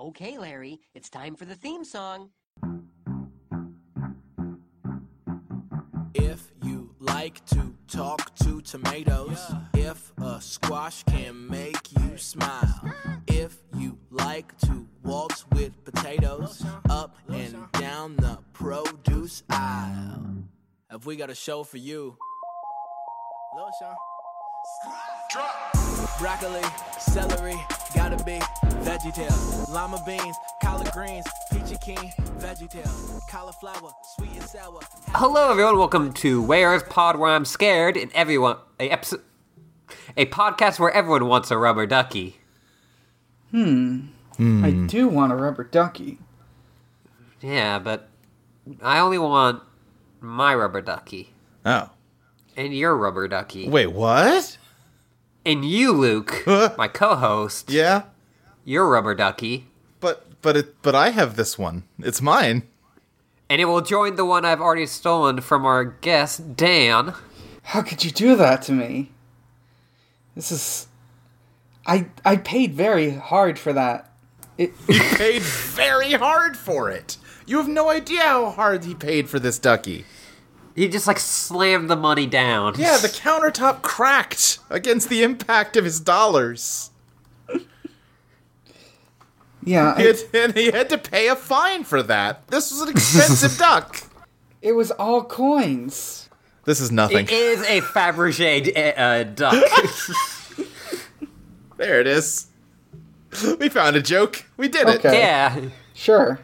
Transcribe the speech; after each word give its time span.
Okay, 0.00 0.38
Larry, 0.38 0.80
it's 0.94 1.10
time 1.10 1.36
for 1.36 1.44
the 1.44 1.54
theme 1.54 1.84
song. 1.84 2.30
If 6.14 6.50
you 6.62 6.94
like 6.98 7.44
to 7.48 7.74
talk 7.86 8.34
to 8.36 8.62
tomatoes, 8.62 9.38
if 9.74 10.10
a 10.16 10.40
squash 10.40 11.02
can 11.02 11.46
make 11.46 11.76
you 11.98 12.16
smile, 12.16 12.94
if 13.26 13.58
you 13.76 13.98
like 14.10 14.56
to 14.60 14.88
waltz 15.04 15.44
with 15.52 15.84
potatoes 15.84 16.64
up 16.88 17.18
and 17.28 17.58
down 17.74 18.16
the 18.16 18.38
produce 18.54 19.42
aisle, 19.50 20.44
have 20.90 21.04
we 21.04 21.16
got 21.16 21.28
a 21.28 21.34
show 21.34 21.62
for 21.62 21.76
you? 21.76 22.16
Lil 23.54 23.68
Sean. 23.78 23.94
Broccoli, 26.18 26.62
celery, 26.98 27.54
gotta 27.94 28.16
be 28.24 28.38
veggie 28.82 29.12
VeggieTales. 29.12 29.68
Lima 29.68 30.02
beans, 30.06 30.36
collard 30.62 30.90
greens, 30.92 31.26
peachy 31.52 31.76
keen, 31.84 32.10
VeggieTales. 32.38 33.20
Cauliflower, 33.30 33.90
sweet 34.16 34.30
and 34.32 34.42
sour. 34.44 34.80
Hello, 35.08 35.50
everyone. 35.50 35.76
Welcome 35.76 36.12
to 36.14 36.40
Where's 36.42 36.82
Pod 36.84 37.18
Where 37.18 37.30
I'm 37.30 37.44
Scared, 37.44 37.96
and 37.98 38.10
everyone 38.14 38.56
a 38.78 38.88
episode, 38.88 39.20
a 40.16 40.24
podcast 40.26 40.78
where 40.78 40.90
everyone 40.92 41.26
wants 41.26 41.50
a 41.50 41.58
rubber 41.58 41.86
ducky. 41.86 42.38
Hmm. 43.50 44.06
I 44.38 44.70
do 44.86 45.08
want 45.08 45.32
a 45.32 45.36
rubber 45.36 45.64
ducky. 45.64 46.18
Yeah, 47.42 47.78
but 47.78 48.08
I 48.80 49.00
only 49.00 49.18
want 49.18 49.62
my 50.20 50.54
rubber 50.54 50.80
ducky 50.80 51.34
Oh. 51.66 51.90
and 52.56 52.74
your 52.74 52.96
rubber 52.96 53.28
ducky, 53.28 53.68
Wait, 53.68 53.88
what? 53.88 54.56
And 55.52 55.64
you, 55.64 55.92
Luke, 55.92 56.42
my 56.78 56.88
co-host, 56.88 57.70
Yeah. 57.70 58.02
your 58.64 58.88
rubber 58.88 59.14
ducky, 59.14 59.66
But 60.00 60.26
but 60.42 60.56
it 60.56 60.82
but 60.82 60.94
I 60.94 61.10
have 61.10 61.36
this 61.36 61.58
one. 61.58 61.84
It's 61.98 62.22
mine. 62.22 62.62
and 63.48 63.60
it 63.60 63.64
will 63.66 63.80
join 63.82 64.14
the 64.16 64.24
one 64.24 64.44
I've 64.44 64.60
already 64.60 64.86
stolen 64.86 65.40
from 65.40 65.64
our 65.66 65.84
guest 65.84 66.56
Dan. 66.56 67.14
How 67.64 67.82
could 67.82 68.04
you 68.04 68.10
do 68.10 68.36
that 68.36 68.62
to 68.62 68.72
me? 68.72 69.10
This 70.36 70.50
is. 70.52 70.86
I 71.86 72.06
I 72.24 72.36
paid 72.36 72.74
very 72.74 73.10
hard 73.10 73.58
for 73.58 73.72
that. 73.72 74.06
It, 74.58 74.72
Paid 74.86 75.42
very 75.42 76.12
hard 76.12 76.56
for 76.56 76.90
it. 76.90 77.16
You 77.46 77.56
have 77.56 77.68
no 77.68 77.88
idea 77.90 78.20
how 78.22 78.50
hard 78.50 78.84
he 78.84 78.94
paid 78.94 79.28
for 79.30 79.38
this 79.40 79.58
ducky. 79.58 80.04
He 80.74 80.88
just 80.88 81.06
like 81.06 81.18
slammed 81.18 81.90
the 81.90 81.96
money 81.96 82.26
down. 82.26 82.74
Yeah, 82.78 82.96
the 82.98 83.08
countertop 83.08 83.82
cracked 83.82 84.58
against 84.70 85.08
the 85.08 85.22
impact 85.22 85.76
of 85.76 85.84
his 85.84 86.00
dollars. 86.00 86.90
yeah, 89.64 89.96
He 89.96 90.04
it, 90.04 90.20
had, 90.32 90.34
and 90.42 90.56
he 90.56 90.70
had 90.70 90.88
to 90.90 90.98
pay 90.98 91.28
a 91.28 91.36
fine 91.36 91.84
for 91.84 92.02
that. 92.04 92.46
This 92.48 92.70
was 92.70 92.80
an 92.82 92.88
expensive 92.90 93.58
duck. 93.58 94.02
it 94.62 94.72
was 94.72 94.90
all 94.92 95.24
coins. 95.24 96.28
This 96.64 96.80
is 96.80 96.92
nothing. 96.92 97.24
It 97.26 97.32
is 97.32 97.62
a 97.62 97.80
Fabergé 97.80 98.94
uh, 98.96 99.24
duck. 99.24 99.64
There 101.78 101.98
it 102.00 102.06
is. 102.06 102.46
We 103.58 103.70
found 103.70 103.96
a 103.96 104.02
joke. 104.02 104.44
We 104.58 104.68
did 104.68 104.86
it. 104.86 105.02
Yeah. 105.02 105.70
Sure. 105.94 106.38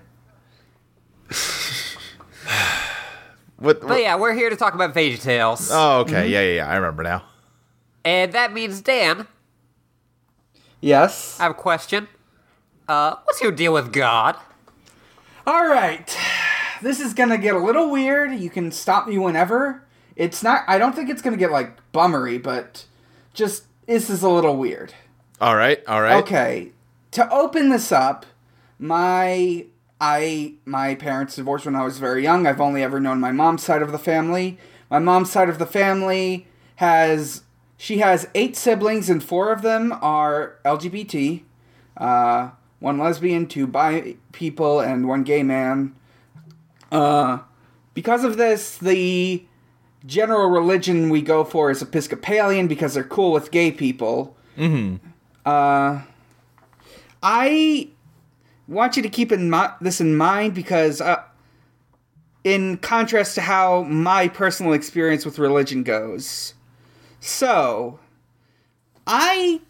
What, 3.58 3.80
But 3.80 4.00
yeah, 4.00 4.16
we're 4.16 4.34
here 4.34 4.50
to 4.50 4.56
talk 4.56 4.74
about 4.74 4.94
VeggieTales. 4.94 5.70
Oh, 5.72 6.00
okay. 6.00 6.28
Yeah, 6.28 6.42
yeah, 6.42 6.54
yeah. 6.56 6.68
I 6.68 6.76
remember 6.76 7.02
now. 7.02 7.24
And 8.04 8.32
that 8.32 8.52
means, 8.52 8.80
Dan, 8.80 9.26
Yes. 10.80 11.38
I 11.40 11.44
have 11.44 11.52
a 11.52 11.54
question. 11.54 12.08
Uh, 12.86 13.16
what's 13.24 13.40
your 13.40 13.52
deal 13.52 13.72
with 13.72 13.92
God? 13.92 14.36
All 15.46 15.66
right. 15.66 16.16
This 16.82 17.00
is 17.00 17.14
gonna 17.14 17.38
get 17.38 17.54
a 17.54 17.58
little 17.58 17.90
weird. 17.90 18.32
You 18.32 18.50
can 18.50 18.70
stop 18.70 19.08
me 19.08 19.18
whenever. 19.18 19.82
It's 20.14 20.42
not. 20.42 20.62
I 20.68 20.78
don't 20.78 20.94
think 20.94 21.08
it's 21.08 21.22
gonna 21.22 21.36
get 21.36 21.50
like 21.50 21.76
bummery, 21.92 22.38
but 22.38 22.84
just 23.32 23.64
this 23.86 24.10
is 24.10 24.22
a 24.22 24.28
little 24.28 24.56
weird. 24.56 24.92
All 25.40 25.56
right. 25.56 25.82
All 25.88 26.02
right. 26.02 26.22
Okay. 26.22 26.72
To 27.12 27.28
open 27.32 27.70
this 27.70 27.90
up, 27.90 28.26
my 28.78 29.64
I 30.00 30.54
my 30.64 30.94
parents 30.94 31.36
divorced 31.36 31.66
when 31.66 31.76
I 31.76 31.84
was 31.84 31.98
very 31.98 32.22
young. 32.22 32.46
I've 32.46 32.60
only 32.60 32.82
ever 32.82 33.00
known 33.00 33.20
my 33.20 33.32
mom's 33.32 33.62
side 33.62 33.82
of 33.82 33.92
the 33.92 33.98
family. 33.98 34.58
My 34.90 34.98
mom's 34.98 35.30
side 35.30 35.48
of 35.48 35.58
the 35.58 35.66
family 35.66 36.46
has 36.76 37.42
she 37.76 37.98
has 37.98 38.28
eight 38.34 38.56
siblings 38.56 39.08
and 39.10 39.22
four 39.22 39.52
of 39.52 39.62
them 39.62 39.92
are 40.00 40.56
LGBT. 40.64 41.42
Uh, 41.96 42.50
one 42.78 42.98
lesbian, 42.98 43.46
two 43.46 43.66
bi 43.66 44.16
people, 44.32 44.80
and 44.80 45.08
one 45.08 45.22
gay 45.22 45.42
man. 45.42 45.94
Uh, 46.92 47.38
because 47.94 48.22
of 48.22 48.36
this, 48.36 48.76
the 48.76 49.44
general 50.04 50.48
religion 50.48 51.08
we 51.10 51.22
go 51.22 51.42
for 51.42 51.70
is 51.70 51.82
Episcopalian 51.82 52.68
because 52.68 52.94
they're 52.94 53.02
cool 53.04 53.32
with 53.32 53.50
gay 53.50 53.72
people. 53.72 54.36
Uh, 55.44 56.02
I 57.22 57.88
want 58.68 58.96
you 58.96 59.02
to 59.02 59.08
keep 59.08 59.32
in 59.32 59.50
mi- 59.50 59.74
this 59.80 60.00
in 60.00 60.16
mind 60.16 60.54
because, 60.54 61.00
uh, 61.00 61.22
in 62.44 62.76
contrast 62.78 63.34
to 63.34 63.40
how 63.40 63.82
my 63.82 64.28
personal 64.28 64.72
experience 64.72 65.24
with 65.24 65.38
religion 65.38 65.82
goes, 65.82 66.54
so 67.20 67.98
I, 69.06 69.60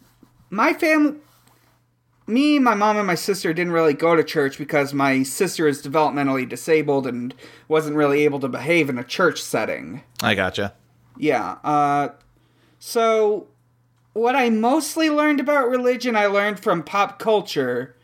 my 0.49 0.73
family, 0.73 1.17
me, 2.27 2.59
my 2.59 2.75
mom, 2.75 2.97
and 2.97 3.07
my 3.07 3.15
sister 3.15 3.53
didn't 3.53 3.71
really 3.71 3.93
go 3.93 4.15
to 4.15 4.23
church 4.23 4.57
because 4.57 4.93
my 4.93 5.23
sister 5.23 5.67
is 5.67 5.81
developmentally 5.81 6.47
disabled 6.47 7.07
and 7.07 7.33
wasn't 7.67 7.95
really 7.95 8.25
able 8.25 8.39
to 8.41 8.47
behave 8.47 8.89
in 8.89 8.97
a 8.97 9.03
church 9.03 9.41
setting. 9.41 10.03
I 10.21 10.35
gotcha. 10.35 10.73
Yeah. 11.17 11.57
Uh, 11.63 12.09
so, 12.79 13.47
what 14.13 14.35
I 14.35 14.49
mostly 14.49 15.09
learned 15.09 15.39
about 15.39 15.69
religion, 15.69 16.15
I 16.15 16.25
learned 16.25 16.59
from 16.59 16.83
pop 16.83 17.17
culture. 17.17 17.95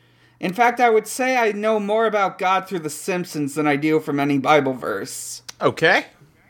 In 0.44 0.52
fact, 0.52 0.82
I 0.82 0.90
would 0.90 1.08
say 1.08 1.38
I 1.38 1.54
know 1.54 1.80
more 1.80 2.06
about 2.06 2.38
God 2.38 2.68
through 2.68 2.80
The 2.80 2.90
Simpsons 2.90 3.56
than 3.56 3.66
I 3.66 3.78
do 3.78 4.02
from 4.02 4.20
any 4.20 4.38
Bible 4.40 4.74
verse. 4.74 5.42
Okay. 5.62 6.08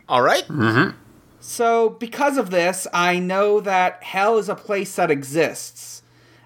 All 0.10 0.24
right. 0.24 0.44
So, 1.40 1.92
because 1.92 2.38
of 2.38 2.50
this, 2.50 2.88
I 2.92 3.20
know 3.20 3.60
that 3.60 4.02
hell 4.02 4.40
is 4.40 4.50
a 4.50 4.56
place 4.56 4.96
that 4.96 5.12
exists. 5.12 6.02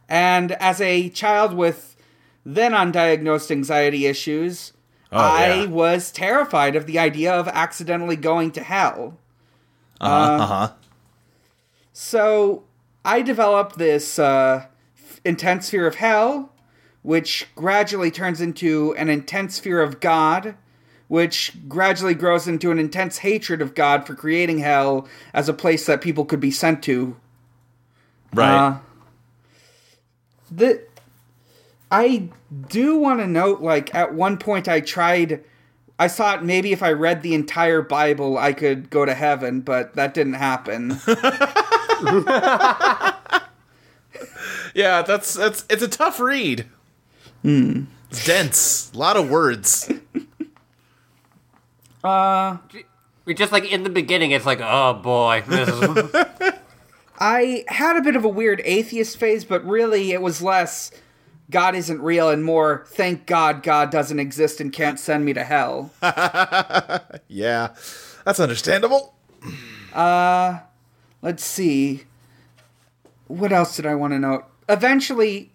And 0.10 0.52
as 0.54 0.82
a 0.82 1.08
child 1.08 1.54
with 1.54 1.96
then 2.46 2.74
undiagnosed 2.74 3.50
anxiety 3.50 4.08
issues, 4.08 4.74
I 5.10 5.62
yeah. 5.62 5.66
was 5.68 6.12
terrified 6.12 6.76
of 6.76 6.86
the 6.86 7.00
idea 7.00 7.34
of 7.34 7.48
accidentally 7.48 8.18
going 8.18 8.52
to 8.52 8.62
hell. 8.62 9.18
Uh 10.02 10.46
huh. 10.46 10.72
So 11.94 12.66
I 13.06 13.22
developed 13.22 13.78
this 13.78 14.20
uh, 14.20 14.66
f- 14.98 15.22
intense 15.24 15.70
fear 15.70 15.88
of 15.88 15.96
hell, 15.96 16.52
which 17.08 17.48
gradually 17.56 18.12
turns 18.12 18.42
into 18.42 18.94
an 18.96 19.10
intense 19.10 19.60
fear 19.60 19.82
of 19.82 20.02
God, 20.02 20.56
which 21.08 21.54
gradually 21.70 22.14
grows 22.14 22.50
into 22.50 22.70
an 22.70 22.78
intense 22.78 23.20
hatred 23.20 23.62
of 23.62 23.74
God 23.74 24.06
for 24.06 24.14
creating 24.14 24.58
hell 24.58 25.08
as 25.34 25.48
a 25.48 25.54
place 25.54 25.86
that 25.86 26.02
people 26.02 26.26
could 26.26 26.42
be 26.42 26.52
sent 26.52 26.84
to. 26.84 27.16
Right. 28.34 28.54
Uh, 28.54 28.80
the 30.52 30.84
I 31.90 32.28
do 32.68 32.98
want 32.98 33.22
to 33.22 33.28
note, 33.28 33.62
like 33.62 33.96
at 33.96 34.14
one 34.14 34.38
point 34.38 34.68
I 34.68 34.82
tried. 34.82 35.46
I 35.98 36.10
thought 36.10 36.44
maybe 36.44 36.74
if 36.74 36.84
I 36.84 36.92
read 36.92 37.22
the 37.22 37.36
entire 37.36 37.82
Bible, 37.82 38.38
I 38.38 38.52
could 38.52 38.90
go 38.90 39.06
to 39.06 39.14
heaven, 39.14 39.62
but 39.62 39.96
that 39.96 40.14
didn't 40.14 40.34
happen. 40.34 40.90
yeah, 44.76 45.04
that's 45.04 45.36
that's 45.36 45.64
it's 45.70 45.84
a 45.84 45.88
tough 45.88 46.20
read. 46.20 46.66
It's 47.48 48.26
dense. 48.26 48.92
A 48.94 48.98
lot 48.98 49.18
of 49.18 49.30
words. 49.30 49.92
We 53.26 53.34
just 53.34 53.52
like 53.52 53.70
in 53.72 53.84
the 53.84 53.90
beginning, 53.90 54.32
it's 54.32 54.46
like, 54.46 54.60
oh 54.62 54.94
boy, 54.94 55.44
I 57.20 57.66
had 57.68 57.98
a 57.98 58.02
bit 58.02 58.16
of 58.16 58.24
a 58.24 58.30
weird 58.30 58.62
atheist 58.64 59.18
phase, 59.18 59.44
but 59.44 59.66
really 59.66 60.12
it 60.12 60.22
was 60.22 60.42
less 60.42 60.92
God 61.50 61.76
isn't 61.76 62.02
real 62.02 62.30
and 62.30 62.44
more 62.44 62.86
thank 62.90 63.26
God 63.26 63.64
God 63.64 63.90
doesn't 63.92 64.20
exist 64.20 64.62
and 64.62 64.72
can't 64.72 65.00
send 65.00 65.26
me 65.26 65.34
to 65.34 65.44
hell. 65.44 65.92
Yeah, 67.30 67.76
that's 68.24 68.40
understandable. 68.40 69.14
Uh, 69.94 70.60
let's 71.22 71.44
see. 71.44 72.04
What 73.28 73.52
else 73.52 73.76
did 73.76 73.86
I 73.86 73.96
want 73.96 74.14
to 74.14 74.20
note? 74.20 74.46
Eventually, 74.70 75.52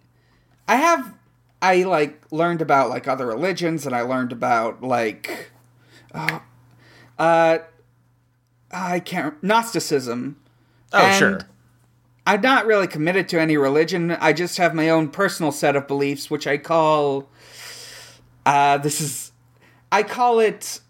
I 0.69 0.77
have 0.77 1.15
I 1.63 1.85
like 1.85 2.21
learned 2.31 2.61
about 2.61 2.91
like 2.91 3.07
other 3.09 3.27
religions 3.27 3.87
and 3.87 3.95
I 3.95 4.03
learned 4.03 4.33
about 4.33 4.83
like 4.83 5.51
oh, 6.15 6.43
uh 7.19 7.59
I 8.71 9.01
can't 9.01 9.43
Gnosticism. 9.43 10.37
Oh, 10.93 10.99
And 10.99 11.19
sure. 11.19 11.41
I'm 12.27 12.41
not 12.41 12.67
really 12.67 12.87
committed 12.87 13.29
to 13.31 13.41
any 13.41 13.57
religion. 13.57 14.13
I 14.13 14.33
just 14.33 14.57
have 14.59 14.75
my 14.75 14.89
own 14.91 15.09
personal 15.09 15.53
set 15.53 15.75
of 15.77 15.87
beliefs, 15.89 16.31
which 16.31 16.47
I 16.47 16.57
call. 16.57 17.29
Uh, 18.47 18.79
this 18.79 19.01
is. 19.01 19.33
I 19.91 20.03
call 20.05 20.39
it 20.39 20.81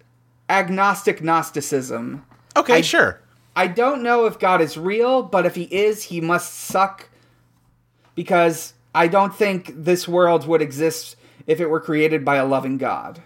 agnostic 0.48 1.22
Gnosticism. 1.22 2.24
Okay, 2.56 2.76
I- 2.78 2.80
sure. 2.82 3.20
I 3.54 3.66
don't 3.66 4.02
know 4.02 4.24
if 4.26 4.38
God 4.38 4.60
is 4.62 4.76
real, 4.78 5.22
but 5.22 5.44
if 5.44 5.54
he 5.54 5.64
is, 5.64 6.04
he 6.04 6.20
must 6.22 6.54
suck. 6.54 7.08
Because 8.14 8.71
I 8.94 9.08
don't 9.08 9.34
think 9.34 9.72
this 9.74 10.06
world 10.06 10.46
would 10.46 10.62
exist 10.62 11.16
if 11.46 11.60
it 11.60 11.70
were 11.70 11.80
created 11.80 12.24
by 12.24 12.36
a 12.36 12.44
loving 12.44 12.78
God. 12.78 13.22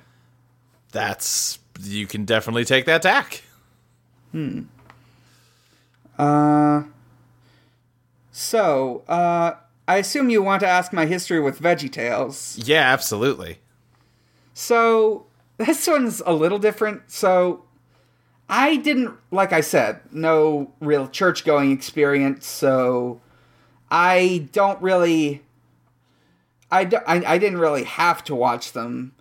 That's 0.93 1.59
you 1.81 2.07
can 2.07 2.25
definitely 2.25 2.65
take 2.65 2.87
that 2.87 3.03
tack. 3.03 3.43
Hmm. 4.33 4.63
Uh. 6.19 6.85
So, 8.33 9.03
uh, 9.09 9.55
I 9.89 9.97
assume 9.97 10.29
you 10.29 10.43
want 10.43 10.61
to 10.61 10.67
ask 10.67 10.93
my 10.93 11.07
history 11.07 11.41
with 11.41 11.61
VeggieTales. 11.61 12.61
Yeah, 12.67 12.83
absolutely. 12.83 13.61
So 14.53 15.27
this 15.59 15.87
one's 15.87 16.23
a 16.27 16.33
little 16.33 16.59
different. 16.59 17.11
So 17.11 17.65
I 18.49 18.77
didn't, 18.77 19.15
like 19.31 19.53
I 19.53 19.61
said, 19.61 20.01
no 20.13 20.73
real 20.81 21.09
church 21.09 21.45
going 21.45 21.71
experience. 21.71 22.47
So 22.47 23.21
I 23.91 24.49
don't 24.53 24.81
really, 24.83 25.43
I, 26.71 26.85
d- 26.85 26.97
I, 27.07 27.35
I 27.35 27.39
didn't 27.39 27.59
really 27.59 27.85
have 27.85 28.25
to 28.25 28.35
watch 28.35 28.73
them. 28.73 29.13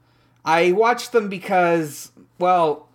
I 0.44 0.72
watched 0.72 1.12
them 1.12 1.30
because, 1.30 2.12
well, 2.40 2.88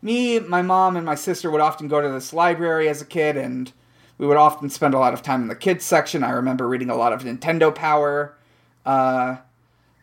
me, 0.00 0.38
my 0.40 0.62
mom, 0.62 0.96
and 0.96 1.06
my 1.06 1.14
sister 1.14 1.50
would 1.50 1.60
often 1.60 1.88
go 1.88 2.00
to 2.00 2.08
this 2.08 2.32
library 2.32 2.88
as 2.88 3.00
a 3.00 3.06
kid, 3.06 3.36
and 3.36 3.72
we 4.18 4.26
would 4.26 4.36
often 4.36 4.68
spend 4.68 4.94
a 4.94 4.98
lot 4.98 5.14
of 5.14 5.22
time 5.22 5.42
in 5.42 5.48
the 5.48 5.54
kids 5.54 5.84
section. 5.84 6.22
I 6.24 6.30
remember 6.30 6.68
reading 6.68 6.90
a 6.90 6.96
lot 6.96 7.12
of 7.12 7.22
Nintendo 7.22 7.74
Power. 7.74 8.36
Uh, 8.84 9.36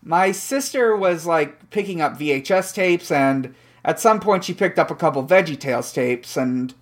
my 0.01 0.31
sister 0.31 0.95
was 0.95 1.25
like 1.25 1.69
picking 1.69 2.01
up 2.01 2.17
VHS 2.17 2.73
tapes, 2.73 3.11
and 3.11 3.53
at 3.83 3.99
some 3.99 4.19
point 4.19 4.45
she 4.45 4.53
picked 4.53 4.79
up 4.79 4.89
a 4.91 4.95
couple 4.95 5.25
VeggieTales 5.25 5.93
tapes. 5.93 6.37
And 6.37 6.73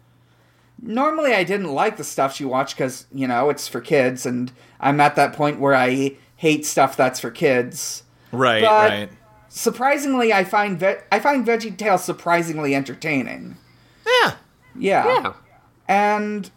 normally 0.82 1.34
I 1.34 1.44
didn't 1.44 1.74
like 1.74 1.98
the 1.98 2.04
stuff 2.04 2.36
she 2.36 2.46
watched 2.46 2.76
because 2.76 3.08
you 3.14 3.28
know 3.28 3.50
it's 3.50 3.68
for 3.68 3.82
kids, 3.82 4.26
and 4.26 4.52
I'm 4.80 5.00
at 5.00 5.16
that 5.16 5.34
point 5.34 5.60
where 5.60 5.76
I 5.76 6.18
hate 6.38 6.66
stuff 6.66 6.96
that's 6.96 7.20
for 7.20 7.30
kids. 7.32 8.04
Right, 8.32 8.64
But- 8.64 8.90
right. 8.90 9.10
Surprisingly, 9.50 10.32
I 10.32 10.44
find 10.44 10.80
ve- 10.80 10.98
I 11.12 11.20
find 11.20 11.46
VeggieTales 11.46 12.00
surprisingly 12.02 12.76
entertaining. 12.76 13.58
Yeah. 14.06 14.34
Yeah. 14.78 15.06
Yeah. 15.08 15.34
And 15.88 16.52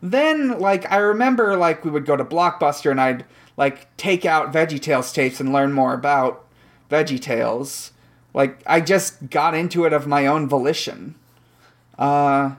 then, 0.00 0.58
like, 0.58 0.90
I 0.90 0.96
remember, 0.98 1.56
like, 1.56 1.84
we 1.84 1.90
would 1.90 2.06
go 2.06 2.16
to 2.16 2.24
Blockbuster 2.24 2.90
and 2.90 3.00
I'd, 3.00 3.24
like, 3.58 3.94
take 3.98 4.24
out 4.24 4.52
VeggieTales 4.54 5.12
tapes 5.12 5.38
and 5.40 5.52
learn 5.52 5.72
more 5.74 5.92
about 5.92 6.46
VeggieTales. 6.90 7.90
Like, 8.32 8.62
I 8.66 8.80
just 8.80 9.28
got 9.28 9.54
into 9.54 9.84
it 9.84 9.92
of 9.92 10.06
my 10.06 10.26
own 10.26 10.48
volition. 10.48 11.16
Uh, 11.98 12.52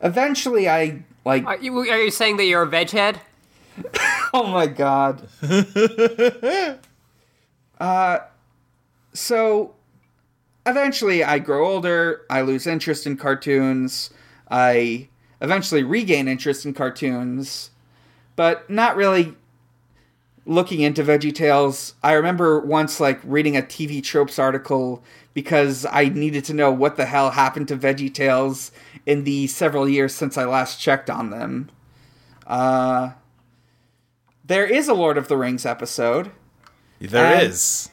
eventually, 0.00 0.68
I, 0.68 1.02
like, 1.24 1.44
Are 1.44 1.56
you, 1.58 1.76
are 1.78 2.02
you 2.02 2.10
saying 2.10 2.36
that 2.36 2.44
you're 2.44 2.62
a 2.62 2.66
veg 2.68 2.90
head? 2.90 3.20
oh 4.34 4.46
my 4.46 4.66
god. 4.66 5.26
uh, 7.80 8.18
so 9.12 9.74
eventually 10.64 11.24
I 11.24 11.38
grow 11.38 11.66
older, 11.66 12.22
I 12.30 12.42
lose 12.42 12.66
interest 12.66 13.06
in 13.06 13.16
cartoons, 13.16 14.10
I 14.50 15.08
eventually 15.40 15.82
regain 15.82 16.28
interest 16.28 16.64
in 16.64 16.74
cartoons, 16.74 17.70
but 18.36 18.68
not 18.70 18.96
really 18.96 19.34
looking 20.46 20.80
into 20.80 21.02
VeggieTales. 21.02 21.94
I 22.02 22.12
remember 22.12 22.60
once 22.60 23.00
like 23.00 23.20
reading 23.24 23.56
a 23.56 23.62
TV 23.62 24.02
tropes 24.02 24.38
article 24.38 25.02
because 25.34 25.84
I 25.90 26.08
needed 26.08 26.44
to 26.46 26.54
know 26.54 26.70
what 26.70 26.96
the 26.96 27.06
hell 27.06 27.30
happened 27.30 27.68
to 27.68 27.76
VeggieTales 27.76 28.70
in 29.04 29.24
the 29.24 29.48
several 29.48 29.88
years 29.88 30.14
since 30.14 30.38
I 30.38 30.44
last 30.44 30.80
checked 30.80 31.10
on 31.10 31.30
them. 31.30 31.70
Uh 32.46 33.10
there 34.46 34.66
is 34.66 34.88
a 34.88 34.94
Lord 34.94 35.18
of 35.18 35.28
the 35.28 35.36
Rings 35.36 35.66
episode. 35.66 36.30
There 37.00 37.34
And- 37.34 37.42
is. 37.42 37.90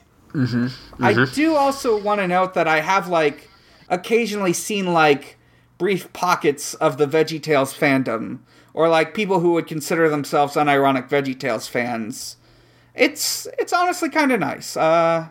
I 1.00 1.26
do 1.34 1.56
also 1.56 2.00
want 2.02 2.20
to 2.22 2.28
note 2.28 2.54
that 2.56 2.68
I 2.68 2.80
have 2.82 3.08
like 3.08 3.50
occasionally 3.90 4.54
seen 4.54 4.92
like 4.94 5.38
brief 5.78 6.12
pockets 6.14 6.74
of 6.76 6.98
the 6.98 7.06
VeggieTales 7.06 7.78
fandom, 7.78 8.40
or 8.74 8.90
like 8.90 9.14
people 9.14 9.42
who 9.42 9.52
would 9.54 9.68
consider 9.68 10.10
themselves 10.10 10.56
unironic 10.56 11.08
VeggieTales 11.10 11.70
fans. 11.70 12.38
It's 12.96 13.48
it's 13.60 13.74
honestly 13.74 14.10
kind 14.10 14.32
of 14.32 14.40
nice. 14.40 14.76
Uh, 14.76 15.28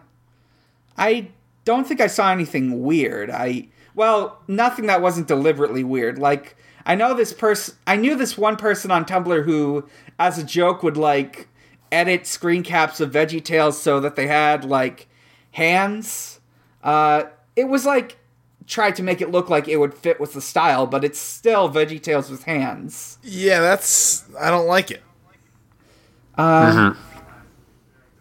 I 0.97 1.29
don't 1.65 1.87
think 1.87 2.01
I 2.01 2.07
saw 2.07 2.31
anything 2.31 2.83
weird. 2.85 3.29
I 3.31 3.69
well, 3.95 4.41
nothing 4.47 4.87
that 4.87 5.03
wasn't 5.03 5.27
deliberately 5.27 5.83
weird. 5.85 6.19
Like 6.19 6.57
I 6.85 6.95
know 6.95 7.15
this 7.15 7.33
person, 7.33 7.77
I 7.87 7.97
knew 7.97 8.17
this 8.17 8.37
one 8.37 8.57
person 8.57 8.91
on 8.91 9.05
Tumblr 9.05 9.45
who, 9.45 9.89
as 10.19 10.39
a 10.39 10.45
joke, 10.45 10.83
would 10.83 10.97
like 10.97 11.49
edit 11.91 12.27
screen 12.27 12.63
caps 12.63 13.01
of 13.01 13.13
VeggieTales 13.13 13.75
so 13.75 14.01
that 14.01 14.17
they 14.17 14.27
had 14.27 14.65
like 14.65 15.09
hands. 15.53 16.41
Uh, 16.83 17.25
it 17.55 17.69
was 17.69 17.85
like 17.85 18.19
tried 18.67 18.97
to 18.97 19.03
make 19.03 19.21
it 19.21 19.31
look 19.31 19.51
like 19.51 19.69
it 19.69 19.77
would 19.77 19.95
fit 19.95 20.19
with 20.19 20.33
the 20.33 20.41
style, 20.41 20.87
but 20.87 21.05
it's 21.05 21.19
still 21.19 21.71
VeggieTales 21.71 22.31
with 22.31 22.45
hands. 22.45 23.19
Yeah, 23.23 23.61
that's. 23.61 24.25
I 24.41 24.51
don't 24.51 24.67
like 24.67 24.91
it. 24.91 25.03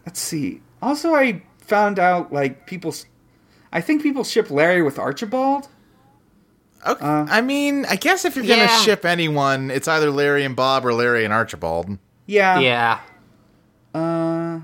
Let's 0.05 0.19
see. 0.19 0.61
Also, 0.81 1.13
I 1.13 1.43
found 1.57 1.99
out 1.99 2.33
like 2.33 2.67
people. 2.67 2.93
I 3.71 3.79
think 3.79 4.03
people 4.03 4.23
ship 4.23 4.51
Larry 4.51 4.81
with 4.81 4.99
Archibald. 4.99 5.69
Okay. 6.87 7.05
I 7.05 7.41
mean, 7.41 7.85
I 7.85 7.95
guess 7.95 8.25
if 8.25 8.35
you're 8.35 8.45
gonna 8.45 8.67
ship 8.67 9.05
anyone, 9.05 9.69
it's 9.69 9.87
either 9.87 10.09
Larry 10.09 10.43
and 10.45 10.55
Bob 10.55 10.85
or 10.85 10.93
Larry 10.93 11.23
and 11.25 11.33
Archibald. 11.33 11.97
Yeah. 12.25 12.59
Yeah. 12.59 12.99
Uh, 13.93 14.61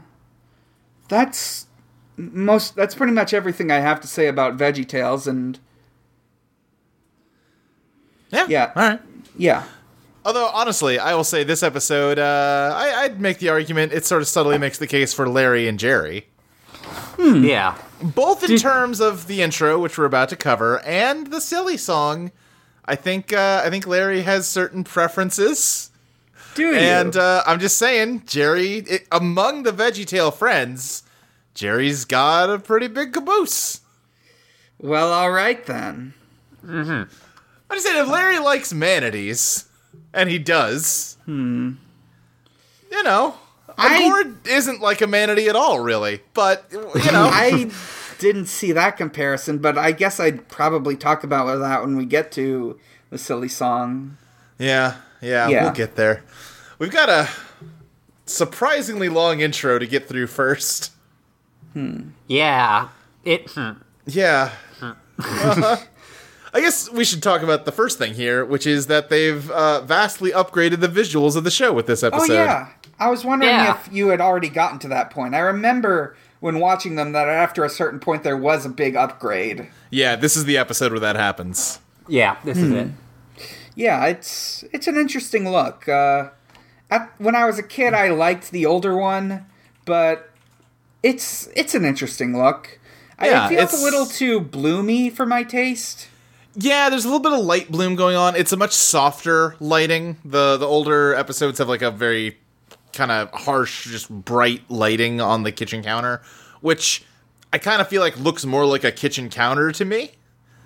that's 1.09 1.67
most. 2.15 2.75
That's 2.75 2.95
pretty 2.95 3.13
much 3.13 3.33
everything 3.33 3.69
I 3.71 3.79
have 3.79 3.99
to 4.01 4.07
say 4.07 4.27
about 4.27 4.57
Veggie 4.57 4.87
Tales, 4.87 5.27
and 5.27 5.59
Yeah. 8.31 8.45
Yeah. 8.49 8.71
All 8.75 8.81
right. 8.83 8.99
yeah. 9.37 9.63
Although 10.25 10.47
honestly, 10.47 10.99
I 10.99 11.13
will 11.15 11.23
say 11.23 11.43
this 11.45 11.63
episode, 11.63 12.19
uh, 12.19 12.73
I, 12.75 13.03
I'd 13.03 13.21
make 13.21 13.37
the 13.39 13.47
argument 13.49 13.93
it 13.93 14.05
sort 14.05 14.21
of 14.21 14.27
subtly 14.27 14.57
makes 14.57 14.77
the 14.77 14.87
case 14.87 15.13
for 15.13 15.29
Larry 15.29 15.67
and 15.69 15.79
Jerry, 15.79 16.27
Yeah. 17.17 17.77
Both 18.01 18.47
in 18.47 18.57
terms 18.57 18.99
of 18.99 19.27
the 19.27 19.41
intro, 19.41 19.79
which 19.79 19.97
we're 19.97 20.05
about 20.05 20.29
to 20.29 20.35
cover, 20.35 20.79
and 20.85 21.27
the 21.27 21.41
silly 21.41 21.77
song. 21.77 22.31
I 22.85 22.95
think 22.95 23.33
uh, 23.33 23.61
I 23.65 23.69
think 23.69 23.85
Larry 23.85 24.21
has 24.21 24.47
certain 24.47 24.83
preferences, 24.83 25.91
Do 26.55 26.63
you? 26.63 26.75
and 26.75 27.15
uh, 27.17 27.43
I'm 27.45 27.59
just 27.59 27.77
saying, 27.77 28.23
Jerry, 28.25 28.77
it, 28.77 29.07
among 29.11 29.63
the 29.63 29.71
VeggieTale 29.71 30.33
friends, 30.33 31.03
Jerry's 31.53 32.05
got 32.05 32.49
a 32.49 32.59
pretty 32.59 32.87
big 32.87 33.13
caboose. 33.13 33.81
well, 34.79 35.11
all 35.11 35.31
right 35.31 35.65
then. 35.65 36.13
I'm 36.67 37.07
just 37.71 37.85
saying, 37.85 38.01
if 38.01 38.09
Larry 38.09 38.39
likes 38.39 38.73
manatees, 38.73 39.65
and 40.13 40.29
he 40.29 40.37
does, 40.39 41.17
hmm. 41.25 41.73
you 42.91 43.03
know, 43.03 43.35
a 43.35 43.46
I- 43.77 43.99
gourd 43.99 44.47
isn't 44.47 44.81
like 44.81 45.01
a 45.01 45.07
manatee 45.07 45.49
at 45.49 45.55
all, 45.55 45.79
really. 45.79 46.21
But 46.33 46.65
you 46.71 46.81
know, 47.11 47.29
I 47.31 47.69
didn't 48.19 48.47
see 48.47 48.71
that 48.71 48.97
comparison, 48.97 49.59
but 49.59 49.77
I 49.77 49.91
guess 49.91 50.19
I'd 50.19 50.47
probably 50.47 50.95
talk 50.95 51.23
about 51.23 51.55
that 51.59 51.81
when 51.81 51.95
we 51.97 52.05
get 52.05 52.31
to 52.33 52.79
the 53.09 53.17
silly 53.17 53.47
song. 53.49 54.17
yeah, 54.57 54.95
yeah, 55.21 55.47
Yeah. 55.47 55.63
we'll 55.63 55.73
get 55.73 55.95
there. 55.95 56.23
We've 56.79 56.91
got 56.91 57.09
a 57.09 57.29
surprisingly 58.25 59.09
long 59.09 59.39
intro 59.39 59.79
to 59.79 59.87
get 59.87 60.07
through 60.07 60.27
first. 60.27 60.91
Yeah. 62.27 62.89
It. 63.23 63.49
hmm. 63.51 63.71
Yeah. 64.05 64.51
Uh-huh. 65.19 65.77
I 66.53 66.61
guess 66.61 66.91
we 66.91 67.03
should 67.03 67.23
talk 67.23 67.41
about 67.41 67.65
the 67.65 67.71
first 67.71 67.97
thing 67.97 68.13
here, 68.13 68.45
which 68.45 68.67
is 68.67 68.85
that 68.87 69.09
they've 69.09 69.49
uh, 69.49 69.81
vastly 69.81 70.29
upgraded 70.31 70.79
the 70.79 70.87
visuals 70.87 71.35
of 71.35 71.43
the 71.43 71.49
show 71.51 71.73
with 71.73 71.87
this 71.87 72.03
episode. 72.03 72.19
Oh 72.19 72.23
episode. 72.23 72.35
yeah, 72.35 72.67
I 72.99 73.09
was 73.09 73.23
wondering 73.23 73.51
Yeah. 73.53 73.75
if 73.79 73.89
you 73.93 74.07
had 74.09 74.21
already 74.21 74.49
gotten 74.49 74.79
to 74.79 74.87
that 74.89 75.09
point. 75.11 75.35
I 75.35 75.39
remember 75.39 76.15
when 76.39 76.59
watching 76.59 76.95
them 76.95 77.11
that 77.13 77.27
after 77.27 77.63
a 77.63 77.69
certain 77.69 77.99
point 77.99 78.23
there 78.23 78.37
was 78.37 78.65
a 78.65 78.69
big 78.69 78.95
upgrade. 78.95 79.67
Yeah, 79.91 80.15
this 80.15 80.35
is 80.35 80.45
the 80.45 80.57
episode 80.57 80.91
where 80.91 80.99
that 81.01 81.15
happens. 81.15 81.79
Yeah. 82.07 82.37
This 82.43 82.57
is 82.57 82.71
it. 82.71 82.87
Yeah, 83.75 84.05
it's 84.05 84.63
it's 84.73 84.87
an 84.87 84.95
interesting 84.97 85.49
look. 85.49 85.87
Uh, 85.87 86.29
at, 86.89 87.11
when 87.19 87.35
I 87.35 87.45
was 87.45 87.59
a 87.59 87.63
kid, 87.63 87.93
I 87.93 88.09
liked 88.09 88.49
the 88.51 88.65
older 88.65 88.95
one, 88.97 89.45
but 89.85 90.31
it's 91.03 91.47
it's 91.55 91.75
an 91.75 91.85
interesting 91.85 92.35
look. 92.37 92.79
I- 93.19 93.27
Yeah, 93.29 93.45
it 93.45 93.49
feels 93.49 93.61
it's- 93.73 93.81
a 93.81 93.83
little 93.83 94.05
too 94.05 94.39
bloomy 94.39 95.09
for 95.09 95.25
my 95.25 95.43
taste. 95.43 96.07
Yeah, 96.55 96.89
there's 96.89 97.05
a 97.05 97.07
little 97.07 97.19
bit 97.21 97.33
of 97.33 97.45
light 97.45 97.71
bloom 97.71 97.95
going 97.95 98.15
on. 98.15 98.35
It's 98.35 98.51
a 98.51 98.57
much 98.57 98.73
softer 98.73 99.55
lighting. 99.59 100.17
The 100.25 100.57
the 100.57 100.65
older 100.65 101.13
episodes 101.13 101.59
have 101.59 101.69
like 101.69 101.83
a 101.83 101.91
very 101.91 102.37
kind 102.97 103.11
of 103.11 103.31
harsh, 103.31 103.85
just 103.85 104.09
bright 104.09 104.69
lighting 104.69 105.21
on 105.21 105.43
the 105.43 105.51
kitchen 105.51 105.83
counter, 105.83 106.21
which 106.61 107.03
I 107.53 107.57
kind 107.57 107.79
of 107.81 107.87
feel 107.87 108.01
like 108.01 108.17
looks 108.19 108.45
more 108.45 108.65
like 108.65 108.83
a 108.83 108.91
kitchen 108.91 109.29
counter 109.29 109.71
to 109.71 109.85
me. 109.85 110.11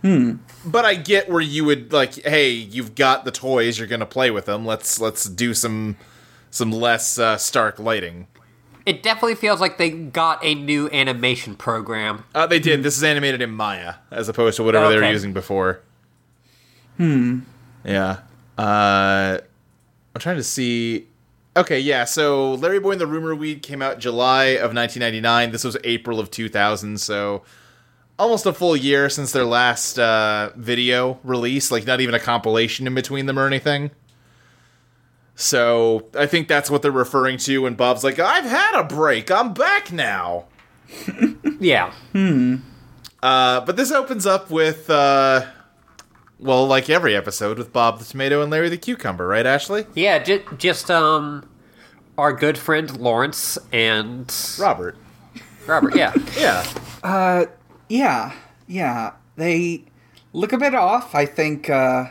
Hmm. 0.01 0.37
But 0.65 0.83
I 0.83 0.95
get 0.95 1.29
where 1.29 1.41
you 1.41 1.65
would 1.65 1.93
like, 1.93 2.15
hey, 2.23 2.49
you've 2.49 2.95
got 2.95 3.23
the 3.23 3.31
toys, 3.31 3.77
you're 3.77 3.87
gonna 3.87 4.05
play 4.07 4.31
with 4.31 4.45
them. 4.45 4.65
Let's 4.65 4.99
let's 4.99 5.25
do 5.25 5.53
some 5.53 5.97
some 6.49 6.71
less 6.71 7.19
uh, 7.19 7.37
stark 7.37 7.77
lighting. 7.77 8.27
It 8.85 9.03
definitely 9.03 9.35
feels 9.35 9.61
like 9.61 9.77
they 9.77 9.91
got 9.91 10.43
a 10.43 10.55
new 10.55 10.89
animation 10.89 11.55
program. 11.55 12.23
Uh, 12.33 12.47
they 12.47 12.59
did. 12.59 12.81
This 12.81 12.97
is 12.97 13.03
animated 13.03 13.41
in 13.41 13.51
Maya 13.51 13.95
as 14.09 14.27
opposed 14.27 14.57
to 14.57 14.63
whatever 14.63 14.89
they 14.89 14.97
were 14.97 15.11
using 15.11 15.33
before. 15.33 15.81
Hmm. 16.97 17.41
Yeah. 17.85 18.21
Uh, 18.57 19.37
I'm 20.15 20.19
trying 20.19 20.37
to 20.37 20.43
see. 20.43 21.07
Okay, 21.55 21.79
yeah. 21.79 22.05
So 22.05 22.53
Larry 22.53 22.79
Boy 22.79 22.91
and 22.91 23.01
the 23.01 23.07
Rumor 23.07 23.35
Weed 23.35 23.61
came 23.61 23.81
out 23.81 23.99
July 23.99 24.45
of 24.45 24.73
1999. 24.73 25.51
This 25.51 25.63
was 25.63 25.75
April 25.83 26.19
of 26.19 26.31
2000. 26.31 26.99
So 26.99 27.43
almost 28.17 28.45
a 28.45 28.53
full 28.53 28.77
year 28.77 29.09
since 29.09 29.31
their 29.33 29.43
last 29.45 29.99
uh, 29.99 30.51
video 30.55 31.19
release. 31.23 31.69
Like 31.71 31.85
not 31.85 31.99
even 31.99 32.15
a 32.15 32.19
compilation 32.19 32.87
in 32.87 32.95
between 32.95 33.25
them 33.25 33.37
or 33.37 33.47
anything. 33.47 33.91
So 35.35 36.07
I 36.17 36.25
think 36.27 36.47
that's 36.47 36.69
what 36.69 36.81
they're 36.83 36.91
referring 36.91 37.37
to 37.39 37.63
when 37.63 37.73
Bob's 37.73 38.03
like, 38.03 38.19
"I've 38.19 38.45
had 38.45 38.79
a 38.79 38.83
break. 38.83 39.31
I'm 39.31 39.53
back 39.53 39.91
now." 39.91 40.45
Yeah. 41.61 41.93
Uh, 43.21 43.61
but 43.61 43.75
this 43.77 43.91
opens 43.91 44.25
up 44.25 44.49
with, 44.49 44.89
uh, 44.89 45.45
well, 46.41 46.65
like 46.67 46.89
every 46.89 47.15
episode, 47.15 47.57
with 47.57 47.71
Bob 47.71 47.99
the 47.99 48.05
Tomato 48.05 48.41
and 48.41 48.51
Larry 48.51 48.69
the 48.69 48.77
Cucumber, 48.77 49.27
right, 49.27 49.45
Ashley? 49.45 49.85
Yeah, 49.95 50.19
ju- 50.19 50.43
just 50.57 50.89
um 50.91 51.47
our 52.17 52.33
good 52.33 52.57
friend 52.57 52.99
Lawrence 52.99 53.57
and 53.71 54.33
Robert. 54.59 54.97
Robert, 55.67 55.95
yeah. 55.95 56.13
Yeah. 56.37 57.45
Yeah, 57.89 58.33
yeah. 58.67 59.13
They 59.35 59.85
look 60.33 60.53
a 60.53 60.57
bit 60.57 60.73
off. 60.75 61.13
I 61.15 61.25
think 61.25 61.69
uh, 61.69 62.05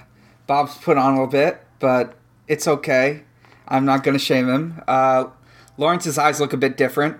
Bob's 0.46 0.76
put 0.76 0.96
on 0.98 1.12
a 1.12 1.14
little 1.14 1.26
bit, 1.26 1.60
but 1.78 2.14
it's 2.48 2.66
okay. 2.68 3.22
I'm 3.68 3.84
not 3.84 4.02
going 4.04 4.16
to 4.16 4.22
shame 4.22 4.48
him. 4.48 4.82
Uh, 4.86 5.26
Lawrence's 5.78 6.18
eyes 6.18 6.40
look 6.40 6.52
a 6.52 6.56
bit 6.56 6.76
different. 6.76 7.18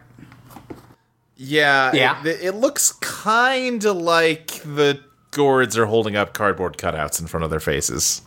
Yeah. 1.36 1.92
Yeah. 1.94 2.22
It, 2.26 2.40
it 2.42 2.54
looks 2.54 2.92
kind 2.92 3.84
of 3.84 3.96
like 3.96 4.48
the 4.64 5.00
gourds 5.30 5.76
are 5.76 5.86
holding 5.86 6.16
up 6.16 6.32
cardboard 6.32 6.76
cutouts 6.76 7.20
in 7.20 7.26
front 7.26 7.44
of 7.44 7.50
their 7.50 7.60
faces. 7.60 8.22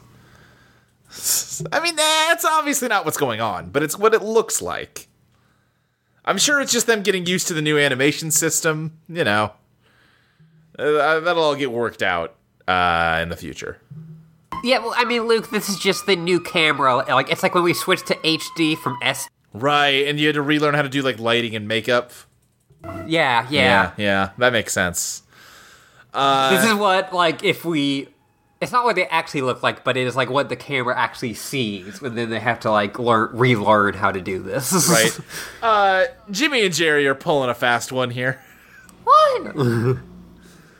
I 1.71 1.79
mean, 1.79 1.95
that's 1.95 2.45
obviously 2.45 2.87
not 2.87 3.05
what's 3.05 3.17
going 3.17 3.39
on, 3.39 3.69
but 3.69 3.83
it's 3.83 3.97
what 3.97 4.13
it 4.13 4.21
looks 4.21 4.61
like. 4.61 5.07
I'm 6.25 6.37
sure 6.37 6.61
it's 6.61 6.71
just 6.71 6.87
them 6.87 7.03
getting 7.03 7.25
used 7.25 7.47
to 7.47 7.53
the 7.53 7.61
new 7.61 7.77
animation 7.77 8.31
system. 8.31 8.97
You 9.07 9.23
know, 9.23 9.51
uh, 10.79 11.19
that'll 11.19 11.43
all 11.43 11.55
get 11.55 11.71
worked 11.71 12.01
out 12.01 12.35
uh, 12.67 13.19
in 13.21 13.29
the 13.29 13.35
future. 13.35 13.79
Yeah, 14.63 14.79
well, 14.79 14.93
I 14.95 15.03
mean, 15.03 15.23
Luke, 15.23 15.51
this 15.51 15.67
is 15.67 15.77
just 15.77 16.05
the 16.05 16.15
new 16.15 16.39
camera. 16.39 16.95
Like, 16.95 17.29
it's 17.29 17.43
like 17.43 17.53
when 17.53 17.63
we 17.65 17.73
switched 17.73 18.07
to 18.07 18.15
HD 18.15 18.77
from 18.77 18.97
S. 19.01 19.27
Right, 19.53 20.07
and 20.07 20.19
you 20.19 20.27
had 20.27 20.35
to 20.35 20.41
relearn 20.41 20.73
how 20.73 20.81
to 20.81 20.89
do 20.89 21.01
like 21.01 21.19
lighting 21.19 21.55
and 21.55 21.67
makeup. 21.67 22.11
Yeah, 22.83 23.05
yeah. 23.07 23.47
yeah, 23.49 23.91
yeah, 23.97 24.29
that 24.37 24.53
makes 24.53 24.73
sense. 24.73 25.22
This 26.13 26.65
is 26.65 26.75
what, 26.75 27.13
like, 27.13 27.43
if 27.43 27.65
we. 27.65 28.09
It's 28.61 28.71
not 28.71 28.85
what 28.85 28.95
they 28.95 29.05
actually 29.07 29.41
look 29.41 29.61
like, 29.61 29.83
but 29.83 29.97
it 29.97 30.07
is 30.07 30.15
like 30.15 30.29
what 30.29 30.47
the 30.47 30.55
camera 30.55 30.97
actually 30.97 31.33
sees, 31.33 32.01
and 32.01 32.17
then 32.17 32.29
they 32.29 32.39
have 32.39 32.61
to 32.61 32.71
like 32.71 32.97
learn, 32.97 33.35
relearn 33.35 33.93
how 33.93 34.09
to 34.09 34.21
do 34.21 34.41
this. 34.41 34.87
Right. 34.89 35.19
uh, 35.61 36.05
Jimmy 36.31 36.63
and 36.63 36.73
Jerry 36.73 37.05
are 37.07 37.15
pulling 37.15 37.49
a 37.49 37.53
fast 37.53 37.91
one 37.91 38.09
here. 38.09 38.39
what? 39.03 39.97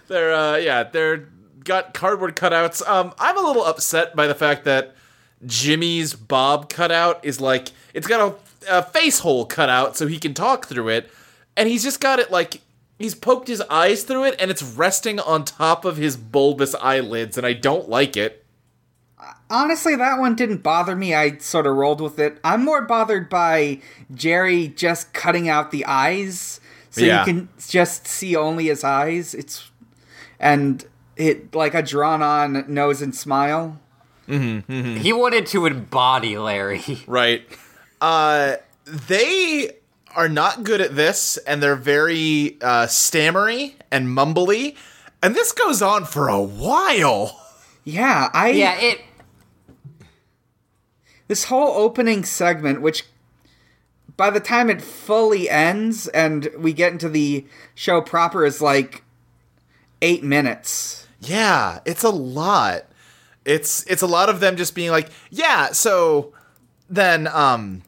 They're 0.07 0.33
uh, 0.33 0.57
yeah, 0.57 0.83
they're 0.83 1.29
got 1.63 1.93
cardboard 1.93 2.35
cutouts. 2.35 2.87
Um, 2.87 3.13
I'm 3.19 3.37
a 3.37 3.41
little 3.41 3.65
upset 3.65 4.15
by 4.15 4.27
the 4.27 4.35
fact 4.35 4.65
that 4.65 4.95
Jimmy's 5.45 6.13
Bob 6.13 6.69
cutout 6.69 7.23
is 7.23 7.41
like 7.41 7.69
it's 7.93 8.07
got 8.07 8.35
a, 8.69 8.77
a 8.77 8.83
face 8.83 9.19
hole 9.19 9.45
cut 9.45 9.69
out 9.69 9.97
so 9.97 10.07
he 10.07 10.19
can 10.19 10.33
talk 10.33 10.67
through 10.67 10.89
it, 10.89 11.09
and 11.57 11.69
he's 11.69 11.83
just 11.83 11.99
got 11.99 12.19
it 12.19 12.31
like 12.31 12.61
he's 13.03 13.13
poked 13.15 13.49
his 13.49 13.59
eyes 13.69 14.03
through 14.03 14.23
it, 14.23 14.35
and 14.39 14.49
it's 14.49 14.63
resting 14.63 15.19
on 15.19 15.43
top 15.43 15.83
of 15.83 15.97
his 15.97 16.15
bulbous 16.15 16.73
eyelids, 16.75 17.37
and 17.37 17.45
I 17.45 17.51
don't 17.51 17.89
like 17.89 18.15
it. 18.15 18.45
Honestly, 19.49 19.95
that 19.97 20.19
one 20.19 20.35
didn't 20.35 20.63
bother 20.63 20.95
me. 20.95 21.13
I 21.13 21.37
sort 21.37 21.67
of 21.67 21.75
rolled 21.75 21.99
with 21.99 22.17
it. 22.17 22.39
I'm 22.45 22.63
more 22.63 22.81
bothered 22.81 23.29
by 23.29 23.81
Jerry 24.13 24.69
just 24.69 25.11
cutting 25.13 25.49
out 25.49 25.71
the 25.71 25.85
eyes 25.85 26.61
so 26.89 27.01
Yeah. 27.01 27.19
you 27.19 27.25
can 27.25 27.49
just 27.67 28.07
see 28.07 28.35
only 28.37 28.67
his 28.67 28.83
eyes. 28.85 29.33
It's 29.33 29.69
and 30.39 30.85
it 31.17 31.53
like 31.53 31.73
a 31.73 31.81
drawn 31.81 32.21
on 32.21 32.65
nose 32.73 33.01
and 33.01 33.13
smile. 33.13 33.79
he 34.27 35.11
wanted 35.13 35.45
to 35.47 35.65
embody 35.65 36.37
Larry. 36.37 36.81
Right. 37.07 37.43
Uh, 38.01 38.55
they 38.85 39.71
are 40.15 40.29
not 40.29 40.63
good 40.63 40.81
at 40.81 40.95
this, 40.95 41.37
and 41.37 41.61
they're 41.61 41.75
very 41.75 42.57
uh, 42.61 42.87
stammery 42.87 43.75
and 43.91 44.07
mumbly, 44.07 44.75
and 45.21 45.35
this 45.35 45.51
goes 45.51 45.81
on 45.81 46.05
for 46.05 46.27
a 46.27 46.41
while. 46.41 47.39
Yeah, 47.83 48.29
I 48.33 48.49
Yeah, 48.49 48.77
it. 48.79 49.01
this 51.27 51.45
whole 51.45 51.71
opening 51.77 52.23
segment, 52.23 52.81
which 52.81 53.05
by 54.15 54.29
the 54.29 54.39
time 54.39 54.69
it 54.69 54.81
fully 54.81 55.49
ends 55.49 56.07
and 56.09 56.49
we 56.57 56.71
get 56.73 56.91
into 56.91 57.09
the 57.09 57.45
show 57.75 58.01
proper, 58.01 58.45
is 58.45 58.61
like 58.61 59.03
eight 60.01 60.23
minutes. 60.23 61.07
Yeah, 61.19 61.79
it's 61.85 62.03
a 62.03 62.09
lot. 62.09 62.83
It's 63.45 63.85
it's 63.89 64.01
a 64.01 64.07
lot 64.07 64.29
of 64.29 64.39
them 64.39 64.55
just 64.55 64.75
being 64.75 64.91
like, 64.91 65.09
yeah. 65.29 65.71
So 65.71 66.33
then, 66.89 67.27
um, 67.27 67.81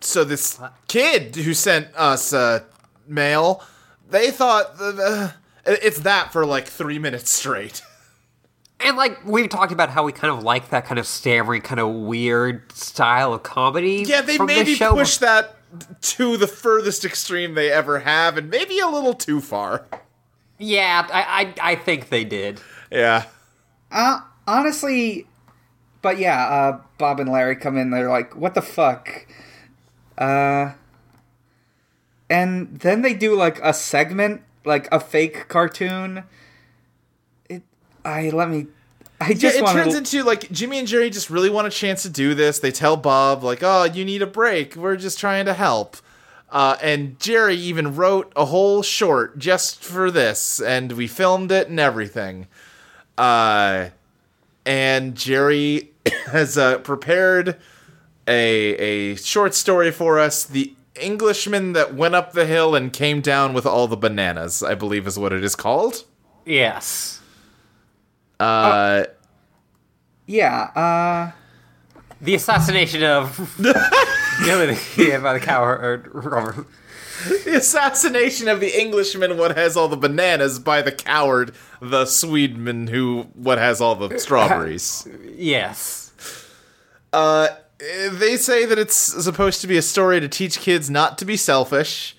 so 0.00 0.24
this 0.24 0.60
kid 0.86 1.36
who 1.36 1.54
sent 1.54 1.88
us 1.94 2.32
uh, 2.32 2.60
mail, 3.06 3.62
they 4.10 4.30
thought 4.30 4.72
uh, 4.80 5.30
it's 5.66 6.00
that 6.00 6.32
for 6.32 6.46
like 6.46 6.66
three 6.66 6.98
minutes 6.98 7.30
straight. 7.30 7.82
And 8.80 8.96
like 8.96 9.24
we've 9.24 9.48
talked 9.48 9.72
about 9.72 9.90
how 9.90 10.04
we 10.04 10.12
kind 10.12 10.32
of 10.32 10.44
like 10.44 10.70
that 10.70 10.86
kind 10.86 11.00
of 11.00 11.06
stammering, 11.08 11.62
kind 11.62 11.80
of 11.80 11.92
weird 11.92 12.70
style 12.70 13.34
of 13.34 13.42
comedy. 13.42 14.04
Yeah, 14.06 14.20
they 14.20 14.36
from 14.36 14.46
maybe 14.46 14.76
show. 14.76 14.94
push 14.94 15.16
that 15.16 15.56
to 16.00 16.36
the 16.36 16.46
furthest 16.46 17.04
extreme 17.04 17.54
they 17.54 17.72
ever 17.72 17.98
have, 17.98 18.38
and 18.38 18.48
maybe 18.48 18.78
a 18.78 18.86
little 18.86 19.14
too 19.14 19.40
far. 19.40 19.84
Yeah, 20.58 21.08
I, 21.12 21.54
I 21.60 21.72
I 21.72 21.74
think 21.74 22.08
they 22.08 22.22
did. 22.22 22.60
Yeah. 22.92 23.24
Uh, 23.90 24.20
honestly, 24.46 25.26
but 26.00 26.18
yeah, 26.18 26.46
uh, 26.46 26.80
Bob 26.98 27.18
and 27.18 27.30
Larry 27.30 27.56
come 27.56 27.76
in. 27.76 27.90
They're 27.90 28.08
like, 28.08 28.36
"What 28.36 28.54
the 28.54 28.62
fuck?" 28.62 29.26
Uh, 30.18 30.72
and 32.28 32.80
then 32.80 33.02
they 33.02 33.14
do 33.14 33.34
like 33.34 33.58
a 33.62 33.72
segment, 33.72 34.42
like 34.64 34.88
a 34.92 35.00
fake 35.00 35.48
cartoon. 35.48 36.24
It, 37.48 37.62
I 38.04 38.30
let 38.30 38.48
me. 38.50 38.66
I 39.20 39.28
Yeah, 39.30 39.34
just 39.34 39.56
it 39.58 39.62
want 39.62 39.76
turns 39.76 39.92
to. 39.92 39.98
into 39.98 40.24
like 40.24 40.50
Jimmy 40.50 40.78
and 40.78 40.86
Jerry 40.88 41.10
just 41.10 41.30
really 41.30 41.50
want 41.50 41.66
a 41.66 41.70
chance 41.70 42.02
to 42.02 42.08
do 42.10 42.34
this. 42.34 42.58
They 42.58 42.70
tell 42.72 42.96
Bob 42.96 43.42
like, 43.42 43.60
"Oh, 43.62 43.84
you 43.84 44.04
need 44.04 44.22
a 44.22 44.26
break. 44.26 44.76
We're 44.76 44.96
just 44.96 45.18
trying 45.18 45.46
to 45.46 45.54
help." 45.54 45.96
Uh, 46.50 46.76
and 46.82 47.18
Jerry 47.20 47.56
even 47.56 47.94
wrote 47.94 48.32
a 48.34 48.46
whole 48.46 48.82
short 48.82 49.38
just 49.38 49.82
for 49.84 50.10
this, 50.10 50.60
and 50.60 50.92
we 50.92 51.06
filmed 51.06 51.52
it 51.52 51.68
and 51.68 51.78
everything. 51.78 52.46
Uh, 53.18 53.88
and 54.64 55.14
Jerry 55.14 55.90
has 56.26 56.56
uh, 56.56 56.78
prepared 56.78 57.56
a 58.28 59.12
a 59.12 59.14
short 59.16 59.54
story 59.54 59.90
for 59.90 60.18
us. 60.18 60.44
The 60.44 60.74
Englishman 61.00 61.72
that 61.74 61.94
went 61.94 62.14
up 62.14 62.32
the 62.32 62.44
hill 62.46 62.74
and 62.74 62.92
came 62.92 63.20
down 63.20 63.54
with 63.54 63.64
all 63.66 63.86
the 63.88 63.96
bananas, 63.96 64.62
I 64.62 64.74
believe, 64.74 65.06
is 65.06 65.18
what 65.18 65.32
it 65.32 65.42
is 65.44 65.54
called. 65.54 66.04
Yes. 66.44 67.20
Uh, 68.40 69.04
yeah. 70.26 70.62
Uh, 70.74 71.32
The 72.20 72.34
assassination 72.34 73.02
of 73.04 73.38
yeah, 73.64 75.18
by 75.20 75.32
the 75.34 75.40
coward 75.42 76.08
Robert. 76.12 76.66
The 77.44 77.56
assassination 77.56 78.46
of 78.48 78.60
the 78.60 78.80
Englishman, 78.80 79.36
what 79.36 79.56
has 79.56 79.76
all 79.76 79.88
the 79.88 79.96
bananas, 79.96 80.58
by 80.60 80.82
the 80.82 80.92
coward, 80.92 81.52
the 81.80 82.04
Swedman, 82.04 82.88
who 82.88 83.22
what 83.34 83.58
has 83.58 83.80
all 83.80 83.94
the 83.96 84.18
strawberries. 84.18 85.06
Yes. 85.36 86.12
Uh, 87.12 87.48
they 87.78 88.36
say 88.36 88.64
that 88.64 88.78
it's 88.78 88.96
supposed 88.96 89.60
to 89.60 89.66
be 89.66 89.76
a 89.76 89.82
story 89.82 90.20
to 90.20 90.28
teach 90.28 90.58
kids 90.58 90.90
not 90.90 91.18
to 91.18 91.24
be 91.24 91.36
selfish, 91.36 92.16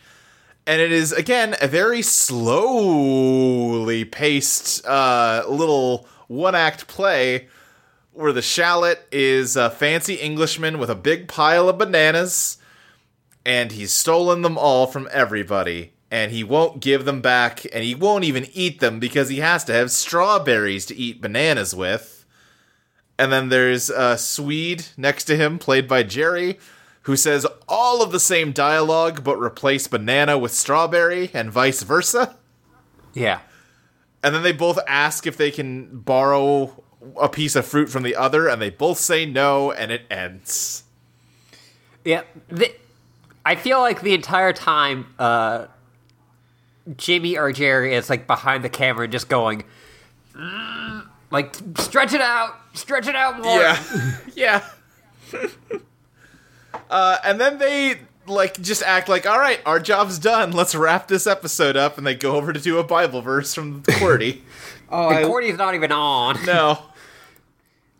and 0.65 0.81
it 0.81 0.91
is 0.91 1.11
again 1.11 1.55
a 1.61 1.67
very 1.67 2.01
slowly 2.01 4.05
paced 4.05 4.85
uh, 4.85 5.43
little 5.47 6.07
one 6.27 6.55
act 6.55 6.87
play 6.87 7.47
where 8.13 8.33
the 8.33 8.41
shallot 8.41 9.07
is 9.11 9.55
a 9.55 9.69
fancy 9.69 10.15
Englishman 10.15 10.77
with 10.77 10.89
a 10.89 10.95
big 10.95 11.27
pile 11.27 11.69
of 11.69 11.77
bananas, 11.77 12.57
and 13.45 13.71
he's 13.71 13.93
stolen 13.93 14.41
them 14.41 14.57
all 14.57 14.87
from 14.87 15.07
everybody. 15.11 15.93
And 16.11 16.31
he 16.31 16.43
won't 16.43 16.79
give 16.79 17.05
them 17.05 17.21
back, 17.21 17.67
and 17.71 17.83
he 17.83 17.93
won't 17.93 18.23
even 18.23 18.47
eat 18.53 18.79
them 18.79 18.99
because 18.99 19.29
he 19.29 19.41
has 19.41 19.63
to 19.65 19.73
have 19.73 19.91
strawberries 19.91 20.87
to 20.87 20.95
eat 20.95 21.21
bananas 21.21 21.75
with. 21.75 22.18
And 23.19 23.33
then 23.33 23.49
there's 23.49 23.89
a 23.89 24.17
Swede 24.17 24.85
next 24.95 25.25
to 25.25 25.35
him, 25.35 25.59
played 25.59 25.89
by 25.89 26.03
Jerry, 26.03 26.57
who 27.01 27.17
says 27.17 27.45
all 27.67 28.01
of 28.01 28.13
the 28.13 28.19
same 28.19 28.53
dialogue 28.53 29.25
but 29.25 29.37
replace 29.37 29.87
banana 29.87 30.37
with 30.37 30.53
strawberry 30.53 31.29
and 31.33 31.51
vice 31.51 31.83
versa. 31.83 32.37
Yeah. 33.13 33.41
And 34.23 34.33
then 34.33 34.41
they 34.41 34.53
both 34.53 34.79
ask 34.87 35.27
if 35.27 35.35
they 35.35 35.51
can 35.51 35.99
borrow 35.99 36.81
a 37.19 37.27
piece 37.27 37.57
of 37.57 37.65
fruit 37.65 37.89
from 37.89 38.03
the 38.03 38.15
other, 38.15 38.47
and 38.47 38.61
they 38.61 38.69
both 38.69 38.99
say 38.99 39.25
no, 39.25 39.71
and 39.71 39.91
it 39.91 40.03
ends. 40.09 40.83
Yeah. 42.05 42.23
The, 42.47 42.73
I 43.45 43.55
feel 43.55 43.81
like 43.81 44.01
the 44.01 44.13
entire 44.13 44.53
time, 44.53 45.13
uh, 45.19 45.67
Jimmy 46.95 47.37
or 47.37 47.51
Jerry 47.51 47.95
is 47.95 48.09
like 48.09 48.27
behind 48.27 48.63
the 48.63 48.69
camera 48.69 49.09
just 49.09 49.27
going, 49.27 49.65
"Mm," 50.33 51.05
like, 51.31 51.55
stretch 51.77 52.13
it 52.13 52.21
out, 52.21 52.55
stretch 52.79 53.07
it 53.07 53.15
out 53.15 53.41
more. 53.41 53.59
Yeah. 53.59 53.83
yeah. 54.35 54.65
uh, 56.89 57.17
and 57.23 57.39
then 57.39 57.57
they 57.57 57.99
like 58.27 58.61
just 58.61 58.83
act 58.83 59.09
like, 59.09 59.25
all 59.25 59.39
right, 59.39 59.59
our 59.65 59.79
job's 59.79 60.19
done. 60.19 60.51
Let's 60.51 60.75
wrap 60.75 61.07
this 61.07 61.27
episode 61.27 61.75
up, 61.75 61.97
and 61.97 62.05
they 62.05 62.15
go 62.15 62.35
over 62.35 62.53
to 62.53 62.59
do 62.59 62.77
a 62.77 62.83
Bible 62.83 63.21
verse 63.21 63.53
from 63.53 63.81
QWERTY. 63.83 64.41
Oh, 64.91 65.09
And 65.09 65.17
I, 65.19 65.23
QWERTY's 65.23 65.57
not 65.57 65.75
even 65.75 65.91
on. 65.91 66.43
no. 66.45 66.79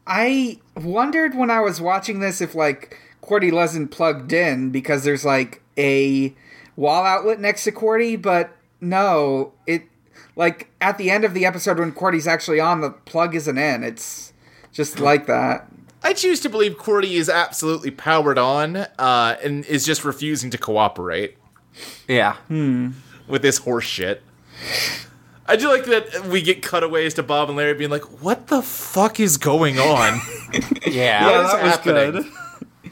I 0.08 0.60
wondered 0.76 1.36
when 1.36 1.52
I 1.52 1.60
was 1.60 1.80
watching 1.80 2.20
this 2.20 2.42
if 2.42 2.56
like 2.56 2.98
QWERTY 3.22 3.52
wasn't 3.54 3.92
plugged 3.92 4.34
in 4.34 4.72
because 4.72 5.04
there's 5.04 5.24
like 5.24 5.62
a 5.78 6.34
wall 6.76 7.06
outlet 7.06 7.40
next 7.40 7.64
to 7.66 7.72
QWERTY, 7.72 8.20
but 8.20 8.56
no, 8.82 9.54
it 9.68 9.84
like 10.36 10.70
at 10.82 10.98
the 10.98 11.12
end 11.12 11.26
of 11.26 11.34
the 11.36 11.46
episode 11.46 11.78
when 11.78 11.92
QWERTY's 11.92 12.28
actually 12.28 12.60
on, 12.60 12.82
the 12.82 12.90
plug 12.90 13.36
isn't 13.36 13.58
in. 13.58 13.84
It's 13.84 14.34
just 14.72 15.00
like 15.00 15.26
that. 15.28 15.68
I 16.02 16.14
choose 16.14 16.40
to 16.42 16.50
believe 16.50 16.78
QWERTY 16.78 17.12
is 17.14 17.30
absolutely 17.30 17.92
powered 17.92 18.38
on 18.38 18.78
uh, 18.78 19.36
and 19.44 19.66
is 19.66 19.86
just 19.86 20.06
refusing 20.06 20.50
to 20.52 20.58
cooperate 20.58 21.36
Yeah. 22.08 22.38
with 23.28 23.42
this 23.42 23.58
horse 23.60 23.86
shit. 23.86 24.22
I 25.46 25.56
do 25.56 25.68
like 25.68 25.86
that 25.86 26.26
we 26.28 26.42
get 26.42 26.62
cutaways 26.62 27.16
to 27.16 27.24
Bob 27.24 27.50
and 27.50 27.58
Larry 27.58 27.74
being 27.74 27.90
like, 27.90 28.22
"What 28.22 28.48
the 28.48 28.62
fuck 28.62 29.20
is 29.20 29.38
going 29.38 29.80
on?" 29.80 30.22
Yeah. 30.86 31.26
What 31.26 31.46
is 31.46 31.52
that 31.52 31.64
was 31.64 31.72
happening? 31.76 32.12
good. 32.84 32.92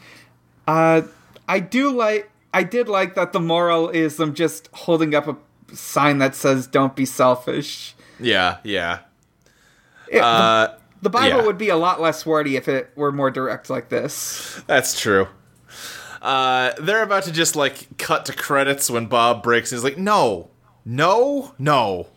Uh, 0.67 1.01
I 1.47 1.59
do 1.59 1.91
like. 1.91 2.29
I 2.53 2.63
did 2.63 2.89
like 2.89 3.15
that 3.15 3.31
the 3.31 3.39
moral 3.39 3.89
is 3.89 4.17
them 4.17 4.33
just 4.33 4.69
holding 4.73 5.13
up 5.13 5.27
a 5.27 5.37
sign 5.75 6.17
that 6.17 6.35
says 6.35 6.65
"Don't 6.67 6.95
be 6.95 7.05
selfish." 7.05 7.95
yeah, 8.19 8.57
yeah. 8.63 8.99
It- 10.09 10.21
Uh, 10.21 10.67
the, 10.67 10.77
Bible 11.01 11.39
yeah. 11.39 11.45
would 11.45 11.57
be 11.57 11.69
a 11.69 11.77
lot 11.77 12.01
less 12.01 12.25
wordy 12.25 12.55
if 12.55 12.67
it 12.67 12.91
were 12.95 13.11
more 13.11 13.31
direct 13.31 13.69
like 13.69 13.89
this. 13.89 14.61
That's 14.67 14.99
true. 14.99 15.27
Uh, 16.21 16.73
they're 16.79 17.03
about 17.03 17.23
to 17.23 17.31
just 17.31 17.55
like 17.55 17.97
cut 17.97 18.25
to 18.25 18.33
credits 18.33 18.89
when 18.89 19.05
Bob 19.05 19.43
breaks 19.43 19.71
and 19.71 19.77
is 19.77 19.83
like, 19.83 19.97
"No, 19.97 20.49
no, 20.83 21.53
no," 21.59 22.07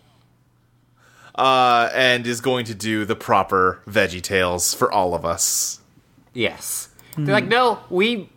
uh, 1.34 1.88
and 1.94 2.26
is 2.26 2.40
going 2.40 2.66
to 2.66 2.74
do 2.74 3.04
the 3.04 3.16
proper 3.16 3.82
Veggie 3.86 4.22
Tales 4.22 4.74
for 4.74 4.92
all 4.92 5.14
of 5.14 5.24
us. 5.24 5.80
Yes. 6.34 6.88
They're 7.16 7.34
like, 7.34 7.48
no, 7.48 7.80
we 7.90 8.28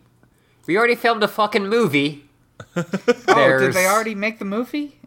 we 0.66 0.76
already 0.76 0.94
filmed 0.94 1.22
a 1.22 1.28
fucking 1.28 1.68
movie. 1.68 2.24
Oh, 3.26 3.58
did 3.58 3.72
they 3.72 3.86
already 3.86 4.14
make 4.14 4.38
the 4.38 4.44
movie? 4.44 4.98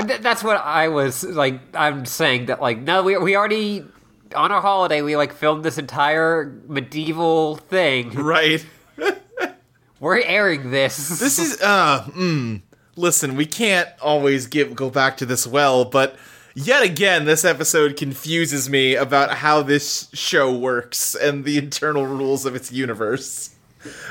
Th- 0.00 0.20
That's 0.20 0.42
what 0.42 0.56
I 0.56 0.88
was 0.88 1.22
like. 1.24 1.60
I'm 1.74 2.04
saying 2.06 2.46
that 2.46 2.60
like, 2.60 2.78
no, 2.78 3.02
we 3.02 3.16
we 3.16 3.36
already 3.36 3.84
on 4.34 4.50
our 4.50 4.60
holiday 4.60 5.00
we 5.02 5.16
like 5.16 5.32
filmed 5.32 5.64
this 5.64 5.78
entire 5.78 6.52
medieval 6.66 7.56
thing. 7.56 8.10
Right. 8.14 8.64
We're 10.00 10.20
airing 10.20 10.70
this. 10.70 11.20
This 11.20 11.38
is 11.38 11.60
uh 11.62 12.02
mm, 12.10 12.60
listen, 12.96 13.36
we 13.36 13.46
can't 13.46 13.88
always 14.02 14.46
give 14.46 14.74
go 14.74 14.90
back 14.90 15.16
to 15.18 15.26
this 15.26 15.46
well, 15.46 15.84
but 15.84 16.16
yet 16.54 16.82
again 16.82 17.24
this 17.24 17.44
episode 17.44 17.96
confuses 17.96 18.68
me 18.68 18.96
about 18.96 19.30
how 19.38 19.62
this 19.62 20.08
show 20.12 20.52
works 20.52 21.14
and 21.14 21.44
the 21.44 21.56
internal 21.58 22.06
rules 22.06 22.44
of 22.44 22.54
its 22.56 22.72
universe. 22.72 23.54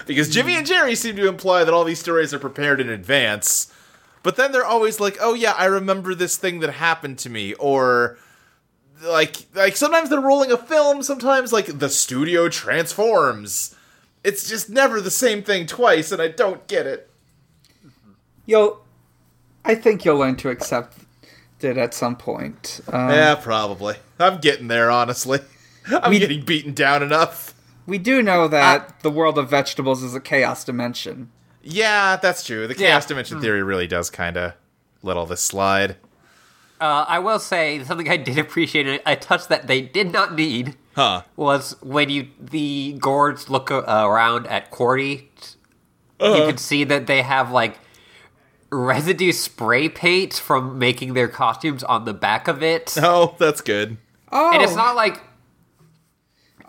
Because 0.05 0.29
Jimmy 0.29 0.53
and 0.55 0.67
Jerry 0.67 0.93
seem 0.95 1.15
to 1.15 1.27
imply 1.27 1.63
that 1.63 1.73
all 1.73 1.84
these 1.84 1.99
stories 1.99 2.31
are 2.34 2.39
prepared 2.39 2.79
in 2.79 2.89
advance, 2.89 3.72
but 4.23 4.36
then 4.38 4.51
they're 4.51 4.65
always 4.65 4.99
like, 4.99 5.17
"Oh 5.21 5.33
yeah, 5.36 5.53
I 5.57 5.65
remember 5.65 6.15
this 6.15 6.38
thing 6.38 6.59
that 6.62 6.71
happened 6.73 7.19
to 7.19 7.29
me," 7.29 7.53
or 7.55 8.17
like 9.03 9.36
like 9.53 9.75
sometimes 9.75 10.09
they're 10.09 10.19
rolling 10.21 10.51
a 10.51 10.57
film, 10.57 11.03
sometimes 11.03 11.53
like 11.53 11.79
the 11.79 11.89
studio 11.89 12.49
transforms. 12.49 13.75
It's 14.23 14.47
just 14.49 14.69
never 14.69 15.01
the 15.01 15.12
same 15.12 15.43
thing 15.43 15.65
twice, 15.67 16.12
and 16.12 16.21
I 16.21 16.29
don't 16.29 16.65
get 16.67 16.88
it. 16.88 17.09
You'll. 18.45 18.83
I 19.65 19.75
think 19.75 20.03
you'll 20.03 20.17
learn 20.17 20.36
to 20.38 20.49
accept 20.49 20.97
it 21.62 21.77
at 21.77 21.93
some 21.93 22.15
point. 22.17 22.81
Um, 22.91 23.09
yeah, 23.09 23.36
probably. 23.36 23.95
I'm 24.19 24.39
getting 24.41 24.67
there, 24.67 24.91
honestly. 24.91 25.39
I'm 25.88 26.09
We- 26.12 26.19
getting 26.19 26.43
beaten 26.43 26.73
down 26.73 27.01
enough. 27.03 27.53
We 27.86 27.97
do 27.97 28.21
know 28.21 28.47
that 28.47 29.01
the 29.01 29.09
world 29.12 29.38
of 29.38 29.49
vegetables 29.49 30.03
is 30.03 30.15
a 30.15 30.21
chaos 30.21 30.63
dimension. 30.63 31.31
Yeah, 31.63 32.17
that's 32.17 32.43
true. 32.43 32.67
The 32.67 32.73
Yeah. 32.78 32.89
chaos 32.89 33.06
dimension 33.06 33.39
theory 33.41 33.63
really 33.63 33.88
does 33.88 34.10
kind 34.10 34.38
of 34.38 34.54
let 35.02 35.17
all 35.17 35.26
this 35.26 35.41
slide. 35.41 35.95
Uh, 36.82 37.06
I 37.08 37.19
will 37.19 37.39
say 37.39 37.82
something 37.84 38.10
I 38.10 38.17
did 38.17 38.38
appreciate, 38.38 38.86
a- 38.88 39.12
a 39.13 39.15
touch 39.15 39.47
that 39.47 39.67
they 39.67 39.82
did 39.82 40.12
not 40.12 40.34
need, 40.36 40.76
Huh. 40.95 41.21
was 41.38 41.78
when 41.82 42.10
you 42.10 42.28
the 42.39 42.97
gourds 42.99 43.49
look 43.49 43.71
around 43.71 44.47
at 44.47 44.69
QWERTY, 44.71 45.30
you 46.19 46.45
can 46.45 46.58
see 46.58 46.84
that 46.84 47.08
they 47.08 47.21
have 47.21 47.52
like 47.52 47.80
residue 48.69 49.32
spray 49.32 49.88
paint 49.88 50.34
from 50.34 50.78
making 50.80 51.13
their 51.13 51.28
costumes 51.28 51.84
on 51.84 52.06
the 52.06 52.13
back 52.13 52.47
of 52.47 52.62
it, 52.62 52.95
Oh, 53.02 53.36
that's 53.39 53.62
good. 53.62 53.97
Oh, 54.32 54.52
and 54.54 54.62
it's 54.62 54.76
not 54.76 54.95
like 54.95 55.21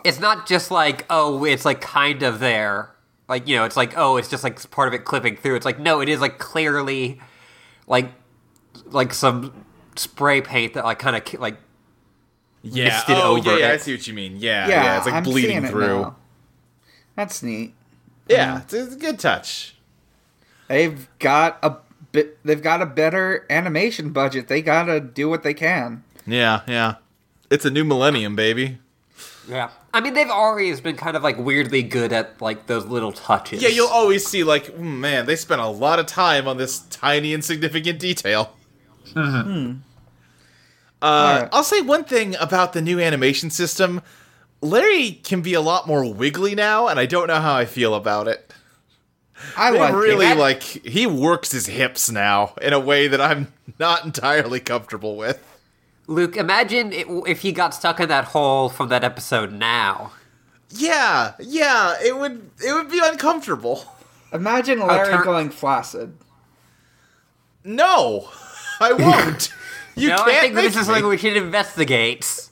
it's 0.03 0.19
not 0.19 0.47
just 0.47 0.71
like 0.71 1.05
oh, 1.09 1.43
it's 1.43 1.65
like 1.65 1.81
kind 1.81 2.23
of 2.23 2.39
there. 2.39 2.91
Like 3.27 3.47
you 3.47 3.55
know, 3.55 3.65
it's 3.65 3.77
like 3.77 3.97
oh, 3.97 4.17
it's 4.17 4.29
just 4.29 4.43
like 4.43 4.69
part 4.71 4.87
of 4.87 4.93
it 4.93 5.05
clipping 5.05 5.37
through. 5.37 5.55
It's 5.55 5.65
like 5.65 5.79
no, 5.79 6.01
it 6.01 6.09
is 6.09 6.21
like 6.21 6.37
clearly, 6.37 7.19
like, 7.87 8.11
like 8.87 9.13
some 9.13 9.65
spray 9.95 10.41
paint 10.41 10.73
that 10.73 10.85
like 10.85 10.99
kind 10.99 11.15
of 11.15 11.39
like 11.39 11.57
Yeah. 12.61 12.85
Misted 12.85 13.15
oh, 13.17 13.37
over 13.37 13.57
yeah, 13.57 13.67
yeah, 13.67 13.73
I 13.73 13.77
see 13.77 13.93
what 13.93 14.05
you 14.07 14.13
mean. 14.13 14.37
Yeah, 14.37 14.67
yeah, 14.67 14.83
yeah, 14.83 14.97
it's 14.97 15.05
like 15.05 15.15
I'm 15.15 15.23
bleeding 15.23 15.63
it 15.63 15.69
through. 15.69 16.01
now. 16.01 16.15
That's 17.15 17.41
neat. 17.41 17.73
Yeah, 18.27 18.61
it's, 18.61 18.73
it's 18.73 18.95
a 18.95 18.97
good 18.99 19.19
touch. 19.19 19.75
They've 20.67 21.07
got 21.19 21.59
a 21.61 21.77
bit. 22.11 22.43
They've 22.43 22.61
got 22.61 22.81
a 22.81 22.85
better 22.85 23.45
animation 23.49 24.11
budget. 24.11 24.47
They 24.47 24.61
gotta 24.61 24.99
do 24.99 25.29
what 25.29 25.43
they 25.43 25.53
can. 25.53 26.03
Yeah, 26.25 26.61
yeah. 26.67 26.95
It's 27.51 27.65
a 27.65 27.71
new 27.71 27.83
millennium, 27.83 28.35
baby. 28.35 28.79
Yeah. 29.47 29.69
I 29.93 30.01
mean, 30.01 30.13
they've 30.13 30.29
always 30.29 30.81
been 30.81 30.95
kind 30.95 31.15
of 31.15 31.23
like 31.23 31.37
weirdly 31.37 31.83
good 31.83 32.11
at 32.11 32.41
like 32.41 32.67
those 32.67 32.85
little 32.85 33.11
touches. 33.11 33.61
Yeah, 33.61 33.69
you'll 33.69 33.87
always 33.87 34.25
see 34.25 34.43
like, 34.43 34.65
mm, 34.65 34.79
man, 34.79 35.25
they 35.25 35.35
spent 35.35 35.61
a 35.61 35.67
lot 35.67 35.99
of 35.99 36.05
time 36.05 36.47
on 36.47 36.57
this 36.57 36.79
tiny 36.79 37.33
insignificant 37.33 37.99
detail. 37.99 38.55
Uh, 41.01 41.05
Alright. 41.05 41.49
I'll 41.51 41.63
say 41.63 41.81
one 41.81 42.03
thing 42.03 42.35
about 42.39 42.73
the 42.73 42.81
new 42.81 42.99
animation 42.99 43.49
system. 43.49 44.01
Larry 44.61 45.11
can 45.11 45.41
be 45.41 45.53
a 45.53 45.61
lot 45.61 45.87
more 45.87 46.11
wiggly 46.11 46.55
now, 46.55 46.87
and 46.87 46.99
I 46.99 47.05
don't 47.05 47.27
know 47.27 47.39
how 47.39 47.55
I 47.55 47.65
feel 47.65 47.93
about 47.93 48.27
it. 48.27 48.51
I 49.57 49.69
like 49.71 49.93
really 49.93 50.27
it. 50.27 50.37
like 50.37 50.63
he 50.63 51.05
works 51.05 51.51
his 51.51 51.67
hips 51.67 52.09
now 52.09 52.55
in 52.61 52.73
a 52.73 52.79
way 52.79 53.07
that 53.07 53.21
I'm 53.21 53.51
not 53.77 54.05
entirely 54.05 54.59
comfortable 54.59 55.15
with. 55.17 55.54
Luke, 56.07 56.37
imagine 56.37 56.93
it, 56.93 57.07
if 57.27 57.41
he 57.41 57.51
got 57.51 57.73
stuck 57.73 57.99
in 57.99 58.09
that 58.09 58.25
hole 58.25 58.69
from 58.69 58.89
that 58.89 59.03
episode 59.03 59.51
now. 59.51 60.11
Yeah, 60.69 61.33
yeah, 61.39 61.95
it 62.03 62.17
would 62.17 62.49
it 62.63 62.73
would 62.73 62.89
be 62.89 62.99
uncomfortable. 63.03 63.85
Imagine 64.33 64.79
Larry 64.79 65.13
turn- 65.13 65.23
going 65.23 65.49
flaccid. 65.49 66.17
No, 67.63 68.29
I 68.79 68.93
won't. 68.99 69.53
You 69.95 70.09
no, 70.09 70.17
can't 70.17 70.29
I 70.29 70.39
think 70.41 70.53
make 70.55 70.65
this 70.65 70.73
is 70.73 70.79
me. 70.81 70.85
something 70.85 71.07
we 71.07 71.17
should 71.17 71.37
investigate. 71.37 72.49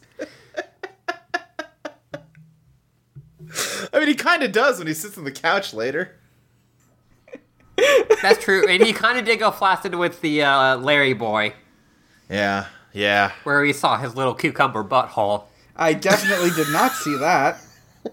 I 3.94 4.00
mean, 4.00 4.08
he 4.08 4.16
kind 4.16 4.42
of 4.42 4.52
does 4.52 4.80
when 4.80 4.88
he 4.88 4.94
sits 4.94 5.18
on 5.18 5.24
the 5.26 5.32
couch 5.32 5.74
later. 5.74 6.16
That's 8.22 8.44
true, 8.44 8.68
and 8.68 8.82
he 8.82 8.94
kind 8.94 9.20
of 9.20 9.26
did 9.26 9.40
go 9.40 9.52
flaccid 9.52 9.94
with 9.96 10.22
the 10.22 10.44
uh, 10.44 10.78
Larry 10.78 11.14
boy. 11.14 11.54
Yeah, 12.30 12.68
yeah. 12.94 13.32
where 13.44 13.64
he 13.64 13.74
saw 13.74 13.98
his 13.98 14.16
little 14.16 14.34
cucumber 14.34 14.84
butthole. 14.84 15.44
I 15.76 15.94
definitely 15.94 16.52
did 16.52 16.70
not 16.72 16.92
see 16.94 17.18
that. 17.18 17.60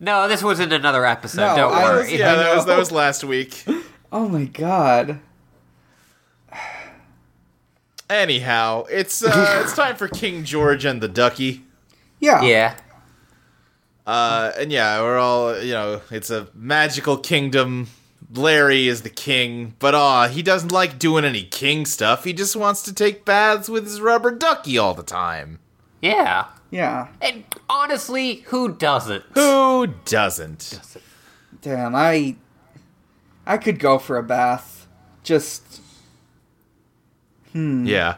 No, 0.00 0.28
this 0.28 0.44
was 0.44 0.60
in 0.60 0.70
another 0.72 1.04
episode. 1.04 1.40
No, 1.40 1.56
don't 1.56 1.72
I 1.74 1.96
was- 1.96 2.12
Yeah, 2.12 2.36
that 2.36 2.54
was 2.54 2.66
that 2.66 2.78
was 2.78 2.92
last 2.92 3.24
week. 3.24 3.64
Oh 4.12 4.28
my 4.28 4.44
god. 4.44 5.18
Anyhow, 8.10 8.84
it's 8.90 9.22
uh, 9.22 9.60
it's 9.64 9.74
time 9.74 9.96
for 9.96 10.08
King 10.08 10.44
George 10.44 10.84
and 10.84 11.00
the 11.02 11.08
Ducky. 11.08 11.64
Yeah. 12.20 12.42
yeah. 12.42 12.76
Uh, 14.06 14.52
and 14.58 14.72
yeah, 14.72 15.02
we're 15.02 15.18
all 15.18 15.60
you 15.60 15.72
know. 15.72 16.00
It's 16.10 16.30
a 16.30 16.48
magical 16.54 17.18
kingdom. 17.18 17.88
Larry 18.34 18.88
is 18.88 19.02
the 19.02 19.10
king, 19.10 19.74
but 19.78 19.94
aw, 19.94 20.28
he 20.28 20.42
doesn't 20.42 20.72
like 20.72 20.98
doing 20.98 21.24
any 21.24 21.44
king 21.44 21.86
stuff. 21.86 22.24
He 22.24 22.32
just 22.32 22.56
wants 22.56 22.82
to 22.82 22.92
take 22.92 23.24
baths 23.24 23.68
with 23.68 23.84
his 23.84 24.00
rubber 24.00 24.30
ducky 24.30 24.76
all 24.76 24.94
the 24.94 25.02
time. 25.02 25.58
Yeah. 26.02 26.46
Yeah. 26.70 27.08
And 27.22 27.44
honestly, 27.70 28.36
who 28.46 28.74
doesn't? 28.74 29.24
Who 29.34 29.86
doesn't? 30.04 30.98
Damn, 31.62 31.94
I 31.94 32.36
I 33.46 33.56
could 33.56 33.78
go 33.78 33.98
for 33.98 34.18
a 34.18 34.22
bath. 34.22 34.86
Just 35.22 35.80
Hmm. 37.52 37.86
Yeah. 37.86 38.16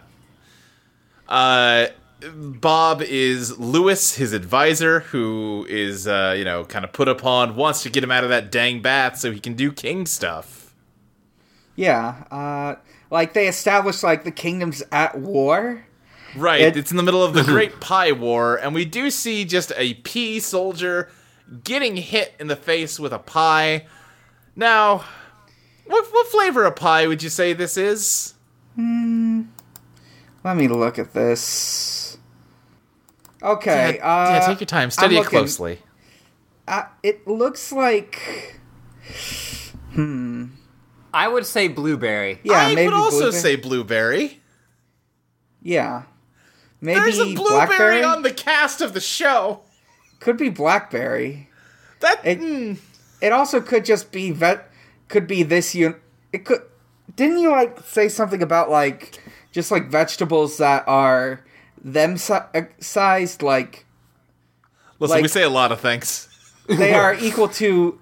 Uh, 1.28 1.86
Bob 2.34 3.02
is 3.02 3.58
Louis, 3.58 4.14
his 4.16 4.32
advisor, 4.32 5.00
who 5.00 5.66
is, 5.68 6.06
uh, 6.06 6.34
you 6.36 6.44
know, 6.44 6.64
kind 6.64 6.84
of 6.84 6.92
put 6.92 7.08
upon, 7.08 7.56
wants 7.56 7.82
to 7.84 7.90
get 7.90 8.04
him 8.04 8.10
out 8.10 8.24
of 8.24 8.30
that 8.30 8.50
dang 8.52 8.82
bath 8.82 9.18
so 9.18 9.32
he 9.32 9.40
can 9.40 9.54
do 9.54 9.72
king 9.72 10.06
stuff. 10.06 10.74
yeah. 11.76 12.24
Uh 12.30 12.74
like 13.10 13.32
they 13.32 13.48
established 13.48 14.02
like 14.04 14.22
the 14.24 14.30
kingdom's 14.30 14.82
at 14.92 15.18
war. 15.18 15.84
Right. 16.36 16.60
It- 16.60 16.76
it's 16.76 16.90
in 16.92 16.96
the 16.96 17.02
middle 17.02 17.24
of 17.24 17.34
the 17.34 17.42
Great 17.54 17.80
Pie 17.80 18.12
War, 18.12 18.56
and 18.56 18.72
we 18.74 18.84
do 18.84 19.10
see 19.10 19.44
just 19.44 19.72
a 19.76 19.94
pea 19.94 20.38
soldier 20.40 21.08
getting 21.64 21.96
hit 21.96 22.34
in 22.38 22.46
the 22.46 22.54
face 22.54 23.00
with 23.00 23.12
a 23.12 23.18
pie. 23.18 23.86
Now, 24.54 25.04
what, 25.86 26.06
what 26.12 26.26
flavor 26.28 26.64
of 26.64 26.76
pie 26.76 27.08
would 27.08 27.22
you 27.24 27.30
say 27.30 27.52
this 27.52 27.76
is? 27.76 28.34
Let 28.76 30.56
me 30.56 30.68
look 30.68 30.98
at 31.00 31.12
this. 31.12 31.99
Okay. 33.42 33.96
yeah, 33.96 34.04
uh, 34.06 34.30
yeah, 34.30 34.46
take 34.46 34.60
your 34.60 34.66
time. 34.66 34.90
Study 34.90 35.16
I'm 35.16 35.22
it 35.22 35.26
closely. 35.28 35.78
Uh, 36.68 36.84
it 37.02 37.26
looks 37.26 37.72
like 37.72 38.58
Hmm. 39.94 40.46
I 41.12 41.26
would 41.28 41.44
say 41.46 41.68
blueberry. 41.68 42.38
yeah, 42.44 42.54
I 42.58 42.74
maybe 42.74 42.84
would 42.86 42.94
also 42.94 43.18
blueberry. 43.30 43.40
say 43.42 43.56
blueberry. 43.56 44.40
yeah. 45.62 46.02
Maybe 46.82 46.98
There's 47.00 47.18
a 47.18 47.34
blueberry 47.34 47.66
blackberry. 47.66 48.04
on 48.04 48.22
the 48.22 48.32
cast 48.32 48.80
of 48.80 48.94
the 48.94 49.00
show. 49.02 49.60
Could 50.18 50.38
be 50.38 50.48
blackberry. 50.48 51.48
That 52.00 52.20
It- 52.24 52.40
mm, 52.40 52.78
It 53.20 53.32
also 53.32 53.60
could 53.60 53.84
just 53.84 54.10
be 54.12 54.30
vet. 54.30 54.70
Could 55.08 55.26
be 55.26 55.42
this 55.42 55.74
un. 55.74 55.96
It 56.32 56.46
could. 56.46 56.62
Didn't 57.16 57.38
you 57.38 57.50
like 57.50 57.78
say 57.86 58.08
something 58.08 58.42
about 58.42 58.70
like 58.70 59.20
just 59.52 59.70
like 59.70 59.90
vegetables 59.90 60.56
that 60.56 60.84
are 60.86 61.44
them 61.82 62.16
si- 62.16 62.34
uh, 62.54 62.62
sized 62.78 63.42
like 63.42 63.84
listen, 64.98 65.22
we 65.22 65.28
say 65.28 65.42
a 65.42 65.50
lot 65.50 65.72
of 65.72 65.80
things. 65.80 66.28
they 66.68 66.94
are 66.94 67.14
equal 67.20 67.48
to 67.48 67.98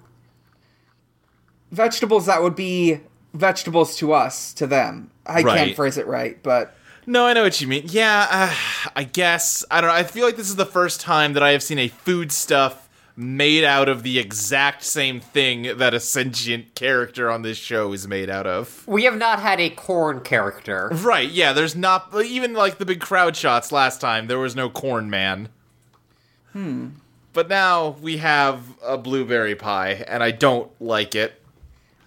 vegetables 1.71 2.27
that 2.27 2.43
would 2.43 2.55
be 2.57 3.01
vegetables 3.35 3.97
to 3.99 4.13
us 4.13 4.53
to 4.55 4.67
them. 4.67 5.11
I 5.27 5.43
Right. 5.43 5.59
can't 5.59 5.77
phrase 5.77 5.99
it 5.99 6.07
right, 6.07 6.43
but 6.43 6.75
No, 7.07 7.25
I 7.27 7.33
know 7.33 7.43
what 7.43 7.61
you 7.61 7.67
mean. 7.67 7.85
Yeah, 7.87 8.27
uh, 8.31 8.55
I 8.97 9.05
guess 9.05 9.65
I 9.71 9.81
don't 9.81 9.89
know. 9.89 9.95
I 9.97 10.03
feel 10.03 10.27
like 10.27 10.37
this 10.37 10.49
is 10.51 10.57
the 10.57 10.67
first 10.67 11.01
time 11.01 11.33
that 11.35 11.43
I 11.43 11.51
have 11.53 11.63
seen 11.63 11.79
a 11.79 11.89
food 11.89 12.33
stuff 12.33 12.88
made 13.19 13.65
out 13.65 13.89
of 13.89 14.05
the 14.05 14.17
exact 14.17 14.85
same 14.85 15.19
thing 15.19 15.77
that 15.79 15.93
a 15.93 15.99
sentient 15.99 16.73
character 16.77 17.29
on 17.29 17.43
this 17.43 17.59
show 17.59 17.93
is 17.93 18.07
made 18.07 18.31
out 18.31 18.47
of. 18.47 18.87
We 18.87 19.05
have 19.05 19.17
not 19.17 19.41
had 19.41 19.59
a 19.59 19.71
corn 19.71 20.21
character. 20.21 20.89
Right? 20.93 21.29
Yeah. 21.29 21.53
There's 21.53 21.75
not 21.75 22.15
even 22.15 22.55
like 22.55 22.79
the 22.79 22.87
big 22.87 23.01
crowd 23.01 23.35
shots 23.35 23.73
last 23.73 24.01
time. 24.01 24.29
There 24.29 24.39
was 24.39 24.55
no 24.55 24.71
corn 24.71 25.11
man. 25.11 25.49
Hmm. 26.53 26.91
But 27.33 27.49
now 27.49 27.97
we 28.01 28.19
have 28.19 28.63
a 28.83 28.97
blueberry 28.97 29.55
pie, 29.55 30.05
and 30.07 30.23
I 30.23 30.31
don't 30.31 30.71
like 30.81 31.15
it. 31.15 31.43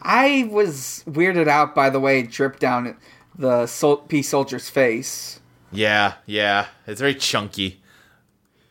I 0.01 0.47
was 0.49 1.03
weirded 1.07 1.47
out 1.47 1.75
by 1.75 1.89
the 1.89 1.99
way 1.99 2.21
it 2.21 2.31
dripped 2.31 2.59
down 2.59 2.97
the 3.37 3.67
sol- 3.67 3.97
pea 3.97 4.21
soldier's 4.23 4.69
face. 4.69 5.41
Yeah, 5.73 6.13
yeah. 6.25 6.67
It's 6.87 7.01
very 7.01 7.15
chunky. 7.15 7.80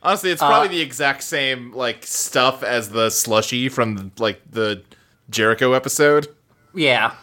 Honestly, 0.03 0.31
it's 0.31 0.41
probably 0.41 0.69
the 0.69 0.81
exact 0.81 1.23
same 1.23 1.73
like 1.73 2.05
stuff 2.07 2.63
as 2.63 2.89
the 2.91 3.11
slushy 3.11 3.69
from 3.69 4.13
like 4.19 4.41
the 4.51 4.83
Jericho 5.29 5.73
episode, 5.75 6.29
Yeah. 6.75 7.15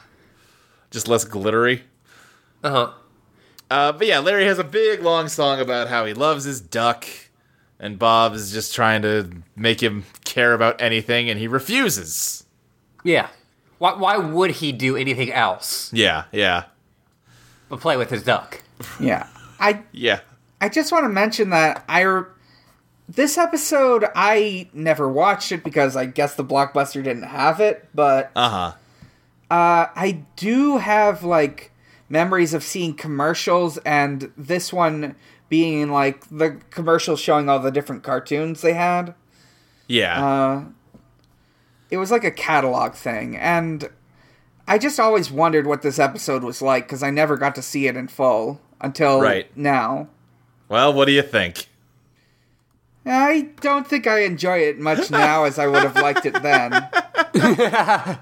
just 0.91 1.07
less 1.07 1.23
glittery. 1.25 1.83
Uh 2.63 2.69
huh. 2.69 2.91
Uh, 3.69 3.91
but 3.91 4.07
yeah, 4.07 4.19
Larry 4.19 4.45
has 4.45 4.59
a 4.59 4.63
big 4.63 5.01
long 5.01 5.27
song 5.27 5.59
about 5.59 5.87
how 5.89 6.05
he 6.05 6.13
loves 6.13 6.43
his 6.45 6.61
duck, 6.61 7.05
and 7.79 7.97
Bob 7.99 8.33
is 8.33 8.51
just 8.51 8.73
trying 8.73 9.01
to 9.01 9.29
make 9.55 9.81
him 9.81 10.05
care 10.23 10.53
about 10.53 10.81
anything, 10.81 11.29
and 11.29 11.39
he 11.39 11.47
refuses. 11.47 12.45
Yeah. 13.03 13.27
Why, 13.79 13.93
why 13.95 14.17
would 14.17 14.51
he 14.51 14.71
do 14.71 14.95
anything 14.97 15.31
else 15.31 15.91
Yeah, 15.93 16.23
yeah, 16.31 16.63
but 17.69 17.79
play 17.79 17.95
with 17.97 18.09
his 18.09 18.23
duck? 18.23 18.61
Yeah. 18.99 19.27
I 19.59 19.83
yeah. 19.91 20.21
I 20.61 20.69
just 20.69 20.91
want 20.91 21.03
to 21.05 21.09
mention 21.09 21.49
that 21.51 21.83
I 21.89 22.01
re- 22.01 22.23
this 23.09 23.37
episode 23.37 24.05
I 24.15 24.69
never 24.73 25.07
watched 25.09 25.51
it 25.51 25.63
because 25.63 25.95
I 25.95 26.05
guess 26.05 26.35
the 26.35 26.43
blockbuster 26.43 27.03
didn't 27.03 27.23
have 27.23 27.59
it, 27.59 27.87
but 27.95 28.31
Uh 28.35 28.49
huh. 28.49 28.73
uh, 29.49 29.87
I 29.95 30.23
do 30.35 30.77
have 30.77 31.23
like 31.23 31.71
memories 32.09 32.53
of 32.53 32.63
seeing 32.63 32.93
commercials 32.93 33.77
and 33.79 34.31
this 34.37 34.71
one 34.73 35.15
being 35.49 35.89
like 35.89 36.27
the 36.29 36.59
commercials 36.69 37.19
showing 37.19 37.47
all 37.49 37.59
the 37.59 37.71
different 37.71 38.03
cartoons 38.03 38.61
they 38.61 38.73
had. 38.73 39.13
Yeah. 39.87 40.25
Uh, 40.25 40.63
it 41.89 41.97
was 41.97 42.11
like 42.11 42.25
a 42.25 42.31
catalog 42.31 42.93
thing, 42.95 43.37
and 43.37 43.89
I 44.67 44.77
just 44.77 44.99
always 44.99 45.31
wondered 45.31 45.65
what 45.65 45.81
this 45.81 45.99
episode 45.99 46.43
was 46.43 46.61
like 46.61 46.85
because 46.85 47.01
I 47.01 47.09
never 47.11 47.37
got 47.37 47.55
to 47.55 47.61
see 47.61 47.87
it 47.87 47.95
in 47.95 48.09
full 48.09 48.59
until 48.81 49.21
Right. 49.21 49.55
now. 49.55 50.09
well, 50.67 50.91
what 50.93 51.05
do 51.05 51.13
you 51.13 51.21
think? 51.21 51.67
I 53.07 53.49
don't 53.61 53.87
think 53.87 54.05
I 54.07 54.19
enjoy 54.19 54.59
it 54.59 54.79
much 54.79 55.09
now 55.11 55.45
as 55.45 55.57
I 55.57 55.67
would 55.67 55.83
have 55.83 55.95
liked 55.95 56.25
it 56.25 56.41
then. 56.41 56.87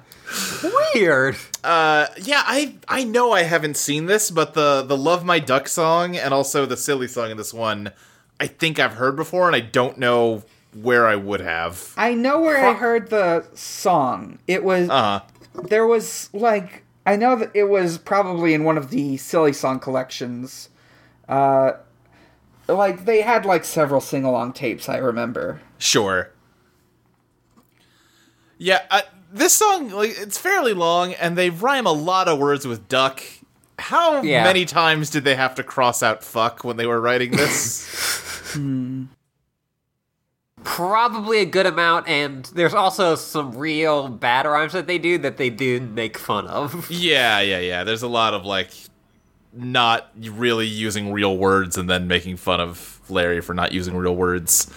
Weird. 0.94 1.36
Uh, 1.64 2.08
yeah, 2.22 2.44
I 2.46 2.76
I 2.88 3.04
know 3.04 3.32
I 3.32 3.44
haven't 3.44 3.78
seen 3.78 4.06
this, 4.06 4.32
but 4.32 4.54
the 4.54 4.82
the 4.84 4.98
"Love 4.98 5.24
My 5.26 5.40
Duck" 5.40 5.68
song 5.68 6.16
and 6.16 6.34
also 6.34 6.66
the 6.66 6.78
silly 6.78 7.08
song 7.08 7.32
in 7.32 7.38
this 7.38 7.54
one, 7.54 7.92
I 8.40 8.48
think 8.48 8.80
I've 8.80 8.94
heard 8.94 9.16
before, 9.16 9.48
and 9.48 9.56
I 9.56 9.60
don't 9.62 9.98
know 9.98 10.44
where 10.74 11.08
I 11.08 11.16
would 11.16 11.42
have. 11.42 11.94
I 11.96 12.14
know 12.14 12.42
where 12.42 12.66
I 12.66 12.74
heard 12.74 13.10
the 13.10 13.46
song. 13.54 14.40
It 14.48 14.64
was 14.64 14.90
Uh 14.90 15.20
huh. 15.22 15.62
there 15.64 15.88
was 15.88 16.30
like 16.34 16.84
I 17.06 17.16
know 17.16 17.36
that 17.38 17.52
it 17.54 17.66
was 17.66 17.98
probably 17.98 18.54
in 18.54 18.64
one 18.64 18.78
of 18.78 18.90
the 18.90 19.18
silly 19.18 19.54
song 19.54 19.80
collections. 19.80 20.70
Uh 21.30 21.74
like 22.68 23.06
they 23.06 23.22
had 23.22 23.46
like 23.46 23.64
several 23.66 24.02
sing 24.02 24.24
along 24.24 24.54
tapes 24.54 24.88
I 24.90 24.98
remember. 24.98 25.62
Sure. 25.78 26.32
Yeah, 28.58 28.82
uh, 28.90 29.02
this 29.32 29.54
song 29.54 29.90
like 29.90 30.12
it's 30.18 30.38
fairly 30.38 30.74
long, 30.74 31.14
and 31.14 31.38
they 31.38 31.50
rhyme 31.50 31.86
a 31.86 31.92
lot 31.92 32.28
of 32.28 32.40
words 32.40 32.66
with 32.66 32.88
duck. 32.88 33.22
How 33.78 34.22
Yeah. 34.22 34.44
many 34.46 34.64
times 34.66 35.10
did 35.10 35.26
they 35.26 35.36
have 35.36 35.56
to 35.56 35.64
cross 35.64 36.02
out 36.02 36.24
"fuck" 36.24 36.64
when 36.64 36.78
they 36.78 36.86
were 36.88 37.02
writing 37.02 37.32
this? 37.32 38.56
Probably 40.64 41.40
a 41.40 41.46
good 41.46 41.66
amount, 41.66 42.08
and 42.08 42.46
there's 42.56 42.74
also 42.74 43.16
some 43.16 43.56
real 43.58 44.08
bad 44.08 44.46
rhymes 44.46 44.72
that 44.74 44.88
they 44.88 44.98
do 44.98 45.18
that 45.20 45.36
they 45.38 45.50
do 45.50 45.82
make 45.82 46.18
fun 46.18 46.48
of. 46.48 46.90
yeah, 46.90 47.40
yeah, 47.42 47.60
yeah. 47.60 47.84
There's 47.84 48.02
a 48.04 48.08
lot 48.08 48.34
of 48.34 48.46
like 48.46 48.70
not 49.56 50.12
really 50.18 50.68
using 50.68 51.12
real 51.12 51.38
words 51.38 51.78
and 51.78 51.90
then 51.90 52.08
making 52.08 52.38
fun 52.38 52.60
of 52.60 53.00
Larry 53.10 53.42
for 53.42 53.54
not 53.54 53.72
using 53.72 53.96
real 53.96 54.16
words. 54.16 54.72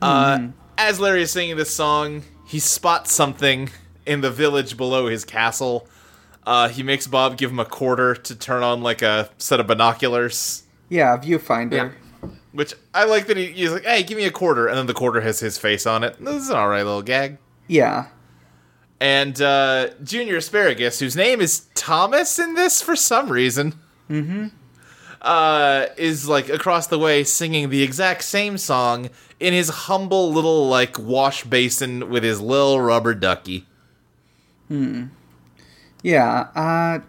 Uh, 0.00 0.48
as 0.76 1.00
Larry 1.00 1.22
is 1.22 1.32
singing 1.32 1.56
this 1.56 1.74
song, 1.74 2.22
he 2.46 2.58
spots 2.58 3.12
something 3.12 3.70
in 4.06 4.20
the 4.20 4.30
village 4.30 4.76
below 4.76 5.06
his 5.08 5.24
castle. 5.24 5.88
Uh, 6.46 6.68
he 6.68 6.82
makes 6.82 7.06
Bob 7.06 7.36
give 7.36 7.50
him 7.50 7.58
a 7.58 7.64
quarter 7.64 8.14
to 8.14 8.34
turn 8.34 8.62
on 8.62 8.82
like 8.82 9.02
a 9.02 9.30
set 9.38 9.60
of 9.60 9.66
binoculars. 9.66 10.62
Yeah, 10.88 11.16
viewfinder. 11.18 11.72
Yeah. 11.72 12.28
Which 12.52 12.74
I 12.94 13.04
like 13.04 13.26
that 13.26 13.36
he, 13.36 13.46
he's 13.48 13.70
like, 13.70 13.84
"Hey, 13.84 14.02
give 14.02 14.16
me 14.16 14.24
a 14.24 14.30
quarter," 14.30 14.66
and 14.66 14.78
then 14.78 14.86
the 14.86 14.94
quarter 14.94 15.20
has 15.20 15.40
his 15.40 15.58
face 15.58 15.86
on 15.86 16.02
it. 16.02 16.16
This 16.18 16.44
is 16.44 16.48
an 16.48 16.56
alright 16.56 16.84
little 16.84 17.02
gag. 17.02 17.36
Yeah. 17.66 18.06
And 19.00 19.40
uh, 19.40 19.90
Junior 20.02 20.36
Asparagus, 20.38 20.98
whose 20.98 21.14
name 21.14 21.40
is 21.40 21.66
Thomas 21.74 22.38
in 22.38 22.54
this 22.54 22.82
for 22.82 22.96
some 22.96 23.30
reason, 23.30 23.74
mm-hmm. 24.10 24.48
uh, 25.22 25.86
is 25.96 26.28
like 26.28 26.48
across 26.48 26.88
the 26.88 26.98
way 26.98 27.22
singing 27.22 27.70
the 27.70 27.82
exact 27.82 28.24
same 28.24 28.58
song 28.58 29.10
in 29.40 29.52
his 29.52 29.68
humble 29.68 30.32
little 30.32 30.68
like 30.68 30.98
wash 30.98 31.44
basin 31.44 32.10
with 32.10 32.24
his 32.24 32.40
little 32.40 32.80
rubber 32.80 33.14
ducky. 33.14 33.66
Hmm. 34.68 35.06
Yeah, 36.02 36.48
uh 36.54 37.00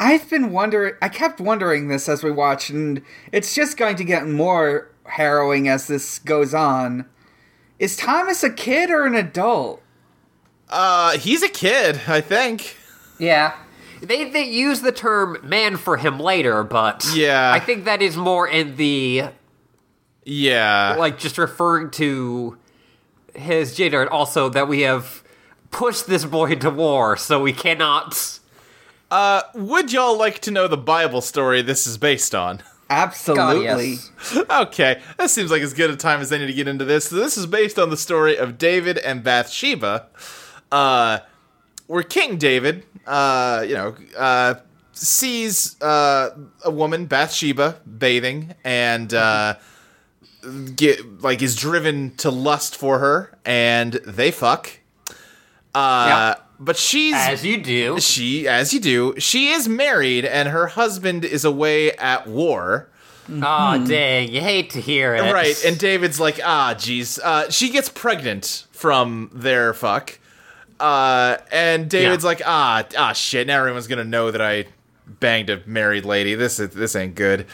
I've 0.00 0.28
been 0.28 0.52
wondering 0.52 0.94
I 1.00 1.08
kept 1.08 1.40
wondering 1.40 1.88
this 1.88 2.08
as 2.08 2.22
we 2.22 2.30
watched 2.30 2.70
and 2.70 3.02
it's 3.32 3.54
just 3.54 3.76
going 3.76 3.96
to 3.96 4.04
get 4.04 4.26
more 4.26 4.90
harrowing 5.04 5.68
as 5.68 5.86
this 5.86 6.18
goes 6.18 6.54
on. 6.54 7.06
Is 7.78 7.96
Thomas 7.96 8.42
a 8.42 8.50
kid 8.50 8.90
or 8.90 9.06
an 9.06 9.14
adult? 9.14 9.82
Uh, 10.68 11.18
he's 11.18 11.42
a 11.42 11.48
kid, 11.48 12.00
I 12.08 12.20
think. 12.20 12.76
Yeah. 13.18 13.54
They 14.02 14.28
they 14.30 14.44
use 14.44 14.80
the 14.80 14.92
term 14.92 15.38
man 15.42 15.76
for 15.76 15.96
him 15.96 16.18
later, 16.18 16.62
but 16.62 17.06
Yeah. 17.14 17.52
I 17.52 17.60
think 17.60 17.84
that 17.84 18.02
is 18.02 18.16
more 18.16 18.46
in 18.46 18.76
the 18.76 19.24
Yeah. 20.24 20.96
like 20.98 21.18
just 21.18 21.38
referring 21.38 21.90
to 21.92 22.58
his 23.34 23.74
gender 23.74 24.00
and 24.02 24.10
also 24.10 24.48
that 24.50 24.68
we 24.68 24.82
have 24.82 25.22
pushed 25.70 26.06
this 26.06 26.24
boy 26.24 26.52
into 26.52 26.70
war, 26.70 27.16
so 27.16 27.40
we 27.40 27.52
cannot 27.52 28.38
Uh, 29.10 29.42
would 29.54 29.92
y'all 29.92 30.18
like 30.18 30.40
to 30.40 30.50
know 30.50 30.66
the 30.66 30.76
Bible 30.76 31.20
story 31.20 31.62
this 31.62 31.86
is 31.86 31.96
based 31.98 32.34
on? 32.34 32.62
Absolutely. 32.90 33.96
God, 33.96 34.02
yes. 34.34 34.44
okay, 34.50 35.00
that 35.18 35.30
seems 35.30 35.50
like 35.50 35.62
as 35.62 35.72
good 35.72 35.90
a 35.90 35.96
time 35.96 36.20
as 36.20 36.32
any 36.32 36.46
to 36.46 36.52
get 36.52 36.66
into 36.68 36.84
this. 36.84 37.06
So 37.06 37.16
this 37.16 37.36
is 37.38 37.46
based 37.46 37.78
on 37.78 37.90
the 37.90 37.96
story 37.96 38.36
of 38.36 38.58
David 38.58 38.98
and 38.98 39.22
Bathsheba, 39.22 40.06
uh, 40.74 41.18
where 41.86 42.02
King 42.02 42.36
David, 42.38 42.84
uh, 43.06 43.64
you 43.66 43.74
know, 43.74 43.94
uh, 44.16 44.54
sees 44.92 45.80
uh, 45.82 46.30
a 46.64 46.70
woman, 46.70 47.06
Bathsheba, 47.06 47.76
bathing, 47.98 48.54
and 48.64 49.12
uh, 49.14 49.54
get 50.76 51.22
like 51.22 51.42
is 51.42 51.54
driven 51.56 52.14
to 52.16 52.30
lust 52.30 52.76
for 52.76 52.98
her, 52.98 53.38
and 53.44 53.92
they 54.06 54.30
fuck. 54.30 54.70
Uh, 55.74 56.06
Yeah. 56.08 56.34
But 56.60 56.76
she's 56.76 57.14
as 57.16 57.44
you 57.44 57.56
do. 57.60 57.98
she, 58.00 58.46
as 58.46 58.72
you 58.72 58.78
do, 58.80 59.14
she 59.18 59.48
is 59.50 59.68
married, 59.68 60.24
and 60.24 60.48
her 60.48 60.68
husband 60.68 61.24
is 61.24 61.44
away 61.44 61.92
at 61.92 62.26
war. 62.28 62.88
Oh 63.28 63.84
dang, 63.86 64.30
you 64.30 64.40
hate 64.40 64.70
to 64.70 64.80
hear 64.80 65.14
it. 65.14 65.32
Right, 65.32 65.56
and 65.66 65.76
David's 65.78 66.20
like, 66.20 66.38
ah, 66.44 66.74
jeez. 66.76 67.18
Uh, 67.22 67.50
she 67.50 67.70
gets 67.70 67.88
pregnant 67.88 68.66
from 68.70 69.30
their 69.32 69.74
fuck. 69.74 70.18
Uh, 70.80 71.36
and 71.52 71.88
David's 71.88 72.24
Yeah. 72.24 72.28
like, 72.28 72.42
ah, 72.44 72.84
ah, 72.98 73.12
shit. 73.12 73.46
Now 73.46 73.58
everyone's 73.60 73.86
gonna 73.86 74.04
know 74.04 74.30
that 74.30 74.40
I 74.42 74.66
banged 75.06 75.50
a 75.50 75.60
married 75.66 76.04
lady. 76.04 76.34
This 76.34 76.58
is 76.58 76.70
this 76.70 76.96
ain't 76.96 77.14
good. 77.14 77.46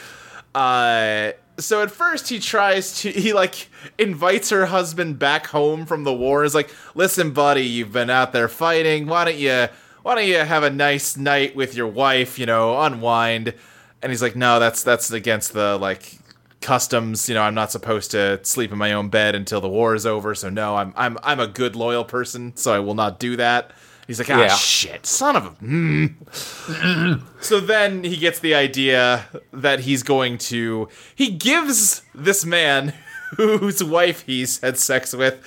Uh, 0.55 1.31
so 1.57 1.81
at 1.83 1.91
first 1.91 2.29
he 2.29 2.39
tries 2.39 3.01
to 3.01 3.11
he 3.11 3.33
like 3.33 3.67
invites 3.97 4.49
her 4.49 4.65
husband 4.67 5.19
back 5.19 5.47
home 5.47 5.85
from 5.85 6.03
the 6.03 6.13
war. 6.13 6.43
Is 6.43 6.55
like, 6.55 6.73
listen, 6.95 7.31
buddy, 7.31 7.63
you've 7.65 7.91
been 7.93 8.09
out 8.09 8.33
there 8.33 8.47
fighting. 8.47 9.07
Why 9.07 9.25
don't 9.25 9.37
you 9.37 9.67
why 10.01 10.15
don't 10.15 10.27
you 10.27 10.37
have 10.37 10.63
a 10.63 10.69
nice 10.69 11.15
night 11.17 11.55
with 11.55 11.75
your 11.75 11.87
wife? 11.87 12.39
You 12.39 12.45
know, 12.47 12.79
unwind. 12.81 13.53
And 14.01 14.11
he's 14.11 14.21
like, 14.21 14.35
no, 14.35 14.59
that's 14.59 14.83
that's 14.83 15.11
against 15.11 15.53
the 15.53 15.77
like 15.77 16.17
customs. 16.61 17.27
You 17.27 17.35
know, 17.35 17.41
I'm 17.41 17.53
not 17.55 17.71
supposed 17.71 18.11
to 18.11 18.39
sleep 18.43 18.71
in 18.71 18.77
my 18.77 18.93
own 18.93 19.09
bed 19.09 19.35
until 19.35 19.59
the 19.61 19.69
war 19.69 19.95
is 19.95 20.05
over. 20.05 20.33
So 20.35 20.49
no, 20.49 20.75
I'm 20.75 20.93
I'm 20.95 21.17
I'm 21.23 21.39
a 21.39 21.47
good 21.47 21.75
loyal 21.75 22.03
person, 22.05 22.55
so 22.55 22.73
I 22.73 22.79
will 22.79 22.95
not 22.95 23.19
do 23.19 23.35
that. 23.37 23.71
He's 24.07 24.19
like, 24.19 24.29
ah, 24.29 24.41
Yeah. 24.41 24.47
shit, 24.55 25.05
son 25.05 25.35
of 25.35 25.45
a. 25.45 25.49
Mm. 25.63 27.21
so 27.43 27.59
then 27.59 28.03
he 28.03 28.17
gets 28.17 28.39
the 28.39 28.53
idea 28.55 29.25
that 29.53 29.81
he's 29.81 30.03
going 30.03 30.37
to. 30.39 30.89
He 31.15 31.29
gives 31.31 32.01
this 32.13 32.43
man, 32.45 32.93
whose 33.37 33.83
wife 33.83 34.23
he's 34.25 34.59
had 34.59 34.77
sex 34.77 35.13
with, 35.13 35.39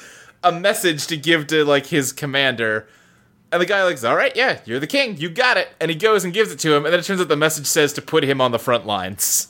a 0.43 0.53
message 0.53 1.07
to 1.09 1.17
give 1.17 1.47
to 1.49 1.65
like 1.65 1.87
his 1.87 2.13
commander. 2.13 2.89
And 3.53 3.61
the 3.61 3.67
guy 3.67 3.85
like's, 3.85 4.03
all 4.03 4.17
right, 4.17 4.35
yeah, 4.35 4.61
you're 4.65 4.81
the 4.81 4.87
king, 4.87 5.17
you 5.19 5.29
got 5.29 5.57
it. 5.57 5.69
And 5.81 5.91
he 5.91 5.97
goes 5.97 6.25
and 6.25 6.33
gives 6.33 6.51
it 6.51 6.59
to 6.61 6.75
him, 6.75 6.85
and 6.85 6.93
then 6.93 7.01
it 7.01 7.05
turns 7.05 7.21
out 7.21 7.29
the 7.29 7.37
message 7.37 7.67
says 7.67 7.93
to 7.95 8.03
put 8.03 8.25
him 8.25 8.41
on 8.41 8.51
the 8.51 8.59
front 8.59 8.87
lines. 8.87 9.49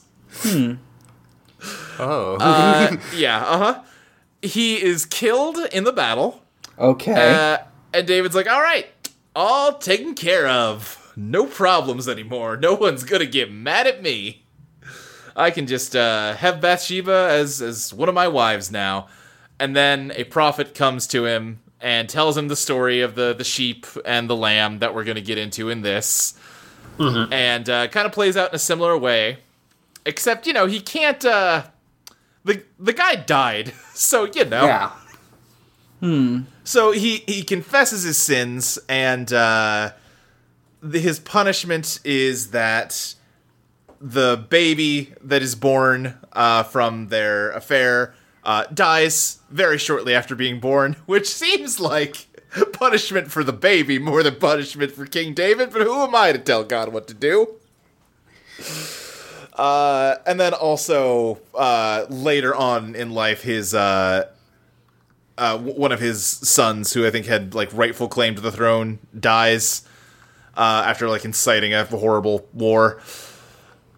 Oh. 1.98 2.36
Uh, 2.40 2.96
yeah, 3.14 3.38
uh 3.44 3.58
huh. 3.58 3.82
He 4.42 4.82
is 4.82 5.06
killed 5.06 5.58
in 5.72 5.84
the 5.84 5.92
battle. 5.92 6.42
Okay. 6.78 7.12
Uh, 7.12 7.58
and 7.92 8.06
David's 8.06 8.34
like, 8.34 8.50
all 8.50 8.60
right, 8.60 8.86
all 9.34 9.78
taken 9.78 10.14
care 10.14 10.46
of. 10.46 11.12
No 11.16 11.46
problems 11.46 12.08
anymore. 12.08 12.56
No 12.56 12.74
one's 12.74 13.04
gonna 13.04 13.26
get 13.26 13.50
mad 13.52 13.86
at 13.86 14.02
me. 14.02 14.44
I 15.36 15.50
can 15.50 15.66
just 15.66 15.96
uh, 15.96 16.34
have 16.34 16.60
Bathsheba 16.60 17.28
as, 17.30 17.60
as 17.62 17.92
one 17.92 18.08
of 18.08 18.14
my 18.14 18.28
wives 18.28 18.70
now. 18.70 19.08
And 19.58 19.74
then 19.74 20.12
a 20.16 20.24
prophet 20.24 20.74
comes 20.74 21.06
to 21.08 21.26
him 21.26 21.60
and 21.80 22.08
tells 22.08 22.36
him 22.36 22.48
the 22.48 22.56
story 22.56 23.00
of 23.00 23.14
the, 23.14 23.34
the 23.34 23.44
sheep 23.44 23.86
and 24.04 24.28
the 24.28 24.36
lamb 24.36 24.78
that 24.80 24.94
we're 24.94 25.04
gonna 25.04 25.20
get 25.20 25.38
into 25.38 25.70
in 25.70 25.82
this. 25.82 26.34
And 27.32 27.68
uh, 27.68 27.88
kind 27.88 28.06
of 28.06 28.12
plays 28.12 28.36
out 28.36 28.50
in 28.50 28.54
a 28.54 28.58
similar 28.58 28.96
way. 28.96 29.38
Except, 30.06 30.46
you 30.46 30.52
know, 30.52 30.66
he 30.66 30.80
can't. 30.80 31.24
Uh, 31.24 31.64
the, 32.44 32.62
the 32.78 32.92
guy 32.92 33.16
died. 33.16 33.72
So, 33.94 34.24
you 34.24 34.44
know. 34.44 34.64
yeah. 34.66 34.90
So 36.64 36.90
he 36.90 37.18
he 37.26 37.44
confesses 37.44 38.02
his 38.02 38.18
sins, 38.18 38.76
and 38.88 39.32
uh, 39.32 39.92
the, 40.82 40.98
his 40.98 41.20
punishment 41.20 42.00
is 42.04 42.50
that 42.50 43.14
the 44.00 44.44
baby 44.50 45.14
that 45.22 45.42
is 45.42 45.54
born 45.54 46.18
uh, 46.32 46.64
from 46.64 47.06
their 47.08 47.52
affair 47.52 48.14
uh, 48.42 48.64
dies 48.74 49.38
very 49.48 49.78
shortly 49.78 50.12
after 50.14 50.34
being 50.34 50.58
born, 50.60 50.96
which 51.06 51.28
seems 51.28 51.78
like 51.80 52.26
punishment 52.72 53.30
for 53.30 53.44
the 53.44 53.52
baby 53.52 53.98
more 53.98 54.22
than 54.22 54.34
punishment 54.36 54.92
for 54.92 55.06
King 55.06 55.34
David. 55.34 55.72
But 55.72 55.82
who 55.82 56.02
am 56.02 56.14
I 56.14 56.32
to 56.32 56.38
tell 56.38 56.64
God 56.64 56.92
what 56.92 57.06
to 57.08 57.14
do? 57.14 57.54
Uh, 59.54 60.16
and 60.26 60.40
then 60.40 60.52
also 60.52 61.38
uh, 61.54 62.06
later 62.08 62.54
on 62.54 62.94
in 62.96 63.10
life, 63.12 63.42
his 63.42 63.72
uh, 63.74 64.28
uh, 65.38 65.52
w- 65.56 65.78
one 65.78 65.92
of 65.92 66.00
his 66.00 66.24
sons, 66.26 66.92
who 66.92 67.06
I 67.06 67.10
think 67.10 67.26
had 67.26 67.54
like 67.54 67.70
rightful 67.72 68.08
claim 68.08 68.34
to 68.34 68.40
the 68.40 68.50
throne, 68.52 68.98
dies 69.18 69.86
uh, 70.56 70.82
after 70.86 71.08
like 71.08 71.24
inciting 71.24 71.72
a 71.72 71.84
horrible 71.84 72.46
war. 72.52 73.00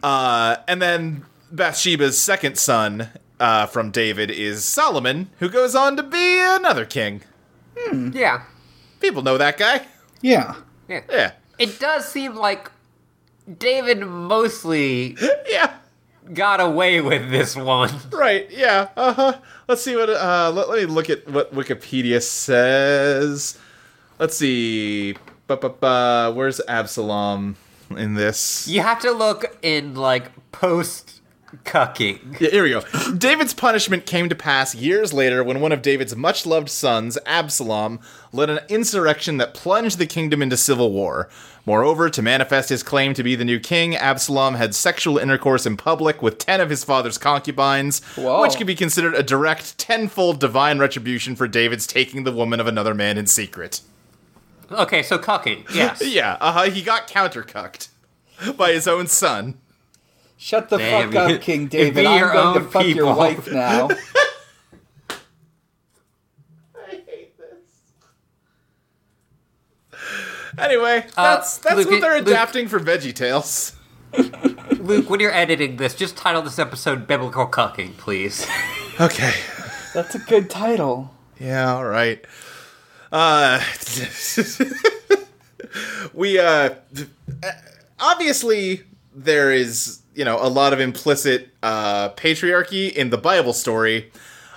Uh, 0.03 0.57
and 0.69 0.81
then 0.83 1.25
Bathsheba's 1.51 2.19
second 2.19 2.59
son 2.59 3.09
uh, 3.41 3.67
from 3.67 3.91
David 3.91 4.31
is 4.31 4.65
Solomon, 4.65 5.31
who 5.39 5.49
goes 5.49 5.75
on 5.75 5.97
to 5.97 6.03
be 6.03 6.39
another 6.39 6.85
king. 6.85 7.23
yeah. 8.13 8.43
People 9.01 9.23
know 9.23 9.39
that 9.39 9.57
guy. 9.59 9.87
Yeah. 10.23 10.55
Yeah. 10.89 11.03
Yeah, 11.11 11.33
It 11.59 11.79
does 11.81 12.07
seem 12.09 12.35
like 12.37 12.71
David 13.59 14.01
mostly 14.01 15.17
yeah, 15.49 15.75
got 16.33 16.61
away 16.61 17.01
with 17.01 17.31
this 17.31 17.55
one. 17.57 17.91
right. 18.13 18.51
Yeah. 18.51 18.89
Uh 18.97 19.13
huh. 19.13 19.39
Let's 19.69 19.83
see 19.83 19.97
what. 19.97 20.11
Uh, 20.11 20.51
let, 20.55 20.69
let 20.69 20.79
me 20.81 20.87
look 20.87 21.11
at 21.11 21.29
what 21.29 21.55
Wikipedia 21.55 22.21
says. 22.23 23.59
Let's 24.19 24.37
see. 24.37 25.17
Ba-ba-ba. 25.47 26.33
Where's 26.35 26.61
Absalom 26.67 27.57
in 27.97 28.15
this? 28.15 28.67
You 28.67 28.81
have 28.81 29.01
to 29.01 29.13
look 29.13 29.57
in 29.63 29.95
like 29.95 30.31
post 30.51 31.21
cucking. 31.65 32.41
Yeah, 32.41 32.51
here 32.51 32.63
we 32.65 32.71
go. 32.71 32.83
David's 33.17 33.55
punishment 33.55 34.07
came 34.07 34.29
to 34.29 34.35
pass 34.35 34.75
years 34.75 35.13
later 35.13 35.45
when 35.45 35.61
one 35.61 35.71
of 35.73 35.83
David's 35.83 36.17
much 36.17 36.47
loved 36.47 36.69
sons, 36.69 37.17
Absalom, 37.27 38.01
led 38.33 38.51
an 38.51 38.61
insurrection 38.69 39.37
that 39.37 39.55
plunged 39.55 39.99
the 39.99 40.07
kingdom 40.07 40.43
into 40.43 40.57
civil 40.57 40.91
war. 40.93 41.29
Moreover, 41.67 42.09
to 42.09 42.23
manifest 42.23 42.69
his 42.69 42.85
claim 42.85 43.13
to 43.15 43.25
be 43.25 43.35
the 43.35 43.45
new 43.45 43.59
king, 43.59 43.97
Absalom 43.97 44.55
had 44.55 44.73
sexual 44.73 45.19
intercourse 45.19 45.67
in 45.67 45.77
public 45.77 46.23
with 46.23 46.39
ten 46.39 46.61
of 46.61 46.71
his 46.71 46.85
father's 46.85 47.19
concubines, 47.19 48.03
Whoa. 48.15 48.41
which 48.43 48.57
could 48.57 48.69
be 48.69 48.77
considered 48.77 49.15
a 49.17 49.23
direct 49.25 49.77
tenfold 49.77 50.39
divine 50.39 50.79
retribution 50.79 51.35
for 51.35 51.49
David's 51.49 51.89
taking 51.89 52.23
the 52.23 52.31
woman 52.31 52.61
of 52.61 52.69
another 52.69 52.95
man 52.95 53.19
in 53.19 53.27
secret. 53.27 53.81
Okay, 54.71 55.03
so 55.03 55.19
cucking. 55.19 55.69
Yes. 55.75 56.01
Yeah, 56.07 56.37
uh 56.41 56.53
huh. 56.53 56.71
He 56.71 56.83
got 56.83 57.09
countercucked 57.09 57.89
by 58.57 58.73
his 58.73 58.87
own 58.87 59.09
son. 59.09 59.59
Shut 60.39 60.69
the 60.69 60.77
Damn, 60.77 61.11
fuck 61.13 61.31
up, 61.33 61.41
King 61.41 61.67
David. 61.67 61.95
be 61.95 62.07
I'm 62.07 62.19
your 62.19 62.33
going 62.33 62.55
to 62.55 62.61
own 62.61 62.71
fuck 62.71 62.87
your 62.87 63.15
wife 63.15 63.51
now. 63.51 63.89
Anyway, 70.59 71.05
Uh, 71.17 71.37
that's 71.37 71.59
that's 71.59 71.77
Luke, 71.77 71.91
what 71.91 72.01
they're 72.01 72.19
Luke- 72.19 72.29
adapting 72.29 72.69
for 72.69 72.81
Veggie 72.81 73.15
Tales. 73.15 73.73
Luke, 74.79 75.11
when 75.11 75.21
you're 75.21 75.35
editing 75.35 75.77
this, 75.77 75.95
just 75.95 76.17
title 76.17 76.43
this 76.43 76.59
episode 76.59 77.07
Biblical 77.07 77.47
Cucking, 77.47 77.97
please. 77.97 78.47
Okay. 78.99 79.35
That's 79.93 80.15
a 80.15 80.19
good 80.21 80.49
title. 80.49 81.11
Yeah, 81.39 81.75
all 81.75 81.85
right. 81.85 82.25
Uh 83.13 83.63
we 86.15 86.39
uh 86.39 86.71
obviously 88.01 88.85
there 89.15 89.53
is 89.53 90.01
you 90.15 90.25
know 90.25 90.39
a 90.41 90.49
lot 90.49 90.73
of 90.73 90.81
implicit 90.81 91.51
uh, 91.63 92.09
patriarchy 92.11 92.91
in 92.91 93.11
the 93.11 93.19
Bible 93.19 93.53
story, 93.53 94.11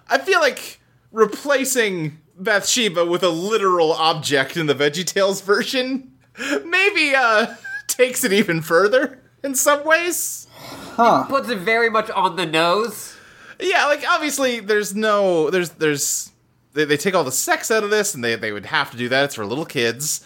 I 0.09 0.19
feel 0.19 0.39
like 0.39 0.79
replacing 1.11 2.17
Bathsheba 2.39 3.05
with 3.05 3.23
a 3.23 3.29
literal 3.29 3.91
object 3.93 4.57
in 4.57 4.67
the 4.67 4.75
VeggieTales 4.75 5.43
version 5.43 6.13
maybe 6.65 7.15
uh, 7.15 7.55
takes 7.87 8.23
it 8.23 8.33
even 8.33 8.61
further 8.61 9.19
in 9.43 9.55
some 9.55 9.85
ways. 9.85 10.47
Huh? 10.95 11.25
Puts 11.25 11.49
it 11.49 11.59
very 11.59 11.89
much 11.89 12.09
on 12.11 12.35
the 12.35 12.45
nose. 12.45 13.15
Yeah, 13.59 13.85
like 13.87 14.03
obviously 14.07 14.59
there's 14.59 14.95
no 14.95 15.49
there's 15.49 15.71
there's 15.71 16.31
they, 16.73 16.85
they 16.85 16.97
take 16.97 17.13
all 17.13 17.23
the 17.23 17.31
sex 17.31 17.71
out 17.71 17.83
of 17.83 17.89
this 17.89 18.15
and 18.15 18.23
they 18.23 18.35
they 18.35 18.51
would 18.51 18.67
have 18.67 18.91
to 18.91 18.97
do 18.97 19.09
that. 19.09 19.25
It's 19.25 19.35
for 19.35 19.45
little 19.45 19.65
kids. 19.65 20.25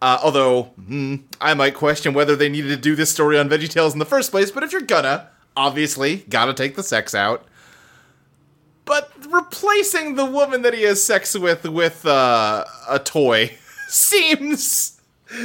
Uh, 0.00 0.18
although 0.22 0.64
hmm, 0.86 1.16
I 1.40 1.54
might 1.54 1.74
question 1.74 2.14
whether 2.14 2.36
they 2.36 2.48
needed 2.48 2.68
to 2.68 2.76
do 2.76 2.94
this 2.94 3.10
story 3.10 3.36
on 3.36 3.48
VeggieTales 3.48 3.92
in 3.92 3.98
the 3.98 4.04
first 4.04 4.30
place. 4.30 4.50
But 4.52 4.62
if 4.62 4.70
you're 4.70 4.80
gonna, 4.80 5.28
obviously, 5.56 6.18
gotta 6.28 6.54
take 6.54 6.76
the 6.76 6.84
sex 6.84 7.14
out. 7.14 7.46
But 9.30 9.34
replacing 9.44 10.14
the 10.14 10.24
woman 10.24 10.62
that 10.62 10.74
he 10.74 10.82
has 10.82 11.02
sex 11.02 11.36
with 11.38 11.64
with 11.68 12.04
uh, 12.06 12.64
a 12.88 12.98
toy 12.98 13.56
seems 13.88 15.00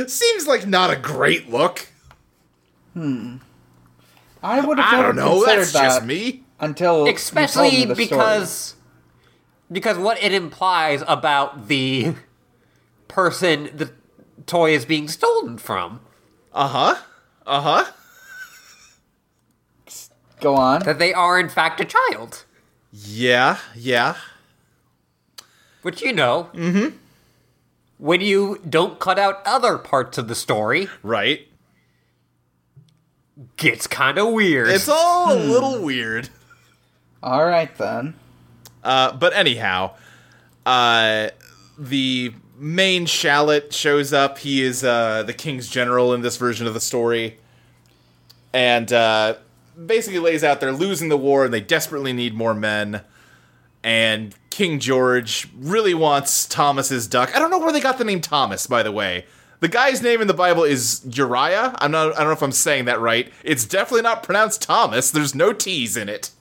seems 0.08 0.48
like 0.48 0.68
not 0.68 0.90
a 0.92 0.96
great 0.96 1.50
look. 1.50 1.88
Hmm. 2.94 3.38
I 4.42 4.60
would 4.60 4.78
have 4.78 4.94
I 4.94 5.02
don't 5.02 5.16
know. 5.16 5.46
That's 5.46 5.72
that 5.74 5.84
just 5.84 6.06
me. 6.06 6.44
until 6.60 7.00
you 7.00 7.06
told 7.06 7.16
especially 7.16 7.70
me 7.72 7.86
the 7.86 7.96
story. 7.96 8.08
because 8.08 8.76
because 9.72 9.98
what 9.98 10.22
it 10.22 10.34
implies 10.34 11.04
about 11.08 11.68
the 11.68 12.14
person 13.08 13.70
the 13.76 13.92
toy 14.46 14.72
is 14.74 14.86
being 14.86 15.08
stolen 15.08 15.58
from 15.58 16.02
Uh 16.54 16.68
huh. 16.68 16.96
Uh 17.46 17.62
huh. 17.62 17.92
Go 20.42 20.56
on. 20.56 20.82
that 20.84 21.00
they 21.00 21.14
are 21.14 21.40
in 21.40 21.48
fact 21.48 21.80
a 21.80 21.86
child 21.86 22.44
Yeah. 22.96 23.58
Yeah. 23.76 24.16
which 25.82 26.02
you 26.02 26.14
know 26.14 26.50
mm-hmm. 26.54 26.96
when 27.98 28.22
you 28.22 28.62
don't 28.70 29.00
cut 29.00 29.18
out 29.18 29.42
other 29.46 29.78
parts 29.80 30.18
of 30.20 30.28
the 30.28 30.36
story 30.36 30.88
Right. 31.02 31.48
gets 33.58 33.88
kind 33.88 34.18
of 34.20 34.28
weird 34.32 34.70
It's 34.70 34.88
all 34.88 35.34
a 35.34 35.36
little 35.36 35.82
weird. 35.82 36.30
All 37.24 37.46
right 37.46 37.76
then. 37.78 38.14
Uh, 38.84 39.14
but 39.14 39.34
anyhow, 39.34 39.96
uh, 40.66 41.30
the 41.78 42.34
main 42.58 43.06
shallot 43.06 43.74
shows 43.74 44.12
up. 44.14 44.38
He 44.40 44.62
is 44.62 44.84
uh, 44.84 45.24
the 45.24 45.34
king's 45.34 45.68
general 45.70 46.14
in 46.14 46.22
this 46.22 46.36
version 46.38 46.68
of 46.68 46.74
the 46.74 46.82
story, 46.82 47.38
and 48.52 48.92
uh, 48.92 49.36
basically 49.86 50.20
lays 50.20 50.44
out 50.44 50.60
they're 50.60 50.72
losing 50.72 51.10
the 51.10 51.18
war 51.18 51.46
and 51.46 51.54
they 51.54 51.62
desperately 51.62 52.14
need 52.14 52.34
more 52.34 52.54
men. 52.54 53.02
And 53.84 54.34
King 54.50 54.80
George 54.80 55.50
really 55.58 55.94
wants 55.94 56.46
Thomas's 56.48 57.08
duck. 57.08 57.36
I 57.36 57.40
don't 57.40 57.52
know 57.52 57.60
where 57.60 57.74
they 57.74 57.82
got 57.82 57.98
the 57.98 58.06
name 58.06 58.22
Thomas, 58.22 58.66
by 58.66 58.82
the 58.82 58.92
way. 58.92 59.26
The 59.60 59.68
guy's 59.68 60.02
name 60.02 60.22
in 60.22 60.28
the 60.28 60.34
Bible 60.34 60.64
is 60.64 61.06
Uriah. 61.10 61.74
I'm 61.80 61.92
not. 61.92 62.14
I 62.16 62.20
don't 62.20 62.28
know 62.28 62.34
if 62.34 62.42
I'm 62.42 62.52
saying 62.52 62.86
that 62.86 63.00
right. 63.00 63.32
It's 63.44 63.66
definitely 63.66 64.02
not 64.02 64.22
pronounced 64.24 64.62
Thomas. 64.62 65.10
There's 65.12 65.34
no 65.34 65.54
T's 65.54 65.96
in 65.98 66.10
it. 66.10 66.32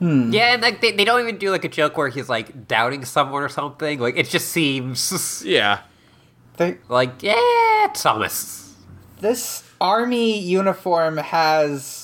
Hmm. 0.00 0.32
yeah 0.32 0.54
and 0.54 0.62
like 0.62 0.80
they, 0.80 0.92
they 0.92 1.04
don't 1.04 1.20
even 1.20 1.36
do 1.36 1.50
like 1.50 1.62
a 1.62 1.68
joke 1.68 1.98
where 1.98 2.08
he's 2.08 2.30
like 2.30 2.66
doubting 2.66 3.04
someone 3.04 3.42
or 3.42 3.50
something 3.50 3.98
like 4.00 4.16
it 4.16 4.30
just 4.30 4.48
seems 4.48 5.42
Yeah. 5.46 5.80
They, 6.56 6.78
like 6.88 7.22
yeah 7.22 7.88
thomas 7.92 8.74
this 9.20 9.62
army 9.78 10.38
uniform 10.38 11.18
has 11.18 11.99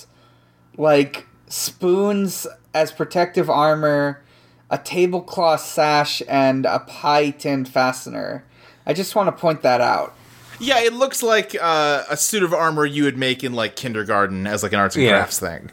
like 0.77 1.27
spoons 1.49 2.47
as 2.75 2.93
protective 2.93 3.49
armor, 3.49 4.23
a 4.71 4.79
tablecloth 4.79 5.61
sash, 5.63 6.23
and 6.29 6.67
a 6.67 6.81
pie 6.81 7.31
tin 7.31 7.65
fastener. 7.65 8.45
I 8.87 8.93
just 8.93 9.15
want 9.15 9.29
to 9.29 9.33
point 9.41 9.63
that 9.63 9.81
out. 9.81 10.15
Yeah, 10.59 10.81
it 10.81 10.93
looks 10.93 11.23
like 11.23 11.55
uh, 11.61 12.05
a 12.09 12.17
suit 12.17 12.43
of 12.43 12.55
armor 12.55 12.87
you 12.87 13.05
would 13.05 13.19
make 13.19 13.45
in 13.45 13.53
like 13.53 13.77
kindergarten 13.77 14.47
as 14.47 14.63
like 14.63 14.73
an 14.73 14.79
arts 14.79 14.97
and 14.97 15.05
Yeah. 15.05 15.11
crafts 15.19 15.39
thing. 15.39 15.71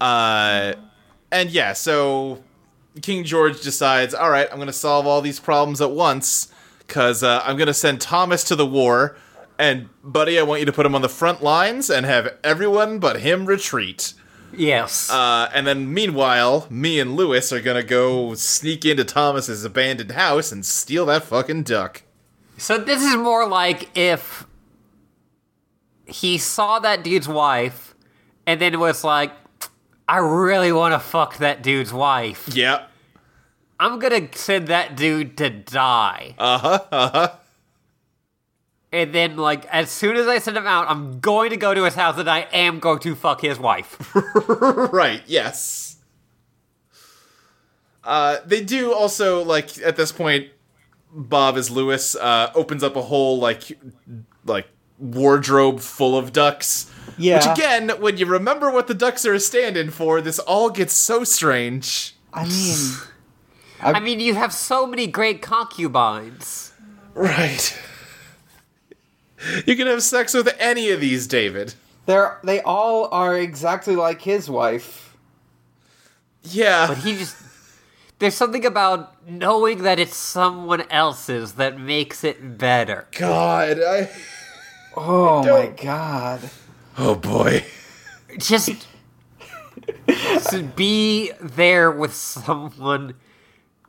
Uh, 0.00 0.74
and 1.30 1.50
yeah, 1.50 1.72
so 1.72 2.42
King 3.02 3.24
George 3.24 3.60
decides, 3.60 4.14
all 4.14 4.30
right, 4.30 4.48
I'm 4.50 4.56
going 4.56 4.66
to 4.68 4.72
solve 4.72 5.06
all 5.06 5.20
these 5.20 5.40
problems 5.40 5.80
at 5.80 5.90
once 5.90 6.52
because 6.78 7.22
uh, 7.22 7.42
I'm 7.44 7.56
going 7.56 7.66
to 7.66 7.74
send 7.74 8.00
Thomas 8.00 8.44
to 8.44 8.56
the 8.56 8.66
war. 8.66 9.16
And 9.60 9.90
buddy, 10.02 10.38
I 10.38 10.42
want 10.42 10.60
you 10.60 10.66
to 10.66 10.72
put 10.72 10.86
him 10.86 10.94
on 10.94 11.02
the 11.02 11.08
front 11.10 11.42
lines 11.42 11.90
and 11.90 12.06
have 12.06 12.34
everyone 12.42 12.98
but 12.98 13.20
him 13.20 13.44
retreat. 13.44 14.14
yes 14.56 15.10
Uh, 15.10 15.50
and 15.52 15.66
then 15.66 15.92
meanwhile, 15.92 16.66
me 16.70 16.98
and 16.98 17.14
Louis 17.14 17.52
are 17.52 17.60
gonna 17.60 17.82
go 17.82 18.32
sneak 18.34 18.86
into 18.86 19.04
Thomas's 19.04 19.62
abandoned 19.62 20.12
house 20.12 20.50
and 20.50 20.64
steal 20.64 21.04
that 21.06 21.24
fucking 21.24 21.64
duck. 21.64 22.04
So 22.56 22.78
this 22.78 23.02
is 23.02 23.16
more 23.16 23.46
like 23.46 23.90
if 23.94 24.46
he 26.06 26.38
saw 26.38 26.78
that 26.78 27.04
dude's 27.04 27.28
wife 27.28 27.94
and 28.46 28.62
then 28.62 28.80
was 28.80 29.04
like, 29.04 29.32
I 30.08 30.16
really 30.18 30.72
want 30.72 30.94
to 30.94 30.98
fuck 30.98 31.36
that 31.36 31.62
dude's 31.62 31.92
wife. 31.92 32.48
Yeah. 32.50 32.86
I'm 33.78 33.98
gonna 33.98 34.28
send 34.32 34.68
that 34.68 34.96
dude 34.96 35.36
to 35.36 35.50
die. 35.50 36.34
Uh 36.38 36.58
huh. 36.58 36.78
Uh 36.90 37.10
huh. 37.10 37.28
And 38.92 39.14
then, 39.14 39.36
like, 39.36 39.66
as 39.66 39.90
soon 39.90 40.16
as 40.16 40.26
I 40.26 40.38
send 40.38 40.56
him 40.56 40.66
out, 40.66 40.88
I'm 40.88 41.20
going 41.20 41.50
to 41.50 41.56
go 41.56 41.74
to 41.74 41.84
his 41.84 41.94
house 41.94 42.18
and 42.18 42.28
I 42.28 42.40
am 42.52 42.80
going 42.80 42.98
to 43.00 43.14
fuck 43.14 43.40
his 43.40 43.58
wife. 43.58 44.12
right. 44.92 45.22
Yes. 45.26 45.96
Uh, 48.02 48.38
they 48.44 48.64
do 48.64 48.92
also 48.92 49.44
like 49.44 49.78
at 49.82 49.96
this 49.96 50.12
point. 50.12 50.48
Bob 51.12 51.56
as 51.56 51.72
Louis 51.72 52.14
uh, 52.14 52.52
opens 52.54 52.84
up 52.84 52.94
a 52.94 53.02
whole 53.02 53.40
like 53.40 53.76
like 54.44 54.68
wardrobe 54.98 55.80
full 55.80 56.16
of 56.16 56.32
ducks. 56.32 56.90
Yeah. 57.18 57.36
Which 57.36 57.58
again, 57.58 57.90
when 58.00 58.16
you 58.16 58.26
remember 58.26 58.70
what 58.70 58.86
the 58.86 58.94
ducks 58.94 59.26
are 59.26 59.34
a 59.34 59.40
stand-in 59.40 59.90
for, 59.90 60.20
this 60.20 60.38
all 60.38 60.70
gets 60.70 60.94
so 60.94 61.24
strange. 61.24 62.14
I 62.32 62.46
mean, 62.46 62.92
I 63.80 64.00
mean, 64.00 64.20
you 64.20 64.34
have 64.34 64.52
so 64.52 64.86
many 64.86 65.06
great 65.08 65.42
concubines. 65.42 66.72
Right. 67.14 67.76
You 69.66 69.76
can 69.76 69.86
have 69.86 70.02
sex 70.02 70.34
with 70.34 70.54
any 70.58 70.90
of 70.90 71.00
these, 71.00 71.26
David. 71.26 71.74
they're 72.06 72.38
they 72.44 72.60
all 72.60 73.08
are 73.12 73.36
exactly 73.38 73.96
like 73.96 74.22
his 74.22 74.50
wife. 74.50 75.16
Yeah. 76.42 76.86
But 76.88 76.98
he 76.98 77.16
just. 77.16 77.36
There's 78.18 78.34
something 78.34 78.66
about 78.66 79.26
knowing 79.26 79.82
that 79.82 79.98
it's 79.98 80.16
someone 80.16 80.82
else's 80.90 81.54
that 81.54 81.80
makes 81.80 82.22
it 82.22 82.58
better. 82.58 83.06
God, 83.12 83.80
I. 83.80 84.10
Oh 84.96 85.42
my 85.42 85.68
god. 85.68 86.50
Oh 86.98 87.14
boy. 87.14 87.64
Just. 88.38 88.86
to 90.50 90.62
be 90.76 91.32
there 91.40 91.90
with 91.90 92.14
someone 92.14 93.14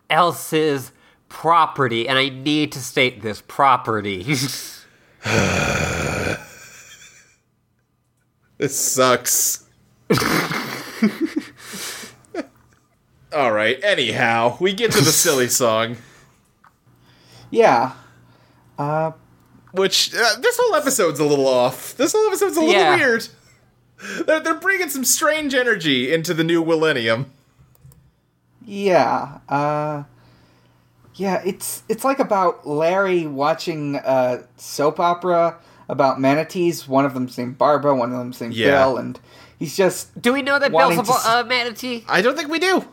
else's 0.10 0.92
property, 1.30 2.08
and 2.08 2.18
I 2.18 2.30
need 2.30 2.72
to 2.74 2.80
state 2.80 3.22
this 3.22 3.42
property. 3.46 4.26
This 8.58 8.78
sucks. 8.78 9.64
All 13.34 13.52
right. 13.52 13.80
Anyhow, 13.84 14.58
we 14.60 14.74
get 14.74 14.92
to 14.92 15.00
the 15.02 15.12
silly 15.12 15.48
song, 15.62 15.98
Yeah. 17.50 17.94
Uh, 18.78 19.12
which 19.72 20.14
uh, 20.14 20.36
this 20.42 20.58
whole 20.62 20.76
episode's 20.76 21.20
a 21.20 21.26
little 21.26 21.48
off. 21.48 21.96
This 21.98 22.12
whole 22.12 22.28
episode's 22.28 22.58
a 22.58 22.60
little 22.60 22.76
Yeah. 22.76 22.96
weird. 22.96 23.28
They're, 24.28 24.40
they're 24.42 24.54
bringing 24.60 24.90
some 24.90 25.06
strange 25.06 25.54
energy 25.54 26.12
into 26.14 26.34
the 26.34 26.44
new 26.44 26.64
millennium. 26.66 27.32
yeah. 28.66 29.40
Uh, 29.48 30.04
yeah. 31.22 31.42
It's 31.46 31.84
it's 31.88 32.04
like 32.04 32.20
about 32.20 32.68
Larry 32.68 33.28
watching 33.28 33.96
a 33.96 34.44
soap 34.58 35.00
opera 35.00 35.58
about 35.88 36.20
manatees. 36.20 36.88
One 36.88 37.06
of 37.06 37.14
them's 37.14 37.38
named 37.38 37.58
Barbara. 37.58 37.96
One 37.96 38.12
of 38.12 38.18
them's 38.18 38.42
named 38.42 38.54
Yeah. 38.56 38.72
Bill, 38.72 38.98
and 38.98 39.20
he's 39.60 39.78
just 39.78 40.20
Do 40.22 40.34
we 40.34 40.42
know 40.42 40.58
that 40.60 40.72
Wanting 40.72 40.98
Bill's 40.98 41.08
to 41.10 41.14
a 41.14 41.18
s- 41.18 41.28
uh, 41.28 41.44
manatee? 41.44 42.04
I 42.10 42.22
don't 42.22 42.36
think 42.36 42.50
we 42.50 42.60
do. 42.60 42.86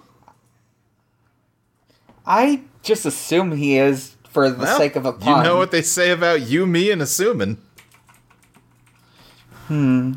I 2.27 2.63
just 2.83 3.07
assume 3.07 3.53
he 3.53 3.79
is 3.79 4.17
for 4.29 4.51
the 4.51 4.59
Well, 4.65 4.77
sake 4.79 4.97
of 4.97 5.07
a 5.07 5.17
You 5.25 5.43
know 5.43 5.57
what 5.57 5.71
they 5.71 5.81
say 5.83 6.11
about 6.11 6.43
you, 6.43 6.67
me, 6.67 6.91
and 6.91 7.01
assuming. 7.01 7.57
Hmm. 9.69 10.15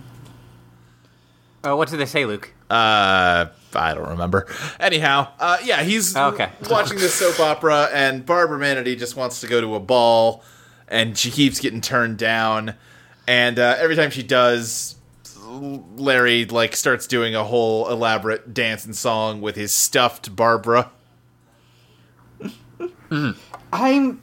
Oh, 1.63 1.75
what 1.77 1.89
did 1.89 1.99
they 1.99 2.05
say, 2.05 2.25
Luke? 2.25 2.51
Uh, 2.69 3.45
I 3.75 3.93
don't 3.93 4.09
remember. 4.09 4.47
Anyhow, 4.79 5.27
uh, 5.39 5.57
yeah, 5.63 5.83
he's 5.83 6.15
Okay. 6.15 6.49
watching 6.69 6.97
this 6.97 7.13
soap 7.13 7.39
opera, 7.39 7.89
and 7.93 8.25
Barbara 8.25 8.57
Manatee 8.59 8.95
just 8.95 9.15
wants 9.15 9.41
to 9.41 9.47
go 9.47 9.61
to 9.61 9.75
a 9.75 9.79
ball, 9.79 10.43
and 10.87 11.17
she 11.17 11.31
keeps 11.31 11.59
getting 11.59 11.81
turned 11.81 12.17
down. 12.17 12.75
And 13.27 13.59
uh, 13.59 13.75
every 13.79 13.95
time 13.95 14.09
she 14.11 14.23
does, 14.23 14.95
Larry 15.47 16.45
like 16.45 16.75
starts 16.75 17.07
doing 17.07 17.35
a 17.35 17.43
whole 17.43 17.89
elaborate 17.89 18.53
dance 18.53 18.85
and 18.85 18.95
song 18.95 19.41
with 19.41 19.55
his 19.55 19.71
stuffed 19.73 20.35
Barbara. 20.35 20.91
I'm. 23.73 24.21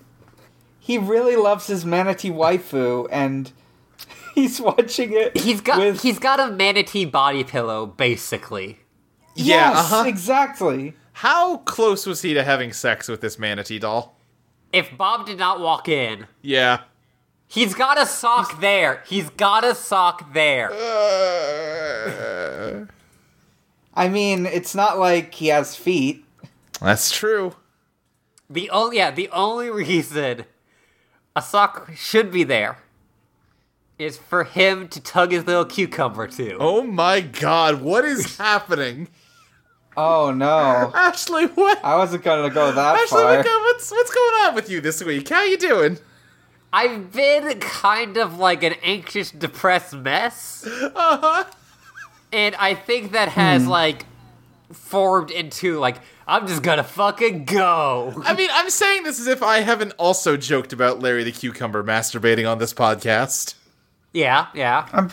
He 0.80 0.96
really 0.96 1.36
loves 1.36 1.66
his 1.66 1.84
manatee 1.84 2.30
waifu, 2.30 3.06
and 3.10 3.52
he's 4.34 4.60
watching 4.60 5.12
it. 5.12 5.36
He's 5.36 5.60
got 5.60 5.78
With, 5.78 6.02
he's 6.02 6.18
got 6.18 6.40
a 6.40 6.50
manatee 6.50 7.04
body 7.04 7.44
pillow, 7.44 7.84
basically. 7.86 8.78
Yeah, 9.38 9.70
yes, 9.70 9.78
uh-huh. 9.92 10.04
exactly. 10.08 10.94
How 11.12 11.58
close 11.58 12.06
was 12.06 12.22
he 12.22 12.34
to 12.34 12.42
having 12.44 12.72
sex 12.72 13.08
with 13.08 13.20
this 13.20 13.38
manatee 13.38 13.78
doll? 13.78 14.16
If 14.72 14.96
Bob 14.96 15.26
did 15.26 15.38
not 15.38 15.60
walk 15.60 15.88
in, 15.88 16.26
Yeah. 16.42 16.80
he's 17.46 17.74
got 17.74 18.00
a 18.00 18.06
sock 18.06 18.60
there. 18.60 19.02
He's 19.06 19.30
got 19.30 19.64
a 19.64 19.74
sock 19.74 20.32
there. 20.32 20.70
Uh, 20.72 22.86
I 23.94 24.08
mean, 24.08 24.46
it's 24.46 24.74
not 24.74 24.98
like 24.98 25.34
he 25.34 25.48
has 25.48 25.74
feet. 25.76 26.24
that's 26.80 27.10
true. 27.10 27.54
The 28.50 28.70
only 28.70 28.96
yeah, 28.98 29.10
the 29.10 29.28
only 29.30 29.70
reason 29.70 30.44
a 31.36 31.42
sock 31.42 31.90
should 31.94 32.30
be 32.30 32.44
there 32.44 32.78
is 33.98 34.16
for 34.16 34.44
him 34.44 34.86
to 34.88 35.00
tug 35.00 35.32
his 35.32 35.46
little 35.46 35.64
cucumber 35.64 36.28
to. 36.28 36.56
Oh 36.58 36.82
my 36.84 37.20
god, 37.20 37.82
what 37.82 38.04
is 38.04 38.36
happening? 38.36 39.08
Oh 40.00 40.30
no, 40.30 40.92
Ashley, 40.94 41.46
what? 41.46 41.84
I 41.84 41.96
wasn't 41.96 42.22
gonna 42.22 42.50
go 42.54 42.70
that 42.70 42.94
Ashley, 42.94 43.18
far. 43.18 43.36
what, 43.36 43.44
go- 43.44 43.58
what's 43.62 43.90
what's 43.90 44.14
going 44.14 44.34
on 44.44 44.54
with 44.54 44.70
you 44.70 44.80
this 44.80 45.02
week? 45.02 45.28
How 45.28 45.42
you 45.42 45.58
doing? 45.58 45.98
I've 46.72 47.12
been 47.12 47.58
kind 47.58 48.16
of 48.16 48.38
like 48.38 48.62
an 48.62 48.74
anxious, 48.84 49.32
depressed 49.32 49.94
mess. 49.94 50.64
Uh-huh. 50.64 51.44
And 52.32 52.54
I 52.54 52.74
think 52.74 53.10
that 53.10 53.30
has 53.30 53.66
like 53.66 54.06
formed 54.72 55.32
into 55.32 55.80
like 55.80 55.96
I'm 56.28 56.46
just 56.46 56.62
gonna 56.62 56.84
fucking 56.84 57.44
go. 57.46 58.22
I 58.24 58.36
mean, 58.36 58.50
I'm 58.52 58.70
saying 58.70 59.02
this 59.02 59.18
as 59.18 59.26
if 59.26 59.42
I 59.42 59.62
haven't 59.62 59.94
also 59.98 60.36
joked 60.36 60.72
about 60.72 61.00
Larry 61.00 61.24
the 61.24 61.32
Cucumber 61.32 61.82
masturbating 61.82 62.48
on 62.48 62.58
this 62.58 62.72
podcast. 62.72 63.56
Yeah, 64.12 64.46
yeah. 64.54 64.86
I'm, 64.92 65.10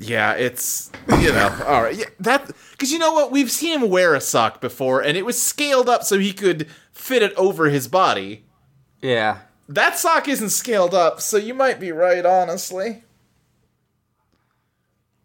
Yeah, 0.00 0.32
it's 0.34 0.90
you 1.20 1.32
know, 1.32 1.64
all 1.66 1.82
right. 1.82 1.96
Yeah, 1.96 2.04
that 2.20 2.50
because 2.70 2.92
you 2.92 2.98
know 3.00 3.12
what, 3.12 3.32
we've 3.32 3.50
seen 3.50 3.80
him 3.82 3.90
wear 3.90 4.14
a 4.14 4.20
sock 4.20 4.60
before, 4.60 5.00
and 5.02 5.16
it 5.16 5.24
was 5.26 5.40
scaled 5.42 5.88
up 5.88 6.04
so 6.04 6.18
he 6.18 6.32
could 6.32 6.68
fit 6.92 7.22
it 7.22 7.34
over 7.34 7.68
his 7.68 7.88
body. 7.88 8.44
Yeah. 9.02 9.38
That 9.68 9.98
sock 9.98 10.28
isn't 10.28 10.50
scaled 10.50 10.94
up, 10.94 11.20
so 11.20 11.36
you 11.36 11.52
might 11.52 11.78
be 11.80 11.90
right, 11.92 12.24
honestly. 12.24 13.02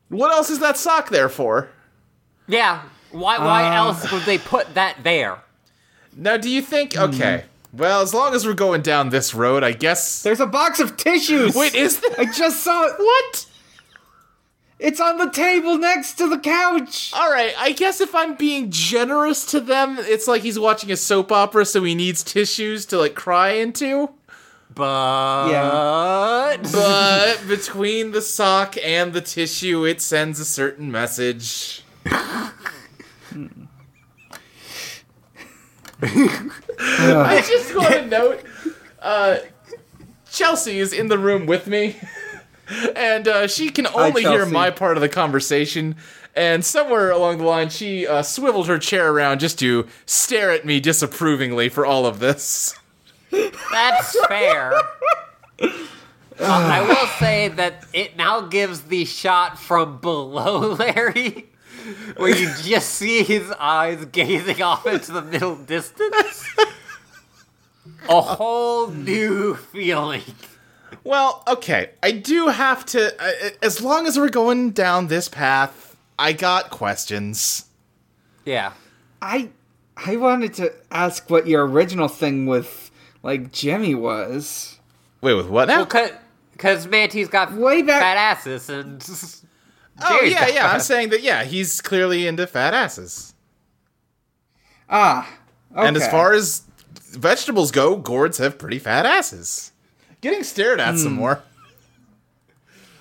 What 0.10 0.32
else 0.32 0.50
is 0.50 0.60
that 0.60 0.78
sock 0.78 1.10
there 1.10 1.30
for? 1.30 1.70
Yeah. 2.48 2.82
Why 3.12 3.38
why 3.40 3.66
Uh. 3.70 3.74
else 3.76 4.12
would 4.12 4.24
they 4.24 4.38
put 4.38 4.74
that 4.74 4.98
there? 5.04 5.38
Now, 6.16 6.38
do 6.38 6.50
you 6.50 6.62
think? 6.62 6.94
Hmm. 6.94 7.04
Okay, 7.04 7.46
well, 7.72 8.02
as 8.02 8.14
long 8.14 8.34
as 8.36 8.46
we're 8.46 8.54
going 8.54 8.82
down 8.82 9.10
this 9.10 9.34
road, 9.34 9.64
I 9.64 9.72
guess. 9.72 10.22
there's 10.24 10.40
a 10.40 10.46
box 10.46 10.80
of 10.80 10.98
tissues. 10.98 11.56
Wait, 11.56 11.74
is 11.76 12.00
there? 12.00 12.12
I 12.20 12.26
just 12.26 12.62
saw 12.64 12.84
it. 12.86 12.94
What? 13.00 13.46
It's 14.84 15.00
on 15.00 15.18
the 15.18 15.30
table 15.30 15.78
next 15.78 16.16
to 16.16 16.28
the 16.28 16.38
couch. 16.38 17.14
All 17.16 17.32
right, 17.32 17.54
I 17.58 17.72
guess 17.72 18.02
if 18.02 18.14
I'm 18.14 18.36
being 18.36 18.70
generous 18.70 19.46
to 19.52 19.62
them, 19.62 19.96
it's 19.98 20.28
like 20.28 20.42
he's 20.42 20.60
watching 20.60 20.92
a 20.92 20.98
soap 20.98 21.32
opera, 21.32 21.64
so 21.64 21.82
he 21.86 21.96
needs 21.96 22.22
tissues 22.22 22.86
to 22.88 22.98
like 22.98 23.16
cry 23.16 23.52
into. 23.52 24.10
But 24.76 25.48
But 26.74 27.44
between 27.48 28.12
the 28.12 28.22
sock 28.22 28.76
and 28.84 29.14
the 29.14 29.22
tissue, 29.22 29.86
it 29.86 30.02
sends 30.02 30.42
a 30.42 30.46
certain 30.46 30.92
message. 30.92 31.86
I 32.06 32.52
just 37.48 37.74
want 37.74 37.94
to 37.94 38.06
note, 38.06 38.44
uh, 39.02 39.38
Chelsea 40.30 40.80
is 40.80 40.92
in 40.92 41.08
the 41.08 41.18
room 41.18 41.46
with 41.46 41.68
me, 41.68 41.96
and 42.96 43.28
uh, 43.28 43.48
she 43.48 43.70
can 43.70 43.88
only 43.88 44.24
hear 44.24 44.46
my 44.46 44.70
part 44.70 44.98
of 44.98 45.02
the 45.02 45.10
conversation. 45.10 45.96
And 46.36 46.66
somewhere 46.66 47.12
along 47.12 47.38
the 47.38 47.44
line, 47.44 47.70
she 47.70 48.08
uh, 48.08 48.24
swiveled 48.24 48.68
her 48.68 48.80
chair 48.80 49.12
around 49.12 49.40
just 49.40 49.60
to 49.60 49.88
stare 50.06 50.52
at 50.52 50.66
me 50.66 50.80
disapprovingly 50.80 51.70
for 51.70 51.86
all 51.86 52.06
of 52.06 52.20
this. 52.20 52.76
that's 53.72 54.26
fair. 54.28 54.74
I 56.40 56.82
will 56.82 57.08
say 57.20 57.50
that 57.50 57.86
it 57.94 58.18
now 58.18 58.42
gives 58.42 58.82
the 58.82 59.06
shot 59.06 59.60
from 59.60 60.00
below 60.00 60.74
Larry, 60.80 61.50
where 62.18 62.36
you 62.36 62.50
just 62.64 62.90
see 62.90 63.24
his 63.24 63.52
eyes 63.60 64.04
gazing 64.06 64.62
off 64.62 64.88
into 64.88 65.12
the 65.12 65.22
middle 65.22 65.56
distance. 65.56 66.48
A 68.10 68.22
whole 68.22 68.88
new 68.88 69.56
feeling. 69.56 70.24
Well, 71.04 71.44
okay. 71.48 71.90
I 72.02 72.12
do 72.12 72.48
have 72.48 72.86
to. 72.88 73.14
Uh, 73.22 73.50
as 73.62 73.82
long 73.82 74.08
as 74.08 74.18
we're 74.18 74.30
going 74.30 74.72
down 74.72 75.08
this 75.08 75.28
path, 75.28 75.98
I 76.18 76.34
got 76.34 76.70
questions. 76.70 77.66
Yeah. 78.46 78.74
I 79.22 79.50
I 79.98 80.16
wanted 80.18 80.54
to 80.56 80.74
ask 80.92 81.30
what 81.30 81.48
your 81.48 81.66
original 81.68 82.08
thing 82.08 82.46
with 82.46 82.92
like 83.22 83.52
Jimmy 83.52 83.96
was. 83.96 84.80
Wait, 85.22 85.34
with 85.34 85.48
what 85.48 85.68
now? 85.68 85.86
Well, 85.86 86.12
because 86.54 86.88
Manty's 86.88 87.28
got 87.30 87.54
Way 87.54 87.82
back- 87.82 88.02
fat 88.02 88.18
asses 88.18 88.70
and. 88.70 89.04
oh, 90.02 90.18
Jerry's 90.18 90.32
yeah, 90.34 90.40
got 90.40 90.54
yeah. 90.54 90.72
I'm 90.72 90.80
saying 90.80 91.10
that, 91.10 91.22
yeah, 91.22 91.44
he's 91.44 91.82
clearly 91.82 92.28
into 92.28 92.48
fat 92.48 92.74
asses. 92.74 93.34
Ah, 94.90 95.28
okay. 95.76 95.88
And 95.88 95.98
as 95.98 96.08
far 96.10 96.34
as 96.34 96.64
vegetables 97.12 97.72
go, 97.72 97.98
gourds 97.98 98.38
have 98.38 98.58
pretty 98.58 98.80
fat 98.80 99.06
asses. 99.06 99.72
Getting 100.24 100.44
stared 100.44 100.80
at 100.80 100.92
Hmm. 100.94 100.98
some 101.00 101.14
more. 101.14 101.44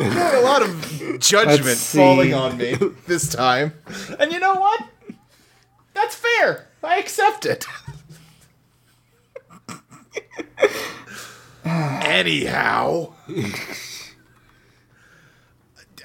A 0.01 0.41
lot 0.43 0.61
of 0.63 1.17
judgment 1.21 1.79
falling 1.79 2.35
on 2.35 2.57
me 2.59 2.75
this 3.07 3.29
time. 3.29 3.75
And 4.19 4.33
you 4.33 4.41
know 4.41 4.55
what? 4.55 4.83
That's 5.95 6.17
fair. 6.17 6.67
I 6.83 6.99
accept 6.99 7.47
it. 7.47 7.65
Anyhow. 11.65 13.13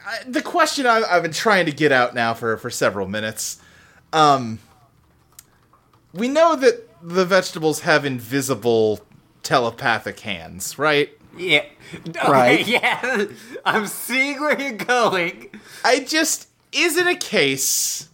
I- 0.05 0.23
the 0.27 0.41
question 0.43 0.85
I've, 0.85 1.03
I've 1.09 1.23
been 1.23 1.31
trying 1.33 1.65
to 1.65 1.71
get 1.71 1.91
out 1.91 2.13
now 2.13 2.35
for, 2.35 2.57
for 2.57 2.69
several 2.69 3.07
minutes. 3.07 3.59
Um, 4.13 4.59
we 6.13 6.27
know 6.27 6.55
that 6.55 6.87
the 7.01 7.25
vegetables 7.25 7.79
have 7.81 8.05
invisible 8.05 8.99
telepathic 9.47 10.19
hands, 10.19 10.77
right? 10.77 11.09
Yeah. 11.37 11.63
Okay, 12.09 12.29
Right. 12.31 12.67
yeah. 12.67 13.25
I'm 13.65 13.87
seeing 13.87 14.41
where 14.41 14.59
you're 14.59 14.73
going. 14.73 15.49
I 15.85 16.01
just 16.01 16.49
is 16.73 16.97
it 16.97 17.07
a 17.07 17.15
case 17.15 18.09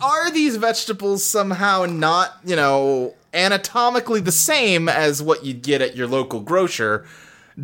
are 0.00 0.30
these 0.30 0.56
vegetables 0.56 1.24
somehow 1.24 1.86
not, 1.86 2.38
you 2.44 2.56
know, 2.56 3.14
anatomically 3.32 4.20
the 4.20 4.32
same 4.32 4.88
as 4.88 5.22
what 5.22 5.44
you'd 5.44 5.62
get 5.62 5.80
at 5.82 5.96
your 5.96 6.06
local 6.06 6.40
grocer? 6.40 7.06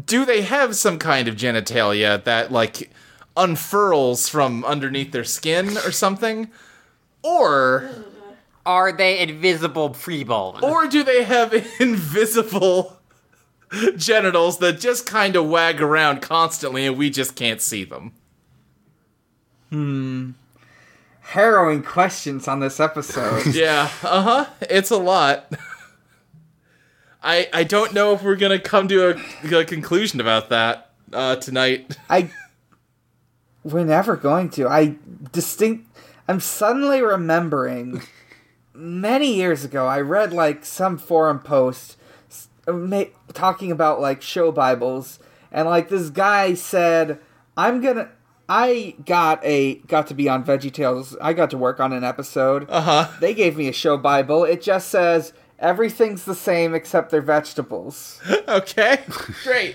Do 0.05 0.25
they 0.25 0.43
have 0.43 0.77
some 0.77 0.99
kind 0.99 1.27
of 1.29 1.37
genitalia 1.37 2.23
that 2.25 2.53
like 2.53 2.91
unfurls 3.37 4.29
from 4.29 4.65
underneath 4.65 5.13
their 5.13 5.25
skin 5.25 5.77
or 5.79 5.91
something? 5.93 6.51
Or 7.23 7.91
Are 8.67 8.93
they 8.93 9.21
invisible 9.21 9.91
freeballing? 9.91 10.63
or 10.63 10.87
do 10.87 11.03
they 11.03 11.23
have 11.23 11.55
invisible 11.81 12.99
genitals 13.97 14.59
that 14.59 14.79
just 14.81 15.07
kind 15.07 15.37
of 15.37 15.49
wag 15.49 15.81
around 15.81 16.21
constantly 16.21 16.85
and 16.85 16.99
we 16.99 17.09
just 17.09 17.35
can't 17.37 17.61
see 17.63 17.85
them? 17.85 18.13
Hmm. 19.71 20.31
Harrowing 21.21 21.83
questions 21.83 22.47
on 22.47 22.61
this 22.61 22.79
episode. 22.81 23.47
Yeah, 23.55 23.89
uh 24.03 24.23
huh. 24.23 24.47
It's 24.63 24.91
a 24.91 24.97
lot. 24.97 25.53
I 27.23 27.49
I 27.53 27.65
don't 27.65 27.93
know 27.93 28.13
if 28.15 28.23
we're 28.23 28.37
gonna 28.37 28.61
come 28.61 28.87
to 28.89 29.11
a, 29.11 29.59
a 29.59 29.65
conclusion 29.65 30.21
about 30.21 30.49
that 30.51 30.91
uh, 31.13 31.37
tonight. 31.37 31.97
I 32.09 32.31
we're 33.65 33.85
never 33.85 34.15
going 34.17 34.51
to. 34.51 34.69
I 34.69 34.95
distinct. 35.33 35.89
I'm 36.29 36.39
suddenly 36.41 37.03
remembering 37.03 38.03
many 38.77 39.35
years 39.35 39.65
ago. 39.65 39.87
I 39.87 40.01
read 40.01 40.33
like 40.33 40.65
some 40.65 40.99
forum 40.99 41.41
post 41.41 41.97
ma- 42.67 43.05
talking 43.33 43.73
about 43.73 44.01
like 44.01 44.23
show 44.23 44.53
bibles, 44.53 45.19
and 45.51 45.69
like 45.69 45.89
this 45.89 46.11
guy 46.11 46.55
said, 46.55 47.19
"I'm 47.57 47.81
gonna." 47.81 48.11
I 48.49 48.95
got 49.05 49.45
a 49.45 49.75
got 49.89 50.07
to 50.07 50.15
be 50.15 50.29
on 50.29 50.45
VeggieTales. 50.45 51.17
I 51.21 51.33
got 51.33 51.51
to 51.51 51.59
work 51.59 51.81
on 51.81 51.93
an 51.93 52.05
episode. 52.05 52.71
Uh 52.71 52.81
huh. 52.81 53.09
They 53.19 53.35
gave 53.35 53.57
me 53.57 53.67
a 53.67 53.73
show 53.73 53.97
bible. 53.97 54.45
It 54.45 54.63
just 54.63 54.89
says 54.89 55.33
Everything's 55.59 56.25
the 56.25 56.35
same 56.35 56.75
except 56.75 57.11
they're 57.11 57.23
vegetables. 57.23 58.21
Okay, 58.49 59.01
great. 59.43 59.75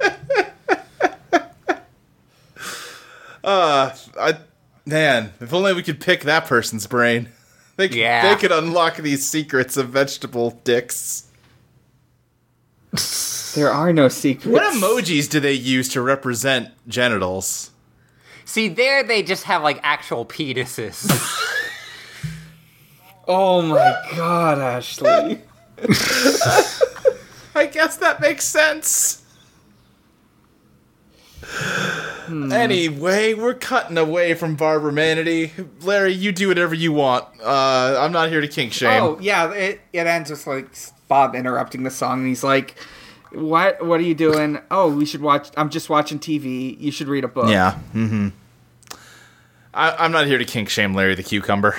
uh, 3.44 3.94
I, 4.18 4.38
man, 4.84 5.32
if 5.40 5.54
only 5.54 5.72
we 5.74 5.84
could 5.84 6.00
pick 6.00 6.22
that 6.24 6.46
person's 6.46 6.88
brain. 6.88 7.28
They 7.80 7.88
could, 7.88 7.96
Yeah. 7.96 8.28
they 8.34 8.38
could 8.38 8.52
unlock 8.52 8.98
these 8.98 9.26
secrets 9.26 9.78
of 9.78 9.88
vegetable 9.88 10.50
dicks. 10.64 11.24
There 13.54 13.72
are 13.72 13.90
no 13.90 14.08
secrets. 14.08 14.46
What 14.52 14.62
emojis 14.74 15.30
do 15.30 15.40
they 15.40 15.54
use 15.54 15.88
to 15.90 16.02
represent 16.02 16.68
genitals? 16.86 17.70
See, 18.44 18.68
there 18.68 19.02
they 19.02 19.22
just 19.22 19.44
have 19.44 19.62
like 19.62 19.80
actual 19.82 20.26
penises. 20.26 21.08
Oh 23.32 23.62
my 23.62 23.96
god, 24.16 24.58
Ashley. 24.58 25.40
I 27.54 27.66
guess 27.70 27.96
that 27.98 28.20
makes 28.20 28.44
sense. 28.44 29.22
Anyway, 32.30 33.34
we're 33.34 33.54
cutting 33.54 33.98
away 33.98 34.34
from 34.34 34.54
Barbara 34.54 34.92
Manatee. 34.92 35.50
Larry, 35.80 36.12
you 36.12 36.30
do 36.30 36.48
whatever 36.48 36.74
you 36.74 36.92
want. 36.92 37.26
Uh, 37.42 37.96
I'm 37.98 38.12
not 38.12 38.28
here 38.28 38.40
to 38.40 38.48
kink 38.48 38.72
shame. 38.72 39.02
Oh 39.02 39.18
yeah, 39.20 39.52
it 39.52 39.80
it 39.92 40.06
ends 40.06 40.30
with 40.30 40.46
like 40.46 40.68
Bob 41.08 41.34
interrupting 41.34 41.82
the 41.82 41.90
song, 41.90 42.20
and 42.20 42.28
he's 42.28 42.44
like, 42.44 42.76
"What? 43.32 43.84
What 43.84 43.98
are 43.98 44.04
you 44.04 44.14
doing? 44.14 44.60
Oh, 44.70 44.94
we 44.94 45.06
should 45.06 45.22
watch. 45.22 45.50
I'm 45.56 45.70
just 45.70 45.90
watching 45.90 46.20
TV. 46.20 46.78
You 46.80 46.92
should 46.92 47.08
read 47.08 47.24
a 47.24 47.28
book." 47.28 47.48
Yeah. 47.48 47.78
Mm-hmm. 47.94 48.28
I, 49.74 49.96
I'm 50.04 50.12
not 50.12 50.26
here 50.26 50.38
to 50.38 50.44
kink 50.44 50.68
shame 50.68 50.94
Larry 50.94 51.14
the 51.14 51.22
cucumber. 51.22 51.76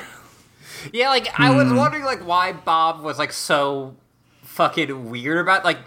yeah, 0.94 1.10
like 1.10 1.28
I 1.40 1.56
was 1.56 1.72
wondering 1.72 2.04
like 2.04 2.26
why 2.28 2.52
Bob 2.54 3.02
was 3.02 3.18
like 3.18 3.32
so 3.32 3.96
fucking 4.44 5.10
weird 5.10 5.38
about 5.40 5.64
like 5.64 5.80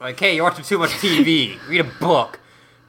like 0.00 0.18
hey, 0.18 0.34
you're 0.34 0.44
watching 0.44 0.64
too 0.64 0.78
much 0.78 0.90
TV. 0.90 1.56
Read 1.68 1.80
a 1.80 1.84
book. 1.84 2.40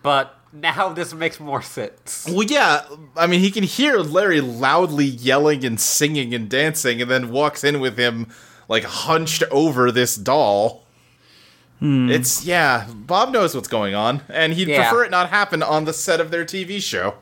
But 0.07 0.33
now 0.53 0.93
this 0.93 1.13
makes 1.13 1.37
more 1.37 1.61
sense. 1.61 2.25
Well, 2.31 2.43
yeah. 2.45 2.85
I 3.17 3.27
mean, 3.27 3.41
he 3.41 3.51
can 3.51 3.63
hear 3.63 3.97
Larry 3.97 4.39
loudly 4.39 5.03
yelling 5.03 5.65
and 5.65 5.77
singing 5.77 6.33
and 6.33 6.49
dancing, 6.49 7.01
and 7.01 7.11
then 7.11 7.29
walks 7.29 7.65
in 7.65 7.81
with 7.81 7.97
him 7.97 8.27
like 8.69 8.85
hunched 8.85 9.43
over 9.51 9.91
this 9.91 10.15
doll. 10.15 10.85
Hmm. 11.79 12.09
It's 12.09 12.45
yeah. 12.45 12.87
Bob 12.89 13.33
knows 13.33 13.53
what's 13.53 13.67
going 13.67 13.95
on, 13.95 14.21
and 14.29 14.53
he'd 14.53 14.69
Yeah. 14.69 14.87
prefer 14.87 15.03
it 15.03 15.11
not 15.11 15.29
happen 15.29 15.61
on 15.61 15.83
the 15.83 15.91
set 15.91 16.21
of 16.21 16.31
their 16.31 16.45
TV 16.45 16.81
show. 16.81 17.15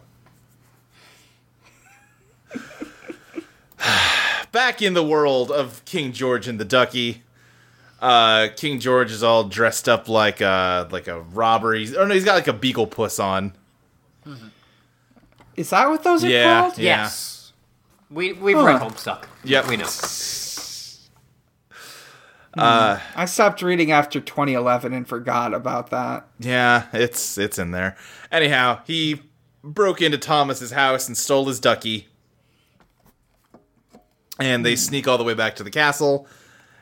Back 4.52 4.80
in 4.84 4.94
the 4.94 5.04
world 5.04 5.50
of 5.50 5.84
King 5.86 6.12
George 6.14 6.48
and 6.48 6.60
the 6.60 6.66
Ducky, 6.66 7.24
uh, 8.02 8.50
King 8.56 8.80
George 8.80 9.12
is 9.12 9.24
all 9.24 9.46
dressed 9.46 9.88
up 9.88 10.08
like 10.10 10.41
a 10.41 10.88
like 10.91 11.08
a 11.08 11.22
robber. 11.22 11.74
He's, 11.74 11.96
oh 11.96 12.06
no, 12.06 12.14
he's 12.14 12.26
got 12.26 12.36
like 12.36 12.48
a 12.48 12.54
beagle 12.54 12.88
puss 12.88 13.20
on. 13.20 13.54
Is 15.56 15.70
that 15.70 15.89
what 15.89 16.04
those 16.04 16.24
are 16.24 16.43
called? 16.43 16.78
Yeah. 16.78 17.04
Yes. 17.04 17.54
We 18.10 18.34
we've 18.34 18.58
read 18.58 18.80
Huh. 18.80 18.89
Homestuck. 18.89 19.26
Yep. 19.43 19.68
We 19.68 19.78
know. 19.78 19.88
Uh, 22.58 22.98
hmm. 22.98 23.20
I 23.20 23.26
stopped 23.26 23.62
reading 23.62 23.91
after 23.91 24.22
2011 24.22 24.93
and 24.93 25.08
forgot 25.08 25.54
about 25.54 25.89
that. 25.89 26.28
Yeah, 26.39 26.86
it's 26.93 27.38
it's 27.38 27.60
in 27.60 27.72
there. 27.72 27.98
Anyhow, 28.32 28.80
he 28.86 29.22
broke 29.64 30.02
into 30.02 30.18
Thomas's 30.18 30.72
house 30.72 31.08
and 31.08 31.18
stole 31.18 31.46
his 31.46 31.60
ducky. 31.60 32.08
And 34.39 34.66
they 34.66 34.74
hmm. 34.74 34.78
sneak 34.78 35.08
all 35.08 35.18
the 35.18 35.24
way 35.24 35.34
back 35.34 35.56
to 35.58 35.64
the 35.64 35.72
castle. 35.72 36.28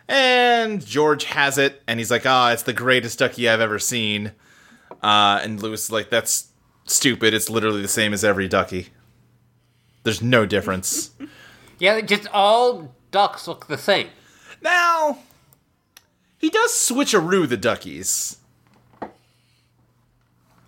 And 0.08 0.86
George 0.86 1.24
has 1.26 1.58
it, 1.58 1.82
and 1.88 2.00
he's 2.00 2.12
like, 2.12 2.26
"Ah, 2.26 2.52
it's 2.52 2.64
the 2.64 2.74
greatest 2.74 3.20
ducky 3.20 3.48
I've 3.50 3.62
ever 3.62 3.80
seen." 3.80 4.32
Uh, 5.02 5.40
and 5.44 5.62
Louis 5.62 5.82
is 5.86 5.92
like, 5.92 6.10
"That's 6.10 6.50
stupid. 6.86 7.34
It's 7.34 7.50
literally 7.50 7.82
the 7.82 7.88
same 7.88 8.14
as 8.14 8.24
every 8.24 8.48
ducky. 8.48 8.90
There's 10.04 10.22
no 10.22 10.46
difference." 10.46 11.12
Yeah, 11.80 12.00
just 12.02 12.28
all 12.32 12.96
ducks 13.12 13.46
look 13.48 13.68
the 13.68 13.78
same. 13.80 14.08
now, 14.62 15.18
he 16.38 16.50
does 16.50 16.72
switcheroo 16.72 17.50
the 17.50 17.58
duckies, 17.58 18.38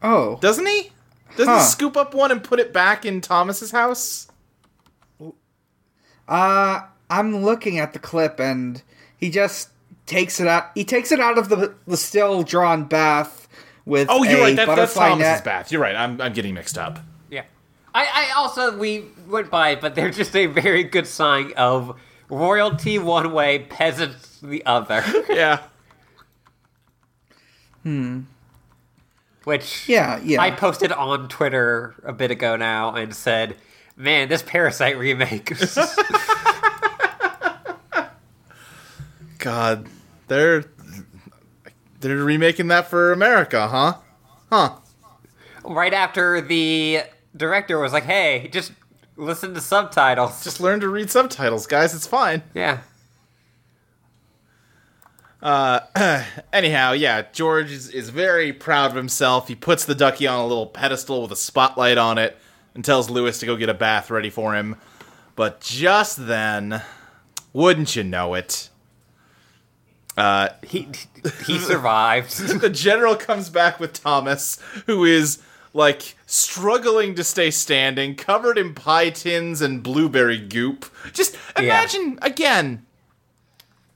Oh, 0.02 0.38
doesn't 0.42 0.66
he? 0.66 0.92
Doesn't 1.38 1.54
Huh. 1.54 1.60
he 1.60 1.66
scoop 1.66 1.96
up 1.96 2.14
one 2.14 2.32
and 2.32 2.44
put 2.44 2.60
it 2.60 2.74
back 2.74 3.06
in 3.06 3.22
Thomas's 3.22 3.72
house? 3.72 4.28
uh, 6.28 6.82
I'm 7.20 7.44
looking 7.44 7.80
at 7.80 7.94
the 7.94 8.00
clip 8.00 8.40
and 8.40 8.82
he 9.18 9.30
just 9.30 9.70
takes 10.06 10.40
it 10.40 10.48
out. 10.48 10.72
He 10.76 10.84
takes 10.84 11.12
it 11.12 11.20
out 11.20 11.38
of 11.38 11.50
the 11.50 11.74
the 11.88 11.98
still 11.98 12.44
drawn 12.44 12.84
bath 12.86 13.48
with 13.86 14.08
Oh, 14.10 14.24
you're 14.24 14.40
a 14.40 14.42
right. 14.42 14.56
That, 14.56 14.66
that's 14.68 14.94
butterfly 14.96 15.10
Thomas's 15.10 15.24
net. 15.28 15.44
bath. 15.44 15.72
You're 15.72 15.82
right. 15.82 15.96
I'm, 15.96 16.20
I'm 16.20 16.34
getting 16.34 16.54
mixed 16.54 16.78
up. 16.78 17.00
Yeah. 17.30 17.44
I, 17.94 18.06
I 18.32 18.32
also 18.36 18.78
we 18.78 19.06
went 19.28 19.50
by 19.50 19.70
it, 19.70 19.82
but 19.82 19.96
they're 19.96 20.10
just 20.12 20.36
a 20.36 20.48
very 20.48 20.84
good 20.84 21.08
sign 21.08 21.54
of 21.56 21.98
royalty 22.30 22.98
one 23.00 23.32
way, 23.32 23.60
peasants 23.60 24.40
the 24.42 24.66
other. 24.66 25.04
Yeah. 25.30 25.60
Hmm. 27.84 28.22
Which 29.44 29.88
Yeah, 29.88 30.20
yeah. 30.24 30.42
I 30.42 30.50
posted 30.52 30.92
on 30.92 31.28
Twitter 31.30 31.94
a 32.04 32.12
bit 32.14 32.32
ago 32.32 32.56
now 32.56 32.96
and 32.96 33.16
said, 33.16 33.56
Man, 33.96 34.28
this 34.28 34.42
Parasite 34.42 34.98
remake. 34.98 35.54
God, 39.46 39.88
they're 40.28 40.66
they're 42.00 42.18
remaking 42.18 42.70
that 42.70 42.90
for 42.90 43.12
America, 43.12 43.68
huh? 43.68 43.94
Huh. 44.50 44.78
right 45.64 45.94
after 45.94 46.42
the 46.42 47.02
director 47.38 47.78
was 47.78 47.94
like, 47.94 48.06
Hey, 48.06 48.50
just 48.52 48.72
listen 49.16 49.54
to 49.54 49.62
subtitles. 49.62 50.44
Just 50.44 50.60
learn 50.60 50.80
to 50.80 50.90
read 50.90 51.12
subtitles, 51.12 51.68
guys. 51.68 51.94
It's 51.94 52.08
fine. 52.08 52.42
yeah. 52.56 52.80
Uh, 55.44 56.24
anyhow, 56.52 56.94
yeah, 56.94 57.22
George 57.32 57.72
is, 57.72 57.90
is 57.90 58.10
very 58.10 58.52
proud 58.52 58.90
of 58.90 58.98
himself. 58.98 59.48
He 59.48 59.54
puts 59.54 59.86
the 59.86 59.94
ducky 59.94 60.26
on 60.26 60.40
a 60.40 60.48
little 60.48 60.66
pedestal 60.66 61.22
with 61.22 61.32
a 61.32 61.36
spotlight 61.36 62.00
on 62.00 62.18
it 62.18 62.36
and 62.74 62.84
tells 62.84 63.12
Louis 63.12 63.38
to 63.38 63.46
go 63.46 63.56
get 63.56 63.70
a 63.70 63.76
bath 63.76 64.10
ready 64.10 64.32
for 64.32 64.56
him. 64.56 64.76
But 65.36 65.62
just 65.62 66.26
then, 66.26 66.82
wouldn't 67.54 67.96
you 67.96 68.04
know 68.04 68.34
it? 68.34 68.72
Uh, 70.18 70.50
He 70.64 70.88
he 71.46 71.60
survived. 71.72 72.38
the 72.62 72.70
general 72.70 73.16
comes 73.16 73.50
back 73.50 73.80
with 73.80 73.94
Thomas, 73.94 74.60
who 74.86 75.04
is 75.06 75.40
like 75.74 76.16
struggling 76.26 77.16
to 77.16 77.24
stay 77.24 77.52
standing, 77.52 78.16
covered 78.16 78.58
in 78.58 78.74
pie 78.74 79.10
tins 79.10 79.62
and 79.62 79.84
blueberry 79.84 80.38
goop. 80.40 80.86
Just 81.14 81.36
imagine 81.58 82.18
again. 82.22 82.86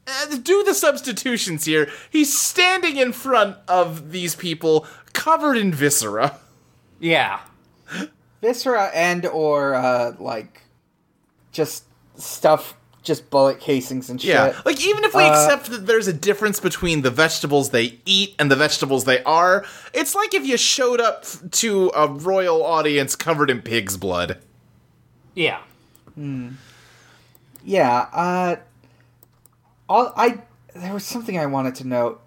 uh, 0.05 0.35
Do 0.43 0.63
the 0.65 0.73
substitutions 0.73 1.63
here. 1.65 1.89
He's 2.09 2.37
standing 2.37 2.97
in 2.97 3.13
front 3.13 3.55
of 3.69 4.11
these 4.11 4.35
people, 4.35 4.85
covered 5.13 5.55
in 5.55 5.73
viscera. 5.73 6.37
yeah. 6.99 7.39
viscera 8.41 8.91
and 8.93 9.25
or 9.25 9.75
uh, 9.75 10.13
like 10.19 10.63
just 11.53 11.85
stuff, 12.17 12.73
just 13.03 13.29
bullet 13.29 13.59
casings 13.59 14.09
and 14.09 14.19
shit. 14.21 14.29
Yeah, 14.31 14.59
like 14.65 14.79
even 14.85 15.03
if 15.03 15.13
we 15.15 15.23
Uh, 15.23 15.31
accept 15.31 15.69
that 15.71 15.87
there's 15.87 16.07
a 16.07 16.13
difference 16.13 16.59
between 16.59 17.01
the 17.01 17.09
vegetables 17.11 17.69
they 17.69 17.99
eat 18.05 18.35
and 18.37 18.51
the 18.51 18.55
vegetables 18.55 19.05
they 19.05 19.23
are, 19.23 19.65
it's 19.93 20.15
like 20.15 20.33
if 20.33 20.45
you 20.45 20.57
showed 20.57 20.99
up 20.99 21.25
to 21.51 21.91
a 21.95 22.07
royal 22.07 22.63
audience 22.63 23.15
covered 23.15 23.49
in 23.49 23.61
pig's 23.61 23.95
blood. 23.97 24.37
Yeah. 25.35 25.59
Yeah, 27.65 28.07
uh 28.13 28.55
all 29.87 30.13
I 30.15 30.39
there 30.75 30.93
was 30.93 31.05
something 31.05 31.37
I 31.37 31.45
wanted 31.45 31.75
to 31.75 31.87
note, 31.87 32.21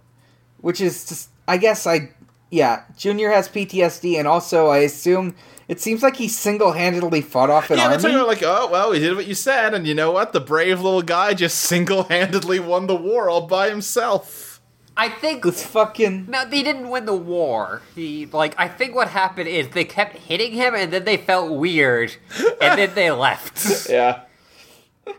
which 0.61 0.81
is 0.81 1.05
just 1.07 1.29
I 1.47 1.57
guess 1.59 1.87
I 1.87 2.11
yeah, 2.51 2.85
Junior 2.97 3.31
has 3.31 3.49
PTSD 3.49 4.19
and 4.19 4.27
also 4.29 4.69
I 4.69 4.79
assume 4.79 5.35
it 5.73 5.81
seems 5.81 6.03
like 6.03 6.17
he 6.17 6.29
single-handedly 6.29 7.23
fought 7.23 7.49
off 7.49 7.71
an 7.71 7.79
Yeah, 7.79 7.85
they're 7.85 7.93
army. 7.93 8.03
talking 8.03 8.17
about 8.17 8.29
like, 8.29 8.43
oh 8.45 8.69
well, 8.71 8.93
he 8.93 9.01
did 9.01 9.17
what 9.17 9.27
you 9.27 9.35
said, 9.35 9.73
and 9.75 9.87
you 9.87 9.95
know 9.95 10.11
what? 10.13 10.33
The 10.35 10.41
brave 10.41 10.81
little 10.83 11.01
guy 11.03 11.33
just 11.35 11.59
single-handedly 11.59 12.61
won 12.61 12.87
the 12.87 12.95
war 12.95 13.31
all 13.31 13.47
by 13.47 13.71
himself. 13.71 14.61
I 14.95 15.09
think 15.09 15.43
This 15.43 15.65
fucking 15.65 16.27
No, 16.29 16.45
they 16.45 16.63
didn't 16.63 16.91
win 16.91 17.07
the 17.07 17.15
war. 17.17 17.81
He 17.95 18.27
like 18.27 18.55
I 18.59 18.69
think 18.69 18.95
what 18.95 19.09
happened 19.09 19.49
is 19.49 19.69
they 19.71 19.85
kept 19.85 20.17
hitting 20.17 20.53
him 20.53 20.75
and 20.75 20.93
then 20.93 21.05
they 21.05 21.17
felt 21.17 21.51
weird 21.59 22.15
and 22.61 22.79
then 22.79 22.95
they 22.95 23.11
left. 23.27 23.89
Yeah. 23.89 24.21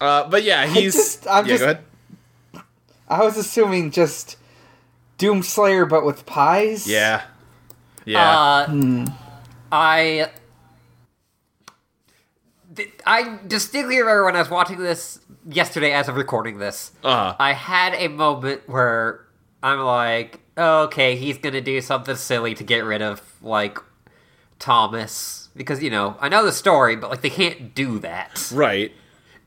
uh, 0.00 0.28
but 0.28 0.44
yeah, 0.44 0.66
he's. 0.66 0.94
just- 0.94 1.26
I'm 1.26 1.46
yeah, 1.46 1.48
just- 1.56 1.60
go 1.64 1.70
ahead. 1.70 1.84
I 3.08 3.24
was 3.24 3.36
assuming 3.36 3.90
just 3.90 4.36
Doomslayer 5.18 5.88
but 5.88 6.04
with 6.04 6.24
pies. 6.26 6.86
Yeah. 6.86 7.22
Yeah. 8.08 8.30
Uh 8.30 9.06
I 9.70 10.30
th- 12.74 12.92
I 13.06 13.38
distinctly 13.46 13.98
remember 13.98 14.24
when 14.24 14.36
I 14.36 14.38
was 14.38 14.50
watching 14.50 14.78
this 14.78 15.20
yesterday 15.48 15.92
as 15.92 16.08
of 16.08 16.16
recording 16.16 16.58
this. 16.58 16.92
Uh-huh. 17.04 17.36
I 17.38 17.52
had 17.52 17.94
a 17.94 18.08
moment 18.08 18.62
where 18.68 19.26
I'm 19.62 19.80
like, 19.80 20.40
oh, 20.56 20.84
okay, 20.84 21.16
he's 21.16 21.38
gonna 21.38 21.60
do 21.60 21.80
something 21.80 22.16
silly 22.16 22.54
to 22.54 22.64
get 22.64 22.84
rid 22.84 23.02
of 23.02 23.20
like 23.42 23.78
Thomas 24.58 25.48
because 25.54 25.82
you 25.82 25.90
know 25.90 26.16
I 26.20 26.28
know 26.28 26.44
the 26.44 26.52
story, 26.52 26.96
but 26.96 27.10
like 27.10 27.20
they 27.22 27.30
can't 27.30 27.74
do 27.74 27.98
that. 28.00 28.50
Right. 28.52 28.92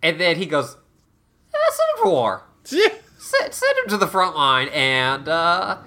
And 0.04 0.20
then 0.20 0.36
he 0.38 0.46
goes, 0.46 0.76
eh, 1.54 1.58
send 1.72 2.00
him 2.00 2.04
to 2.06 2.10
war. 2.10 2.44
Yeah. 2.70 2.88
Send, 3.18 3.54
send 3.54 3.78
him 3.78 3.88
to 3.90 3.98
the 3.98 4.08
front 4.08 4.36
line, 4.36 4.68
and 4.70 5.30
uh, 5.30 5.78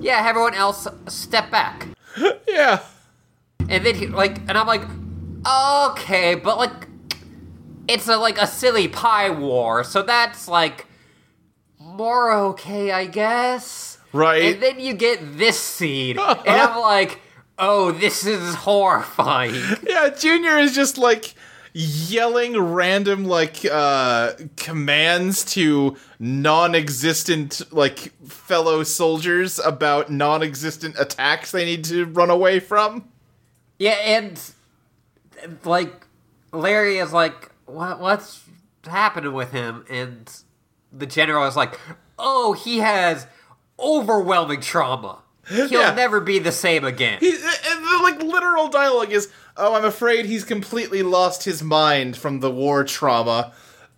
yeah, 0.00 0.18
have 0.18 0.30
everyone 0.30 0.54
else 0.54 0.86
step 1.08 1.50
back. 1.50 1.88
Yeah. 2.48 2.80
And 3.68 3.84
then 3.84 3.94
he 3.94 4.06
like, 4.06 4.38
and 4.48 4.52
I'm 4.52 4.66
like, 4.66 4.82
okay, 5.92 6.34
but 6.34 6.56
like, 6.56 6.88
it's 7.86 8.08
a 8.08 8.16
like 8.16 8.38
a 8.38 8.46
silly 8.46 8.88
pie 8.88 9.30
war, 9.30 9.84
so 9.84 10.02
that's 10.02 10.48
like 10.48 10.86
more 11.78 12.32
okay, 12.32 12.90
I 12.90 13.06
guess. 13.06 13.98
Right. 14.12 14.54
And 14.54 14.62
then 14.62 14.80
you 14.80 14.94
get 14.94 15.36
this 15.38 15.60
scene, 15.60 16.18
and 16.18 16.40
I'm 16.48 16.80
like, 16.80 17.20
oh, 17.58 17.92
this 17.92 18.24
is 18.24 18.54
horrifying. 18.54 19.54
Yeah, 19.86 20.08
Junior 20.08 20.56
is 20.58 20.74
just 20.74 20.96
like 20.96 21.34
yelling 21.80 22.58
random 22.60 23.24
like 23.24 23.64
uh 23.64 24.32
commands 24.56 25.44
to 25.44 25.96
non-existent 26.18 27.62
like 27.72 27.98
fellow 28.26 28.82
soldiers 28.82 29.60
about 29.60 30.10
non-existent 30.10 30.96
attacks 30.98 31.52
they 31.52 31.64
need 31.64 31.84
to 31.84 32.04
run 32.06 32.30
away 32.30 32.58
from. 32.58 33.08
Yeah, 33.78 33.92
and 33.92 34.40
like 35.64 36.04
Larry 36.52 36.98
is 36.98 37.12
like, 37.12 37.52
what 37.66 38.00
what's 38.00 38.42
happening 38.84 39.32
with 39.32 39.52
him? 39.52 39.84
And 39.88 40.28
the 40.92 41.06
general 41.06 41.46
is 41.46 41.54
like, 41.54 41.78
oh, 42.18 42.54
he 42.54 42.78
has 42.78 43.28
overwhelming 43.78 44.60
trauma. 44.60 45.22
He'll 45.48 45.70
Yeah. 45.70 45.94
never 45.94 46.20
be 46.20 46.38
the 46.40 46.52
same 46.52 46.84
again. 46.84 47.18
He, 47.20 47.30
and 47.30 47.84
the 47.84 48.00
like 48.02 48.20
literal 48.20 48.68
dialogue 48.68 49.12
is, 49.12 49.30
"Oh, 49.58 49.74
I'm 49.74 49.84
afraid 49.84 50.26
he's 50.26 50.44
completely 50.44 51.02
lost 51.02 51.44
his 51.44 51.62
mind 51.62 52.16
from 52.16 52.40
the 52.40 52.50
war 52.50 52.84
trauma." 52.84 53.52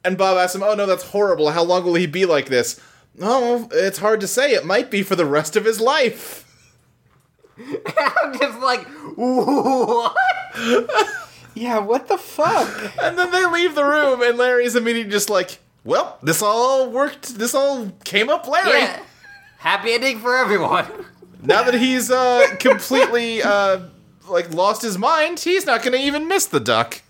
And 0.04 0.16
Bob 0.18 0.38
asks 0.38 0.54
him, 0.54 0.62
"Oh 0.62 0.74
no, 0.74 0.86
that's 0.86 1.04
horrible. 1.04 1.50
How 1.50 1.62
long 1.62 1.84
will 1.84 1.94
he 1.94 2.06
be 2.06 2.26
like 2.26 2.46
this?" 2.46 2.80
Oh, 3.20 3.68
it's 3.72 3.98
hard 3.98 4.20
to 4.20 4.26
say. 4.26 4.52
It 4.52 4.64
might 4.64 4.90
be 4.90 5.02
for 5.02 5.16
the 5.16 5.26
rest 5.26 5.56
of 5.56 5.64
his 5.64 5.80
life. 5.80 6.46
I'm 7.58 8.38
just 8.38 8.58
like, 8.60 8.86
what? 9.16 10.16
Yeah, 11.54 11.78
what 11.78 12.08
the 12.08 12.16
fuck? 12.16 12.92
And 13.02 13.18
then 13.18 13.30
they 13.30 13.44
leave 13.46 13.74
the 13.74 13.84
room, 13.84 14.22
and 14.22 14.38
Larry's 14.38 14.76
immediately 14.76 15.10
just 15.10 15.28
like, 15.28 15.58
"Well, 15.84 16.18
this 16.22 16.42
all 16.42 16.88
worked. 16.88 17.38
This 17.38 17.54
all 17.54 17.90
came 18.04 18.30
up, 18.30 18.46
Larry." 18.46 18.78
Yeah. 18.78 19.02
Happy 19.58 19.92
ending 19.92 20.20
for 20.20 20.36
everyone. 20.36 20.86
Now 21.42 21.62
that 21.64 21.74
he's 21.74 22.10
uh, 22.10 22.46
completely 22.58 23.42
uh, 23.42 23.80
like 24.30 24.52
lost 24.54 24.82
his 24.82 24.96
mind, 24.96 25.40
he's 25.40 25.66
not 25.66 25.82
going 25.82 25.92
to 25.92 26.04
even 26.04 26.28
miss 26.28 26.46
the 26.46 26.60
duck. 26.60 27.02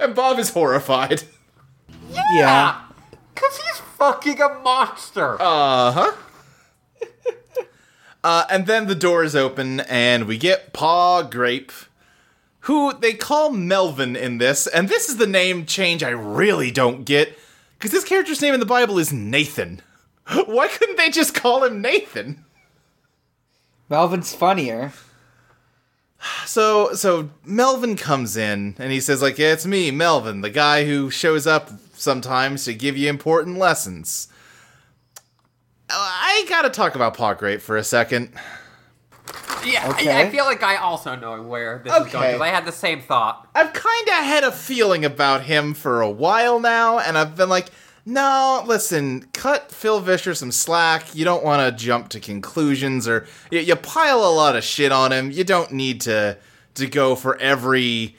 And 0.00 0.14
Bob 0.14 0.38
is 0.38 0.50
horrified. 0.50 1.22
Yeah. 2.34 2.80
Cause 3.34 3.56
he's 3.56 3.80
fucking 3.98 4.40
a 4.40 4.60
monster. 4.60 5.36
Uh 5.40 5.92
huh. 5.92 6.12
uh, 8.24 8.44
and 8.50 8.66
then 8.66 8.86
the 8.86 8.94
doors 8.94 9.34
open, 9.34 9.80
and 9.80 10.26
we 10.26 10.38
get 10.38 10.72
Pa 10.72 11.22
Grape, 11.22 11.72
who 12.60 12.92
they 12.92 13.14
call 13.14 13.50
Melvin 13.50 14.14
in 14.14 14.38
this, 14.38 14.66
and 14.66 14.88
this 14.88 15.08
is 15.08 15.16
the 15.16 15.26
name 15.26 15.66
change 15.66 16.02
I 16.02 16.10
really 16.10 16.70
don't 16.70 17.04
get, 17.04 17.36
because 17.76 17.90
this 17.90 18.04
character's 18.04 18.40
name 18.40 18.54
in 18.54 18.60
the 18.60 18.66
Bible 18.66 18.98
is 18.98 19.12
Nathan. 19.12 19.82
Why 20.46 20.68
couldn't 20.68 20.96
they 20.96 21.10
just 21.10 21.34
call 21.34 21.64
him 21.64 21.82
Nathan? 21.82 22.44
Melvin's 23.90 24.34
funnier. 24.34 24.92
So, 26.46 26.94
so 26.94 27.30
Melvin 27.44 27.96
comes 27.96 28.36
in, 28.36 28.76
and 28.78 28.92
he 28.92 29.00
says, 29.00 29.20
like, 29.22 29.38
yeah, 29.38 29.52
it's 29.52 29.66
me, 29.66 29.90
Melvin, 29.90 30.40
the 30.40 30.50
guy 30.50 30.84
who 30.84 31.10
shows 31.10 31.46
up 31.46 31.70
sometimes 31.94 32.64
to 32.64 32.74
give 32.74 32.96
you 32.96 33.08
important 33.08 33.58
lessons. 33.58 34.28
Uh, 35.90 35.94
I 35.96 36.46
gotta 36.48 36.70
talk 36.70 36.94
about 36.94 37.16
Pa 37.16 37.34
Grape 37.34 37.60
for 37.60 37.76
a 37.76 37.84
second. 37.84 38.32
yeah, 39.64 39.88
okay. 39.90 40.10
I, 40.10 40.22
I 40.22 40.30
feel 40.30 40.44
like 40.44 40.62
I 40.62 40.76
also 40.76 41.14
know 41.14 41.42
where 41.42 41.80
this 41.84 41.92
is 41.92 41.98
going 41.98 42.32
because 42.32 42.40
I 42.40 42.48
had 42.48 42.64
the 42.64 42.72
same 42.72 43.00
thought. 43.00 43.48
I've 43.54 43.72
kind 43.72 44.08
of 44.08 44.14
had 44.14 44.44
a 44.44 44.52
feeling 44.52 45.04
about 45.04 45.42
him 45.42 45.74
for 45.74 46.00
a 46.00 46.10
while 46.10 46.58
now, 46.58 46.98
and 46.98 47.16
I've 47.18 47.36
been 47.36 47.48
like, 47.48 47.68
no, 48.06 48.62
listen, 48.66 49.28
cut 49.32 49.72
Phil 49.72 50.00
Vischer 50.00 50.34
some 50.34 50.52
slack. 50.52 51.14
You 51.14 51.24
don't 51.24 51.44
want 51.44 51.62
to 51.76 51.84
jump 51.84 52.10
to 52.10 52.20
conclusions, 52.20 53.08
or 53.08 53.26
you, 53.50 53.60
you 53.60 53.76
pile 53.76 54.18
a 54.18 54.28
lot 54.30 54.56
of 54.56 54.64
shit 54.64 54.92
on 54.92 55.12
him. 55.12 55.30
You 55.30 55.44
don't 55.44 55.72
need 55.72 56.00
to 56.02 56.36
to 56.74 56.86
go 56.86 57.14
for 57.14 57.36
every 57.38 58.16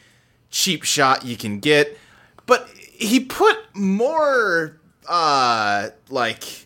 cheap 0.49 0.83
shot 0.83 1.25
you 1.25 1.35
can 1.37 1.59
get. 1.59 1.97
But 2.45 2.69
he 2.69 3.19
put 3.19 3.57
more, 3.73 4.79
uh, 5.07 5.89
like 6.09 6.65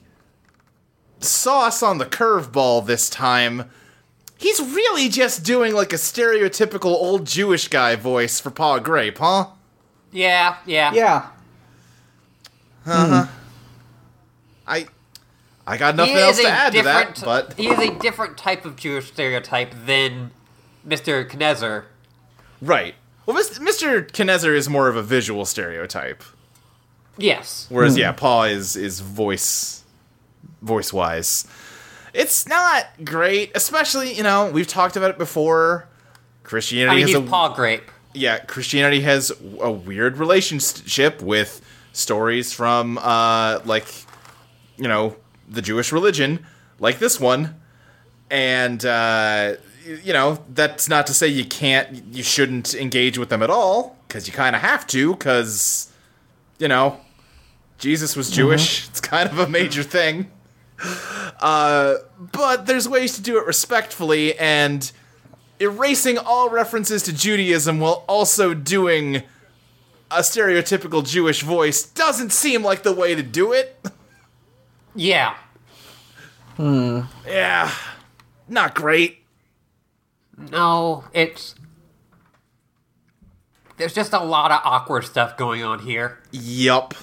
sauce 1.19 1.81
on 1.83 1.97
the 1.97 2.05
curveball 2.05 2.85
this 2.85 3.09
time. 3.09 3.69
He's 4.37 4.61
really 4.61 5.09
just 5.09 5.43
doing 5.43 5.73
like 5.73 5.91
a 5.91 5.97
stereotypical 5.97 6.85
old 6.91 7.25
Jewish 7.25 7.67
guy 7.67 7.95
voice 7.95 8.39
for 8.39 8.51
Pa 8.51 8.79
Grape, 8.79 9.17
huh? 9.17 9.47
Yeah, 10.11 10.57
yeah, 10.65 10.93
Yeah. 10.93 11.29
Hmm. 12.89 13.13
Uh-huh. 13.13 13.27
I 14.67 14.87
I 15.67 15.77
got 15.77 15.93
He 15.93 15.97
nothing 15.97 16.15
else 16.15 16.39
to 16.41 16.47
add 16.47 16.73
to 16.73 16.83
that, 16.83 17.21
but 17.23 17.53
he 17.53 17.67
is 17.67 17.79
a 17.79 17.93
different 17.99 18.37
type 18.37 18.65
of 18.65 18.75
Jewish 18.75 19.07
stereotype 19.07 19.73
than 19.85 20.31
Mr. 20.87 21.29
Nezzer. 21.31 21.85
right. 22.61 22.95
Well, 23.25 23.37
Mr. 23.37 24.09
Nezzer 24.09 24.55
is 24.55 24.67
more 24.67 24.87
of 24.87 24.95
a 24.95 25.03
visual 25.03 25.45
stereotype, 25.45 26.23
Yes. 27.17 27.67
whereas 27.69 27.93
hmm. 27.93 27.99
yeah, 27.99 28.11
Paul 28.11 28.43
is 28.45 28.75
is 28.75 29.01
voice 29.01 29.83
voice 30.63 30.91
wise. 30.91 31.45
It's 32.11 32.47
not 32.47 32.87
great, 33.05 33.51
especially 33.53 34.13
you 34.13 34.23
know 34.23 34.49
we've 34.49 34.67
talked 34.67 34.95
about 34.95 35.11
it 35.11 35.17
before. 35.19 35.87
Christianity 36.43 36.91
I 36.91 36.95
mean, 36.95 37.01
has 37.03 37.09
he's 37.11 37.27
a 37.27 37.29
Paul 37.29 37.53
Grape. 37.53 37.91
yeah, 38.15 38.39
Christianity 38.39 39.01
has 39.01 39.31
a 39.59 39.69
weird 39.71 40.17
relationship 40.17 41.21
with 41.21 41.61
stories 41.93 42.53
from 42.53 42.97
uh 42.97 43.59
like 43.65 43.87
you 44.77 44.87
know, 44.87 45.15
the 45.49 45.61
Jewish 45.61 45.91
religion, 45.91 46.45
like 46.79 46.99
this 46.99 47.19
one. 47.19 47.55
And 48.29 48.83
uh 48.85 49.55
you 50.03 50.13
know, 50.13 50.43
that's 50.53 50.87
not 50.87 51.07
to 51.07 51.13
say 51.13 51.27
you 51.27 51.45
can't 51.45 52.03
you 52.13 52.23
shouldn't 52.23 52.73
engage 52.73 53.17
with 53.17 53.29
them 53.29 53.41
at 53.41 53.49
all 53.49 53.97
cuz 54.07 54.27
you 54.27 54.33
kind 54.33 54.55
of 54.55 54.61
have 54.61 54.85
to 54.87 55.15
cuz 55.15 55.91
you 56.59 56.67
know, 56.67 56.99
Jesus 57.77 58.15
was 58.15 58.29
Jewish. 58.29 58.87
It's 58.89 59.01
kind 59.01 59.29
of 59.29 59.39
a 59.39 59.47
major 59.47 59.83
thing. 59.83 60.31
Uh 61.39 61.95
but 62.31 62.65
there's 62.65 62.87
ways 62.87 63.15
to 63.15 63.21
do 63.21 63.37
it 63.37 63.45
respectfully 63.45 64.37
and 64.37 64.91
erasing 65.59 66.17
all 66.17 66.49
references 66.49 67.03
to 67.03 67.13
Judaism 67.13 67.79
while 67.79 68.03
also 68.07 68.53
doing 68.53 69.23
a 70.11 70.19
stereotypical 70.19 71.05
Jewish 71.05 71.41
voice 71.43 71.83
doesn't 71.83 72.31
seem 72.31 72.63
like 72.63 72.83
the 72.83 72.93
way 72.93 73.15
to 73.15 73.23
do 73.23 73.53
it. 73.53 73.79
Yeah. 74.95 75.35
Hmm. 76.57 77.01
Yeah, 77.25 77.71
not 78.47 78.75
great. 78.75 79.19
No, 80.37 81.05
it's. 81.13 81.55
There's 83.77 83.93
just 83.93 84.11
a 84.11 84.19
lot 84.19 84.51
of 84.51 84.59
awkward 84.65 85.05
stuff 85.05 85.37
going 85.37 85.63
on 85.63 85.79
here. 85.79 86.19
Yup. 86.31 86.95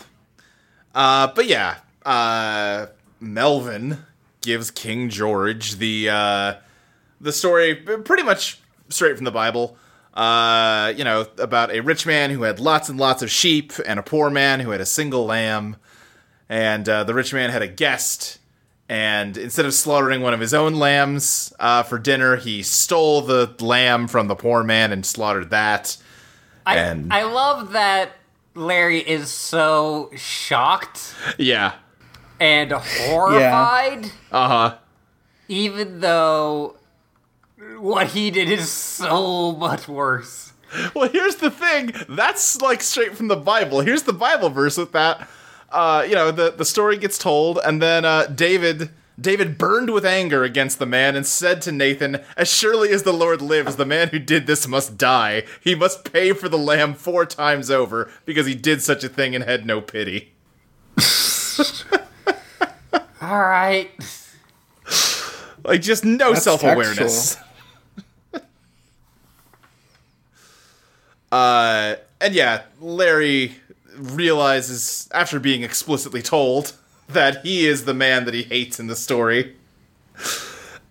Uh, 0.95 1.29
but 1.35 1.47
yeah, 1.47 1.77
uh, 2.05 2.87
Melvin 3.19 4.05
gives 4.43 4.71
King 4.71 5.09
George 5.09 5.77
the 5.77 6.11
uh, 6.11 6.55
the 7.21 7.33
story 7.33 7.75
pretty 7.75 8.23
much 8.23 8.61
straight 8.89 9.17
from 9.17 9.25
the 9.25 9.31
Bible. 9.31 9.77
Uh, 10.17 10.95
you 10.97 11.05
know 11.05 11.27
about 11.39 11.71
a 11.71 11.81
rich 11.81 12.07
man 12.07 12.31
who 12.31 12.43
had 12.45 12.59
lots 12.59 12.89
and 12.89 12.99
lots 12.99 13.23
of 13.23 13.31
sheep, 13.31 13.73
and 13.87 13.99
a 13.99 14.03
poor 14.03 14.31
man 14.31 14.61
who 14.61 14.71
had 14.71 14.81
a 14.81 14.87
single 14.87 15.27
lamb. 15.27 15.77
And 16.49 16.89
uh, 16.89 17.05
the 17.05 17.13
rich 17.13 17.35
man 17.35 17.51
had 17.51 17.61
a 17.61 17.67
guest, 17.69 18.39
and 18.89 19.37
instead 19.37 19.67
of 19.67 19.75
slaughtering 19.75 20.23
one 20.23 20.33
of 20.33 20.39
his 20.41 20.55
own 20.55 20.77
lambs 20.77 21.53
uh, 21.61 21.83
for 21.83 21.99
dinner, 21.99 22.37
he 22.37 22.63
stole 22.63 23.21
the 23.23 23.53
lamb 23.61 24.07
from 24.09 24.29
the 24.29 24.37
poor 24.37 24.63
man 24.63 24.93
and 24.93 25.05
slaughtered 25.05 25.51
that. 25.51 25.97
I, 26.65 26.77
And- 26.79 27.13
I 27.13 27.25
love 27.25 27.73
that 27.73 28.13
Larry 28.55 29.01
is 29.01 29.31
so 29.31 30.11
shocked 30.17 31.15
Yeah. 31.37 31.73
and 32.41 32.71
horrified, 32.73 34.07
Uh 34.33 34.49
huh. 34.49 34.75
even 35.49 36.01
though 36.01 36.77
what 37.79 38.09
he 38.09 38.31
did 38.31 38.51
is 38.51 38.71
so 38.71 39.53
much 39.53 39.89
worse. 39.89 40.53
Well, 40.95 41.09
here's 41.09 41.37
the 41.37 41.51
thing. 41.51 41.93
That's 42.09 42.61
like 42.61 42.83
straight 42.83 43.17
from 43.17 43.29
the 43.29 43.37
Bible. 43.37 43.81
Here's 43.81 44.03
the 44.03 44.13
Bible 44.13 44.51
verse 44.51 44.77
with 44.77 44.93
that. 44.93 45.29
Uh, 45.71 46.05
you 46.09 46.15
know, 46.15 46.31
the 46.31 46.51
the 46.51 46.65
story 46.65 46.97
gets 46.97 47.19
told, 47.19 47.59
and 47.65 47.81
then 47.81 48.05
uh, 48.05 48.27
David 48.27 48.91
David 49.19 49.57
burned 49.59 49.91
with 49.91 50.05
anger 50.05 50.45
against 50.45 50.79
the 50.79 50.87
man 50.87 51.17
and 51.17 51.27
said 51.27 51.63
to 51.63 51.73
Nathan, 51.73 52.21
"As 52.37 52.53
surely 52.53 52.91
as 52.91 53.05
the 53.05 53.13
Lord 53.13 53.41
lives, 53.41 53.77
the 53.77 53.87
man 53.87 54.09
who 54.09 54.19
did 54.19 54.47
this 54.47 54.69
must 54.69 54.99
die. 54.99 55.45
He 55.63 55.75
must 55.75 56.11
pay 56.13 56.33
for 56.33 56.49
the 56.49 56.59
lamb 56.59 56.95
four 56.95 57.25
times 57.27 57.71
over 57.71 58.11
because 58.25 58.47
he 58.47 58.55
did 58.55 58.83
such 58.83 59.05
a 59.05 59.09
thing 59.09 59.35
and 59.35 59.45
had 59.45 59.67
no 59.67 59.81
pity." 59.81 60.33
All 63.21 63.41
right. 63.41 63.91
Like 65.65 65.83
just 65.83 66.05
no 66.05 66.35
self 66.35 66.63
awareness. 66.63 67.37
Uh, 71.37 71.97
and 72.21 72.35
yeah, 72.35 72.63
Larry 72.81 73.57
realizes 73.97 75.09
after 75.13 75.39
being 75.39 75.63
explicitly 75.63 76.23
told 76.23 76.73
that 77.09 77.45
he 77.45 77.67
is 77.67 77.85
the 77.85 77.95
man 77.95 78.25
that 78.25 78.35
he 78.35 78.43
hates 78.43 78.81
in 78.81 78.87
the 78.87 78.97
story. 78.97 79.55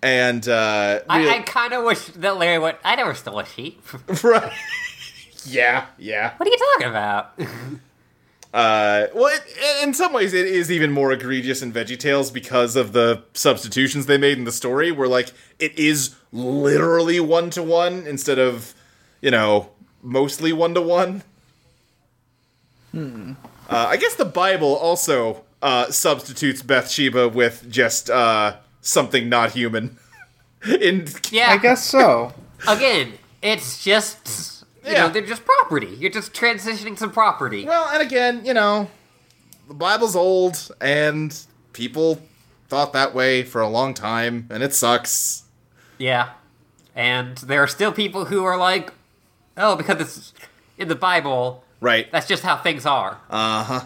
And 0.02 0.48
uh, 0.48 1.00
I, 1.08 1.38
I 1.38 1.40
kind 1.40 1.72
of 1.72 1.84
wish 1.84 2.04
that 2.06 2.36
Larry 2.36 2.58
went. 2.58 2.78
I 2.84 2.94
never 2.94 3.14
stole 3.14 3.40
a 3.40 3.46
sheep. 3.46 3.82
right. 4.22 4.52
yeah, 5.44 5.86
yeah. 5.98 6.34
What 6.36 6.48
are 6.48 6.52
you 6.52 6.58
talking 6.58 6.88
about? 6.88 7.32
Uh, 8.54 9.08
well, 9.14 9.34
it, 9.34 9.82
in 9.82 9.94
some 9.94 10.12
ways, 10.12 10.32
it 10.32 10.46
is 10.46 10.70
even 10.70 10.92
more 10.92 11.10
egregious 11.10 11.60
in 11.60 11.72
VeggieTales 11.72 12.32
because 12.32 12.76
of 12.76 12.92
the 12.92 13.24
substitutions 13.34 14.06
they 14.06 14.16
made 14.18 14.38
in 14.38 14.44
the 14.44 14.52
story, 14.52 14.92
where 14.92 15.08
like 15.08 15.32
it 15.58 15.76
is 15.76 16.14
literally 16.30 17.18
one 17.18 17.50
to 17.50 17.62
one 17.64 18.06
instead 18.06 18.38
of, 18.38 18.74
you 19.20 19.32
know, 19.32 19.70
mostly 20.06 20.52
one 20.52 20.72
to 20.74 20.80
one. 20.80 21.22
Uh, 22.94 23.34
I 23.68 23.96
guess 23.98 24.14
the 24.14 24.24
Bible 24.24 24.74
also 24.74 25.42
uh, 25.60 25.90
substitutes 25.90 26.62
Bathsheba 26.62 27.28
with 27.28 27.66
just 27.68 28.08
uh, 28.08 28.56
something 28.80 29.28
not 29.28 29.50
human. 29.52 29.98
in 30.80 31.06
yeah. 31.30 31.50
I 31.50 31.58
guess 31.58 31.84
so. 31.84 32.32
Again, 32.68 33.12
it's 33.42 33.82
just 33.84 34.64
you 34.84 34.92
Yeah. 34.92 35.06
know 35.06 35.12
they're 35.12 35.26
just 35.26 35.44
property. 35.44 35.88
You're 35.98 36.10
just 36.12 36.32
transitioning 36.32 36.96
some 36.96 37.10
property. 37.10 37.66
Well, 37.66 37.88
and 37.92 38.02
again, 38.02 38.44
you 38.46 38.54
know, 38.54 38.88
the 39.68 39.74
Bible's 39.74 40.16
old, 40.16 40.70
and 40.80 41.36
people 41.74 42.22
thought 42.68 42.92
that 42.94 43.14
way 43.14 43.42
for 43.42 43.60
a 43.60 43.68
long 43.68 43.92
time, 43.92 44.46
and 44.50 44.62
it 44.62 44.72
sucks. 44.72 45.42
Yeah. 45.98 46.30
And 46.94 47.36
there 47.38 47.62
are 47.62 47.66
still 47.66 47.92
people 47.92 48.24
who 48.26 48.42
are 48.44 48.56
like, 48.56 48.90
oh, 49.56 49.76
because 49.76 50.00
it's 50.00 50.32
in 50.78 50.88
the 50.88 50.94
Bible, 50.94 51.64
Right. 51.80 52.10
that's 52.12 52.26
just 52.26 52.42
how 52.42 52.56
things 52.56 52.86
are. 52.86 53.18
Uh 53.30 53.64
huh. 53.64 53.80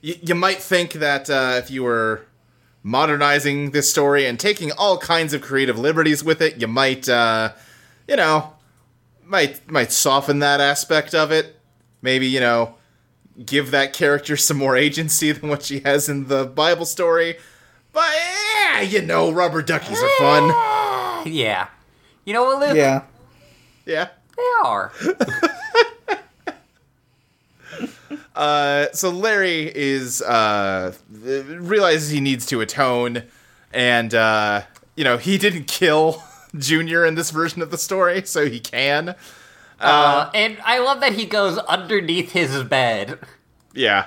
You, 0.00 0.14
you 0.22 0.34
might 0.34 0.58
think 0.58 0.92
that 0.94 1.30
uh, 1.30 1.54
if 1.58 1.70
you 1.70 1.82
were 1.84 2.26
modernizing 2.82 3.70
this 3.70 3.88
story 3.88 4.26
and 4.26 4.38
taking 4.40 4.72
all 4.72 4.98
kinds 4.98 5.32
of 5.32 5.40
creative 5.40 5.78
liberties 5.78 6.24
with 6.24 6.40
it, 6.42 6.60
you 6.60 6.66
might, 6.66 7.08
uh, 7.08 7.52
you 8.08 8.16
know, 8.16 8.54
might 9.24 9.70
might 9.70 9.92
soften 9.92 10.40
that 10.40 10.60
aspect 10.60 11.14
of 11.14 11.30
it. 11.30 11.56
Maybe 12.02 12.26
you 12.26 12.40
know, 12.40 12.74
give 13.44 13.70
that 13.70 13.92
character 13.92 14.36
some 14.48 14.56
more 14.56 14.76
agency 14.76 15.30
than 15.32 15.48
what 15.48 15.62
she 15.62 15.80
has 15.80 16.08
in 16.08 16.28
the 16.28 16.44
Bible 16.44 16.84
story. 16.86 17.36
But 17.92 18.10
yeah, 18.64 18.80
you 18.80 19.02
know, 19.02 19.30
rubber 19.30 19.62
duckies 19.62 20.02
are 20.02 20.10
fun. 20.18 21.26
yeah. 21.32 21.68
You 22.24 22.32
know 22.32 22.44
what, 22.44 22.58
Luke? 22.60 22.76
Yeah. 22.76 23.02
Yeah. 23.84 24.08
They 24.42 24.68
are. 24.68 24.92
Uh, 28.34 28.86
so 28.92 29.10
Larry 29.10 29.70
is 29.74 30.22
uh, 30.22 30.94
realizes 31.10 32.08
he 32.10 32.20
needs 32.20 32.46
to 32.46 32.62
atone, 32.62 33.24
and 33.74 34.14
uh, 34.14 34.62
you 34.96 35.04
know 35.04 35.18
he 35.18 35.36
didn't 35.36 35.64
kill 35.64 36.22
Junior 36.56 37.04
in 37.04 37.14
this 37.14 37.30
version 37.30 37.60
of 37.60 37.70
the 37.70 37.76
story, 37.76 38.22
so 38.24 38.48
he 38.48 38.58
can. 38.58 39.14
Uh, 39.78 40.30
and 40.34 40.56
I 40.64 40.78
love 40.78 41.00
that 41.00 41.12
he 41.12 41.26
goes 41.26 41.58
underneath 41.58 42.32
his 42.32 42.62
bed. 42.64 43.18
Yeah, 43.74 44.06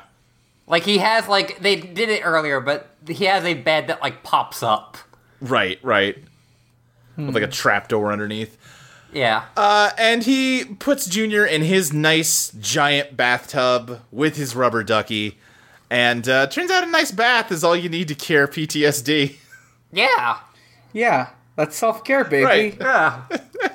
Like 0.66 0.84
he 0.84 0.98
has 0.98 1.28
like 1.28 1.60
they 1.60 1.76
did 1.76 2.10
it 2.10 2.22
earlier, 2.24 2.60
but 2.60 2.90
he 3.08 3.26
has 3.26 3.44
a 3.44 3.54
bed 3.54 3.88
that 3.88 4.02
like 4.02 4.24
pops 4.24 4.64
up. 4.64 4.98
right, 5.40 5.80
right, 5.84 6.18
with 7.16 7.36
like 7.36 7.44
a 7.44 7.48
trapdoor 7.48 8.12
underneath. 8.12 8.58
Yeah. 9.16 9.46
Uh, 9.56 9.92
and 9.98 10.24
he 10.24 10.66
puts 10.66 11.06
Junior 11.08 11.46
in 11.46 11.62
his 11.62 11.94
nice 11.94 12.52
giant 12.60 13.16
bathtub 13.16 14.02
with 14.12 14.36
his 14.36 14.56
rubber 14.56 14.84
ducky, 14.84 15.38
and 15.90 16.28
uh, 16.28 16.48
turns 16.48 16.70
out 16.70 16.84
a 16.84 16.88
nice 16.88 17.12
bath 17.12 17.50
is 17.52 17.64
all 17.64 17.76
you 17.78 17.88
need 17.88 18.10
to 18.10 18.16
cure 18.16 18.48
PTSD. 18.48 19.38
yeah. 19.92 20.40
Yeah. 20.92 21.30
That's 21.56 21.78
self 21.78 22.04
care, 22.04 22.26
baby. 22.26 22.44
Right. 22.44 22.78
Yeah. 22.80 23.24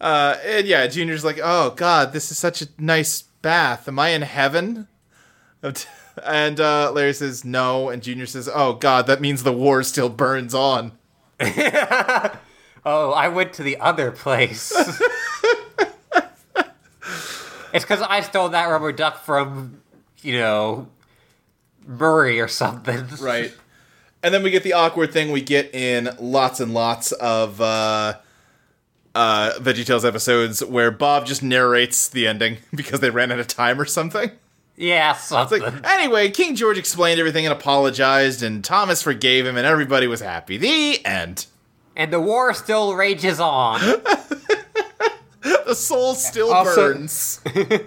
Uh, 0.00 0.36
and 0.44 0.66
yeah, 0.66 0.86
Junior's 0.86 1.24
like, 1.24 1.40
"Oh 1.42 1.70
God, 1.70 2.12
this 2.12 2.30
is 2.30 2.36
such 2.36 2.60
a 2.60 2.66
nice 2.78 3.22
bath. 3.22 3.88
Am 3.88 3.98
I 3.98 4.10
in 4.10 4.20
heaven?" 4.22 4.86
And 6.22 6.60
uh, 6.60 6.92
Larry 6.92 7.14
says, 7.14 7.44
"No," 7.44 7.88
and 7.88 8.02
Junior 8.02 8.26
says, 8.26 8.48
"Oh 8.52 8.74
God, 8.74 9.06
that 9.06 9.22
means 9.22 9.44
the 9.44 9.52
war 9.52 9.82
still 9.82 10.10
burns 10.10 10.54
on." 10.54 10.92
Oh, 12.84 13.12
I 13.12 13.28
went 13.28 13.54
to 13.54 13.62
the 13.62 13.78
other 13.78 14.10
place. 14.10 14.72
it's 17.72 17.84
because 17.84 18.02
I 18.02 18.20
stole 18.20 18.50
that 18.50 18.66
rubber 18.66 18.92
duck 18.92 19.24
from, 19.24 19.80
you 20.22 20.38
know, 20.38 20.88
Murray 21.86 22.40
or 22.40 22.48
something. 22.48 23.06
Right. 23.20 23.54
And 24.22 24.32
then 24.32 24.42
we 24.42 24.50
get 24.50 24.62
the 24.62 24.72
awkward 24.72 25.12
thing 25.12 25.32
we 25.32 25.42
get 25.42 25.74
in 25.74 26.08
lots 26.18 26.60
and 26.60 26.72
lots 26.72 27.12
of 27.12 27.60
uh, 27.60 28.14
uh, 29.14 29.52
VeggieTales 29.58 30.06
episodes 30.06 30.64
where 30.64 30.90
Bob 30.90 31.26
just 31.26 31.42
narrates 31.42 32.08
the 32.08 32.26
ending 32.26 32.58
because 32.74 33.00
they 33.00 33.10
ran 33.10 33.32
out 33.32 33.38
of 33.38 33.46
time 33.46 33.80
or 33.80 33.84
something. 33.84 34.30
Yeah, 34.76 35.12
something. 35.12 35.62
like, 35.62 35.86
anyway, 35.86 36.30
King 36.30 36.56
George 36.56 36.78
explained 36.78 37.20
everything 37.20 37.46
and 37.46 37.52
apologized, 37.52 38.42
and 38.42 38.64
Thomas 38.64 39.02
forgave 39.02 39.46
him, 39.46 39.56
and 39.56 39.64
everybody 39.64 40.08
was 40.08 40.20
happy. 40.20 40.56
The 40.56 41.04
end. 41.06 41.46
And 41.96 42.12
the 42.12 42.20
war 42.20 42.52
still 42.54 42.94
rages 42.94 43.40
on. 43.40 43.80
The 45.66 45.74
soul 45.74 46.14
still 46.14 46.52
Also- 46.52 46.94
burns. 46.94 47.40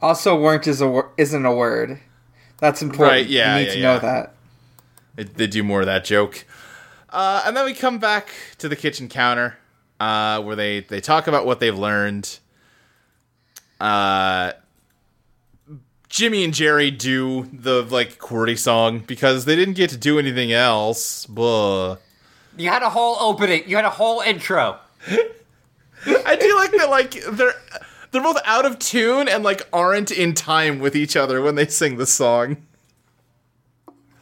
Also, 0.00 0.38
weren't 0.38 0.66
is 0.66 0.82
a 0.82 1.02
isn't 1.16 1.46
a 1.46 1.54
word. 1.54 1.98
That's 2.58 2.82
important. 2.82 3.10
Right, 3.10 3.26
yeah, 3.26 3.56
You 3.56 3.60
need 3.60 3.66
yeah, 3.68 3.72
to 3.74 3.78
yeah. 3.78 3.94
know 3.94 3.98
that. 4.00 4.34
They, 5.14 5.22
they 5.24 5.46
do 5.46 5.62
more 5.62 5.80
of 5.80 5.86
that 5.86 6.04
joke. 6.04 6.44
Uh, 7.08 7.42
and 7.46 7.56
then 7.56 7.64
we 7.64 7.72
come 7.72 7.98
back 7.98 8.28
to 8.58 8.68
the 8.68 8.76
kitchen 8.76 9.08
counter, 9.08 9.56
uh, 10.00 10.42
where 10.42 10.56
they, 10.56 10.80
they 10.80 11.00
talk 11.00 11.26
about 11.26 11.46
what 11.46 11.60
they've 11.60 11.78
learned. 11.78 12.38
Uh, 13.80 14.52
Jimmy 16.08 16.44
and 16.44 16.52
Jerry 16.52 16.90
do 16.90 17.48
the 17.52 17.82
like 17.82 18.18
QWERTY 18.18 18.58
song 18.58 18.98
because 19.00 19.46
they 19.46 19.56
didn't 19.56 19.74
get 19.74 19.88
to 19.90 19.96
do 19.96 20.18
anything 20.18 20.52
else. 20.52 21.24
Buh. 21.26 21.96
You 22.56 22.68
had 22.68 22.82
a 22.82 22.90
whole 22.90 23.16
opening. 23.20 23.64
You 23.66 23.76
had 23.76 23.84
a 23.84 23.90
whole 23.90 24.20
intro. 24.20 24.78
I 26.06 26.36
do 26.36 26.56
like 26.56 26.70
that 26.72 26.88
like 26.90 27.12
they're 27.30 27.54
they're 28.10 28.22
both 28.22 28.38
out 28.44 28.64
of 28.64 28.78
tune 28.78 29.28
and 29.28 29.42
like 29.42 29.62
aren't 29.72 30.10
in 30.10 30.34
time 30.34 30.78
with 30.78 30.94
each 30.94 31.16
other 31.16 31.40
when 31.40 31.54
they 31.54 31.66
sing 31.66 31.96
the 31.96 32.06
song. 32.06 32.58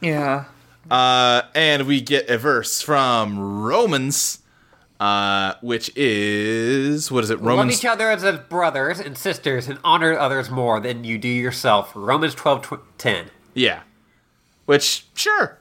Yeah. 0.01 0.45
Uh, 0.89 1.43
and 1.55 1.87
we 1.87 2.01
get 2.01 2.29
a 2.29 2.37
verse 2.37 2.81
from 2.81 3.61
Romans, 3.61 4.39
uh, 4.99 5.53
which 5.61 5.91
is 5.95 7.11
what 7.11 7.23
is 7.23 7.29
it? 7.29 7.39
Romans. 7.39 7.57
Love 7.57 7.79
each 7.79 7.85
other 7.85 8.11
as 8.11 8.39
brothers 8.49 8.99
and 8.99 9.17
sisters 9.17 9.67
and 9.67 9.79
honor 9.83 10.17
others 10.17 10.49
more 10.49 10.79
than 10.79 11.03
you 11.03 11.17
do 11.17 11.29
yourself. 11.29 11.91
Romans 11.95 12.35
12 12.35 12.61
tw- 12.61 12.97
10. 12.97 13.25
Yeah. 13.53 13.81
Which 14.65 15.05
sure. 15.13 15.59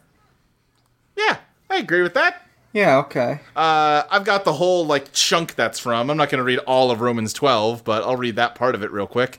Yeah, 1.16 1.38
I 1.68 1.76
agree 1.76 2.02
with 2.02 2.14
that. 2.14 2.41
Yeah. 2.72 2.98
Okay. 2.98 3.40
Uh, 3.54 4.02
I've 4.10 4.24
got 4.24 4.44
the 4.44 4.54
whole 4.54 4.86
like 4.86 5.12
chunk 5.12 5.54
that's 5.54 5.78
from. 5.78 6.10
I'm 6.10 6.16
not 6.16 6.30
going 6.30 6.38
to 6.38 6.44
read 6.44 6.60
all 6.60 6.90
of 6.90 7.00
Romans 7.00 7.32
12, 7.32 7.84
but 7.84 8.02
I'll 8.02 8.16
read 8.16 8.36
that 8.36 8.54
part 8.54 8.74
of 8.74 8.82
it 8.82 8.90
real 8.90 9.06
quick. 9.06 9.38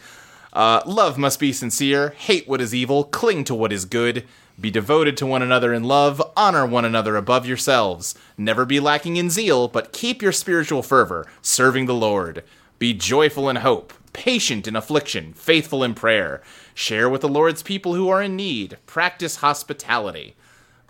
Uh, 0.51 0.81
love 0.85 1.17
must 1.17 1.39
be 1.39 1.51
sincere. 1.51 2.09
Hate 2.11 2.47
what 2.47 2.61
is 2.61 2.75
evil. 2.75 3.05
Cling 3.05 3.43
to 3.45 3.55
what 3.55 3.73
is 3.73 3.85
good. 3.85 4.25
Be 4.59 4.69
devoted 4.69 5.17
to 5.17 5.25
one 5.25 5.41
another 5.41 5.73
in 5.73 5.83
love. 5.83 6.21
Honor 6.37 6.65
one 6.65 6.85
another 6.85 7.15
above 7.15 7.47
yourselves. 7.47 8.13
Never 8.37 8.65
be 8.65 8.79
lacking 8.79 9.17
in 9.17 9.31
zeal, 9.31 9.67
but 9.67 9.91
keep 9.91 10.21
your 10.21 10.31
spiritual 10.31 10.83
fervor, 10.83 11.25
serving 11.41 11.87
the 11.87 11.95
Lord. 11.95 12.43
Be 12.77 12.93
joyful 12.93 13.49
in 13.49 13.57
hope, 13.57 13.93
patient 14.13 14.67
in 14.67 14.75
affliction, 14.75 15.33
faithful 15.33 15.83
in 15.83 15.95
prayer. 15.95 16.43
Share 16.75 17.09
with 17.09 17.21
the 17.21 17.29
Lord's 17.29 17.63
people 17.63 17.95
who 17.95 18.09
are 18.09 18.21
in 18.21 18.35
need. 18.35 18.77
Practice 18.85 19.37
hospitality. 19.37 20.35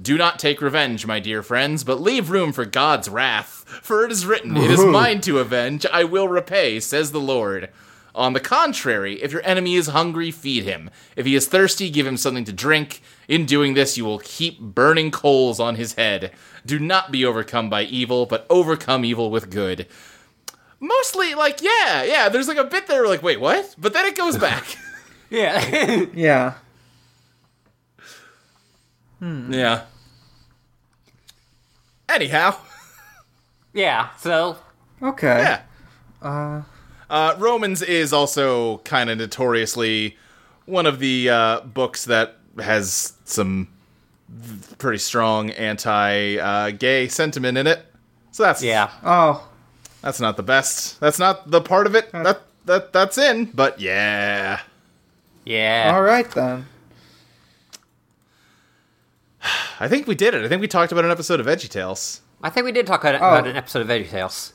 Do 0.00 0.16
not 0.16 0.38
take 0.38 0.60
revenge, 0.60 1.06
my 1.06 1.18
dear 1.18 1.42
friends, 1.42 1.82
but 1.82 2.00
leave 2.00 2.30
room 2.30 2.52
for 2.52 2.64
God's 2.64 3.08
wrath. 3.08 3.64
For 3.82 4.04
it 4.04 4.12
is 4.12 4.24
written, 4.26 4.56
It 4.56 4.70
is 4.70 4.84
mine 4.84 5.20
to 5.22 5.38
avenge, 5.40 5.84
I 5.92 6.04
will 6.04 6.28
repay, 6.28 6.78
says 6.80 7.10
the 7.10 7.20
Lord. 7.20 7.70
On 8.14 8.32
the 8.32 8.40
contrary, 8.40 9.22
if 9.22 9.32
your 9.32 9.44
enemy 9.44 9.74
is 9.74 9.88
hungry, 9.88 10.30
feed 10.30 10.64
him. 10.64 10.90
If 11.16 11.26
he 11.26 11.34
is 11.34 11.46
thirsty, 11.46 11.90
give 11.90 12.06
him 12.06 12.16
something 12.16 12.44
to 12.44 12.52
drink. 12.52 13.00
In 13.28 13.44
doing 13.44 13.74
this, 13.74 13.96
you 13.96 14.04
will 14.04 14.18
keep 14.20 14.60
burning 14.60 15.10
coals 15.10 15.60
on 15.60 15.76
his 15.76 15.94
head. 15.94 16.32
Do 16.64 16.78
not 16.78 17.12
be 17.12 17.24
overcome 17.24 17.68
by 17.68 17.82
evil, 17.82 18.24
but 18.26 18.46
overcome 18.48 19.04
evil 19.04 19.30
with 19.30 19.50
good. 19.50 19.86
Mostly, 20.80 21.34
like, 21.34 21.60
yeah, 21.60 22.02
yeah, 22.04 22.28
there's 22.28 22.48
like 22.48 22.56
a 22.56 22.64
bit 22.64 22.86
there, 22.86 23.06
like, 23.06 23.22
wait, 23.22 23.40
what? 23.40 23.74
But 23.78 23.92
then 23.92 24.06
it 24.06 24.16
goes 24.16 24.36
back. 24.38 24.64
Yeah. 25.30 26.06
Yeah. 26.14 26.54
Yeah. 29.20 29.82
Anyhow, 32.08 32.56
yeah. 33.74 34.08
So 34.18 34.56
Okay. 35.02 35.58
yeah. 36.22 36.62
Uh, 37.10 37.34
Romans 37.38 37.80
is 37.82 38.12
also 38.12 38.78
kind 38.78 39.08
of 39.10 39.18
notoriously 39.18 40.16
one 40.66 40.84
of 40.86 40.98
the 40.98 41.30
uh, 41.30 41.60
books 41.60 42.04
that 42.06 42.36
has 42.60 43.14
some 43.24 43.68
pretty 44.78 44.98
strong 44.98 45.50
anti-gay 45.50 47.08
sentiment 47.08 47.56
in 47.56 47.66
it. 47.66 47.86
So 48.32 48.42
that's 48.42 48.62
yeah. 48.62 48.90
Oh. 49.02 49.48
that's 50.02 50.20
not 50.20 50.36
the 50.36 50.42
best. 50.42 51.00
That's 51.00 51.18
not 51.18 51.50
the 51.50 51.60
part 51.60 51.86
of 51.86 51.94
it 51.94 52.12
that 52.12 52.42
that 52.66 52.92
that's 52.92 53.16
in. 53.18 53.46
But 53.46 53.80
yeah, 53.80 54.60
Yeah. 55.44 55.92
All 55.94 56.02
right 56.02 56.30
then. 56.30 56.66
I 59.80 59.88
think 59.88 60.06
we 60.06 60.14
did 60.14 60.34
it. 60.34 60.44
I 60.44 60.48
think 60.48 60.60
we 60.60 60.68
talked 60.68 60.92
about 60.92 61.04
an 61.04 61.10
episode 61.10 61.40
of 61.40 61.46
Veggie 61.46 61.68
Tales. 61.68 62.20
I 62.42 62.50
think 62.50 62.64
we 62.66 62.72
did 62.72 62.86
talk 62.86 63.02
about, 63.04 63.14
Oh. 63.14 63.18
about 63.18 63.46
an 63.46 63.56
episode 63.56 63.80
of 63.82 63.88
Veggie 63.88 64.08
Tales. 64.10 64.52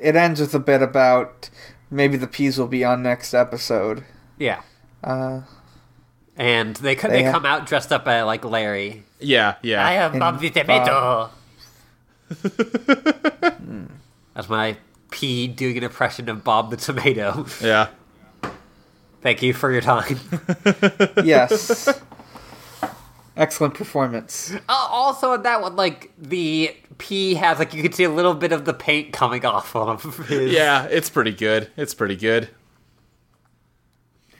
It 0.00 0.16
ends 0.16 0.40
with 0.40 0.54
a 0.54 0.58
bit 0.58 0.82
about 0.82 1.50
maybe 1.90 2.16
the 2.16 2.26
peas 2.26 2.58
will 2.58 2.66
be 2.68 2.84
on 2.84 3.02
next 3.02 3.34
episode. 3.34 4.04
Yeah. 4.38 4.62
Uh, 5.02 5.42
And 6.36 6.76
they 6.76 6.94
They 6.94 7.08
they 7.08 7.24
ha- 7.24 7.32
come 7.32 7.44
out 7.46 7.66
dressed 7.66 7.92
up 7.92 8.06
uh, 8.06 8.24
like 8.24 8.44
Larry. 8.44 9.04
Yeah, 9.20 9.56
yeah. 9.62 9.84
I 9.84 9.92
am 9.94 10.18
Bob 10.20 10.38
the 10.40 10.50
Tomato. 10.50 11.30
That's 14.34 14.48
my 14.48 14.76
P 15.10 15.48
doing 15.48 15.76
an 15.78 15.82
impression 15.84 16.28
of 16.28 16.44
Bob 16.44 16.70
the 16.70 16.76
Tomato. 16.76 17.46
yeah. 17.60 17.88
Thank 19.22 19.42
you 19.42 19.52
for 19.52 19.72
your 19.72 19.80
time. 19.80 20.18
yes. 21.24 21.88
Excellent 23.38 23.74
performance. 23.74 24.52
Uh, 24.52 24.60
also, 24.68 25.32
in 25.34 25.42
that 25.42 25.62
one, 25.62 25.76
like 25.76 26.10
the 26.18 26.74
pea 26.98 27.34
has 27.34 27.60
like 27.60 27.72
you 27.72 27.82
can 27.84 27.92
see 27.92 28.02
a 28.02 28.10
little 28.10 28.34
bit 28.34 28.50
of 28.50 28.64
the 28.64 28.74
paint 28.74 29.12
coming 29.12 29.46
off 29.46 29.76
of 29.76 30.26
his. 30.26 30.52
Yeah, 30.52 30.86
it's 30.86 31.08
pretty 31.08 31.30
good. 31.30 31.70
It's 31.76 31.94
pretty 31.94 32.16
good. 32.16 32.48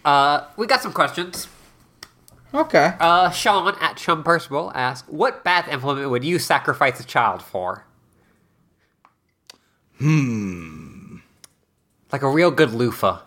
Uh, 0.04 0.44
we 0.56 0.66
got 0.66 0.82
some 0.82 0.92
questions. 0.92 1.46
Okay. 2.52 2.94
Uh, 2.98 3.30
Sean 3.30 3.72
at 3.80 3.96
Chum 3.96 4.24
Percival 4.24 4.72
asked, 4.74 5.08
"What 5.08 5.44
bath 5.44 5.68
implement 5.68 6.10
would 6.10 6.24
you 6.24 6.40
sacrifice 6.40 6.98
a 6.98 7.04
child 7.04 7.40
for?" 7.40 7.84
Hmm. 9.98 11.18
Like 12.10 12.22
a 12.22 12.28
real 12.28 12.50
good 12.50 12.72
loofah. 12.72 13.20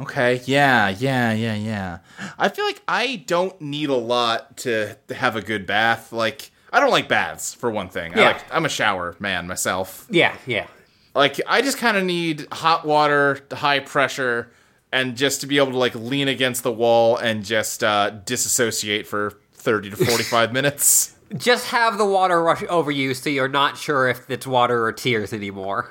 Okay, 0.00 0.40
yeah, 0.44 0.88
yeah, 0.88 1.32
yeah, 1.32 1.54
yeah. 1.54 1.98
I 2.38 2.48
feel 2.48 2.64
like 2.64 2.80
I 2.88 3.22
don't 3.26 3.60
need 3.60 3.90
a 3.90 3.94
lot 3.96 4.56
to 4.58 4.96
have 5.10 5.36
a 5.36 5.42
good 5.42 5.66
bath. 5.66 6.12
Like, 6.12 6.50
I 6.72 6.80
don't 6.80 6.90
like 6.90 7.08
baths, 7.08 7.52
for 7.54 7.70
one 7.70 7.88
thing. 7.88 8.14
I 8.14 8.18
Yeah. 8.20 8.26
like, 8.28 8.44
I'm 8.54 8.64
a 8.64 8.68
shower 8.70 9.16
man 9.18 9.46
myself. 9.46 10.06
Yeah, 10.10 10.34
yeah. 10.46 10.66
Like, 11.14 11.40
I 11.46 11.60
just 11.60 11.76
kind 11.78 11.96
of 11.96 12.04
need 12.04 12.46
hot 12.52 12.86
water, 12.86 13.40
high 13.52 13.80
pressure, 13.80 14.52
and 14.92 15.16
just 15.16 15.40
to 15.42 15.46
be 15.46 15.58
able 15.58 15.72
to, 15.72 15.78
like, 15.78 15.94
lean 15.94 16.28
against 16.28 16.62
the 16.62 16.72
wall 16.72 17.16
and 17.16 17.44
just 17.44 17.82
uh, 17.84 18.10
disassociate 18.10 19.06
for 19.06 19.38
30 19.54 19.90
to 19.90 19.96
45 19.96 20.52
minutes. 20.54 21.16
Just 21.36 21.66
have 21.66 21.98
the 21.98 22.06
water 22.06 22.42
rush 22.42 22.62
over 22.68 22.90
you 22.90 23.14
so 23.14 23.28
you're 23.30 23.48
not 23.48 23.76
sure 23.76 24.08
if 24.08 24.28
it's 24.30 24.46
water 24.46 24.84
or 24.84 24.92
tears 24.92 25.32
anymore. 25.32 25.90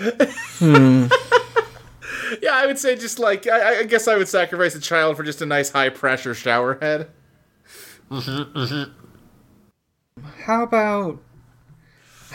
Yeah, 2.40 2.52
I 2.54 2.66
would 2.66 2.78
say 2.78 2.96
just 2.96 3.18
like, 3.18 3.46
I, 3.46 3.80
I 3.80 3.82
guess 3.84 4.06
I 4.08 4.16
would 4.16 4.28
sacrifice 4.28 4.74
a 4.74 4.80
child 4.80 5.16
for 5.16 5.22
just 5.24 5.42
a 5.42 5.46
nice 5.46 5.70
high 5.70 5.88
pressure 5.88 6.34
shower 6.34 6.78
head. 6.80 7.08
How 10.44 10.62
about 10.62 11.20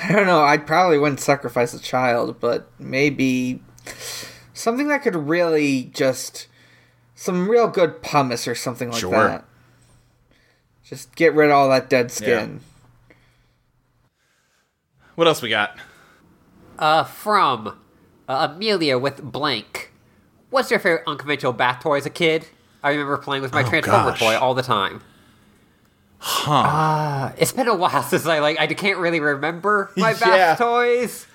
I 0.03 0.11
don't 0.11 0.27
know, 0.27 0.43
I 0.43 0.57
probably 0.57 0.97
wouldn't 0.99 1.19
sacrifice 1.19 1.73
a 1.73 1.79
child, 1.79 2.39
but 2.39 2.69
maybe 2.79 3.61
something 4.53 4.87
that 4.89 5.01
could 5.01 5.15
really 5.15 5.85
just 5.93 6.47
some 7.15 7.49
real 7.49 7.67
good 7.67 8.01
pumice 8.03 8.47
or 8.47 8.55
something 8.55 8.91
like 8.91 8.99
Sure. 9.01 9.11
that. 9.27 9.45
Just 10.83 11.15
get 11.15 11.33
rid 11.33 11.49
of 11.49 11.55
all 11.55 11.69
that 11.69 11.89
dead 11.89 12.11
skin. 12.11 12.61
What 15.15 15.27
else 15.27 15.41
we 15.41 15.49
got? 15.49 15.77
Uh, 16.77 17.03
from 17.03 17.77
uh, 18.27 18.49
Amelia 18.51 18.97
with 18.97 19.21
blank. 19.21 19.91
What's 20.49 20.71
your 20.71 20.79
favorite 20.79 21.03
unconventional 21.07 21.53
bath 21.53 21.83
toy 21.83 21.97
as 21.97 22.05
a 22.05 22.09
kid? 22.09 22.47
I 22.83 22.91
remember 22.91 23.17
playing 23.17 23.41
with 23.43 23.51
my 23.53 23.63
Transformer 23.63 24.11
gosh. 24.11 24.19
toy 24.19 24.37
all 24.37 24.53
the 24.53 24.61
time. 24.63 25.01
Huh. 26.19 26.51
Uh, 26.53 27.31
it's 27.37 27.51
been 27.51 27.67
a 27.67 27.75
while 27.75 28.01
since 28.09 28.25
I 28.25 28.39
like 28.39 28.59
I 28.59 28.67
can't 28.67 28.97
really 28.97 29.19
remember 29.19 29.91
my 29.97 30.13
bath 30.13 30.21
Yeah. 30.27 30.55
toys. 30.55 31.27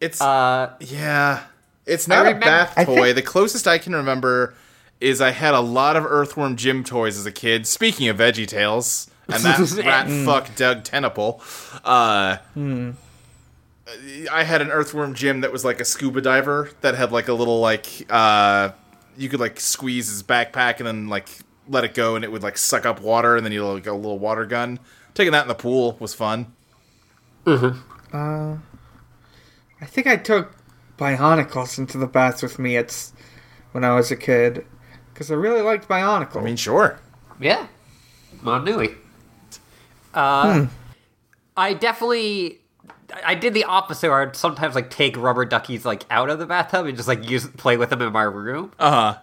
It's 0.00 0.20
Uh, 0.20 0.70
Yeah. 0.80 1.42
It's 1.86 2.06
not 2.06 2.26
a 2.26 2.34
bath 2.34 2.74
toy. 2.76 2.84
think- 3.04 3.16
The 3.16 3.22
closest 3.22 3.66
I 3.66 3.78
can 3.78 3.94
remember 3.94 4.54
is 5.00 5.20
I 5.20 5.30
had 5.30 5.54
a 5.54 5.60
lot 5.60 5.96
of 5.96 6.04
Earthworm 6.04 6.56
Jim 6.56 6.84
toys 6.84 7.18
as 7.18 7.24
a 7.26 7.32
kid. 7.32 7.66
Speaking 7.66 8.08
of 8.08 8.18
Veggie 8.18 8.46
Tales 8.46 9.10
and 9.28 9.42
that 9.42 9.58
rat 9.84 10.06
fuck 10.24 10.54
Doug 10.54 10.82
TenNapel, 10.84 11.40
uh, 11.84 12.36
I 14.30 14.42
had 14.44 14.60
an 14.60 14.70
Earthworm 14.70 15.14
Jim 15.14 15.40
that 15.40 15.52
was 15.52 15.64
like 15.64 15.80
a 15.80 15.84
scuba 15.84 16.20
diver 16.20 16.70
that 16.82 16.94
had 16.94 17.12
like 17.12 17.28
a 17.28 17.32
little 17.32 17.60
like 17.60 17.86
uh, 18.10 18.70
you 19.16 19.28
could 19.28 19.40
like 19.40 19.58
squeeze 19.60 20.08
his 20.08 20.22
backpack 20.22 20.78
and 20.78 20.86
then 20.86 21.08
like 21.08 21.28
let 21.68 21.84
it 21.84 21.94
go 21.94 22.14
and 22.16 22.24
it 22.24 22.32
would 22.32 22.42
like 22.42 22.58
suck 22.58 22.86
up 22.86 23.00
water 23.00 23.36
and 23.36 23.44
then 23.44 23.52
you 23.52 23.64
like 23.66 23.86
a 23.86 23.92
little 23.92 24.18
water 24.18 24.44
gun. 24.46 24.78
Taking 25.14 25.32
that 25.32 25.42
in 25.42 25.48
the 25.48 25.54
pool 25.54 25.96
was 26.00 26.14
fun. 26.14 26.52
Mhm. 27.44 27.78
Uh 28.12 28.56
I 29.80 29.86
think 29.86 30.06
I 30.06 30.16
took 30.16 30.52
Bionicles 30.98 31.78
into 31.78 31.98
the 31.98 32.06
bath 32.06 32.42
with 32.42 32.58
me 32.58 32.76
It's 32.76 33.12
when 33.72 33.84
I 33.84 33.94
was 33.94 34.10
a 34.10 34.16
kid 34.16 34.66
because 35.12 35.30
I 35.30 35.34
really 35.34 35.62
liked 35.62 35.88
Bionicle. 35.88 36.36
I 36.36 36.42
mean, 36.42 36.56
sure. 36.56 36.98
yeah, 37.40 37.66
Monui. 38.42 38.96
Uh, 40.14 40.66
I 41.56 41.74
definitely. 41.74 42.57
I 43.24 43.34
did 43.34 43.54
the 43.54 43.64
opposite 43.64 44.08
where 44.08 44.22
I'd 44.22 44.36
sometimes 44.36 44.74
like 44.74 44.90
take 44.90 45.16
rubber 45.16 45.44
duckies 45.44 45.84
like 45.84 46.04
out 46.10 46.28
of 46.30 46.38
the 46.38 46.46
bathtub 46.46 46.86
and 46.86 46.96
just 46.96 47.08
like 47.08 47.28
use 47.28 47.46
play 47.46 47.76
with 47.76 47.90
them 47.90 48.02
in 48.02 48.12
my 48.12 48.22
room. 48.22 48.72
Uh 48.78 48.90
huh. 48.90 49.18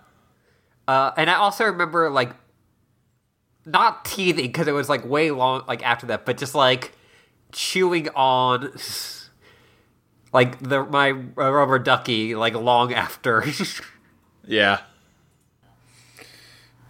Uh, 0.87 1.11
and 1.17 1.29
I 1.29 1.35
also 1.35 1.65
remember 1.65 2.09
like 2.09 2.31
not 3.65 4.05
teething 4.05 4.47
because 4.47 4.67
it 4.67 4.73
was 4.73 4.89
like 4.89 5.05
way 5.05 5.31
long 5.31 5.63
like 5.67 5.83
after 5.85 6.07
that, 6.07 6.25
but 6.25 6.37
just 6.37 6.55
like 6.55 6.93
chewing 7.51 8.09
on 8.09 8.71
like 10.33 10.59
the 10.59 10.83
my 10.83 11.11
rubber 11.11 11.79
ducky 11.79 12.35
like 12.35 12.53
long 12.53 12.93
after. 12.93 13.43
Yeah. 14.47 14.81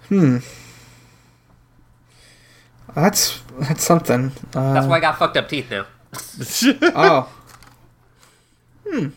Hmm. 0.09 0.39
That's 2.93 3.41
that's 3.59 3.83
something. 3.83 4.31
Uh, 4.53 4.73
That's 4.73 4.87
why 4.87 4.97
I 4.97 4.99
got 4.99 5.17
fucked 5.17 5.37
up 5.37 5.49
teeth 5.49 5.71
now. 5.71 5.85
oh, 6.95 7.31
Hmm. 8.87 9.07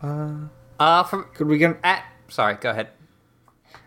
Uh, 0.00 0.48
uh, 0.78 1.02
from 1.04 1.26
could 1.34 1.48
we 1.48 1.58
get? 1.58 1.78
at 1.82 2.04
sorry, 2.28 2.54
go 2.54 2.70
ahead. 2.70 2.88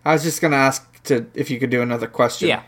I 0.04 0.14
was 0.14 0.24
just 0.24 0.42
gonna 0.42 0.58
ask 0.58 1.02
to 1.04 1.28
if 1.34 1.50
you 1.50 1.60
could 1.60 1.70
do 1.70 1.82
another 1.82 2.08
question. 2.08 2.50
Yeah. 2.50 2.64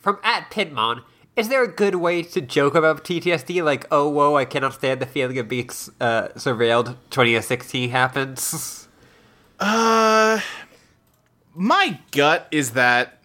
From 0.00 0.18
at 0.22 0.50
Pidmon, 0.50 1.02
is 1.36 1.48
there 1.48 1.62
a 1.62 1.68
good 1.68 1.96
way 1.96 2.22
to 2.22 2.40
joke 2.40 2.74
about 2.74 3.04
PTSD? 3.04 3.64
Like, 3.64 3.86
oh, 3.90 4.08
whoa, 4.08 4.36
I 4.36 4.44
cannot 4.44 4.74
stand 4.74 5.00
the 5.00 5.06
feeling 5.06 5.38
of 5.38 5.48
being 5.48 5.68
uh, 6.00 6.28
surveilled. 6.36 6.96
2016 7.10 7.90
happens. 7.90 8.88
Uh, 9.58 10.40
my 11.54 12.00
gut 12.10 12.48
is 12.50 12.72
that 12.72 13.18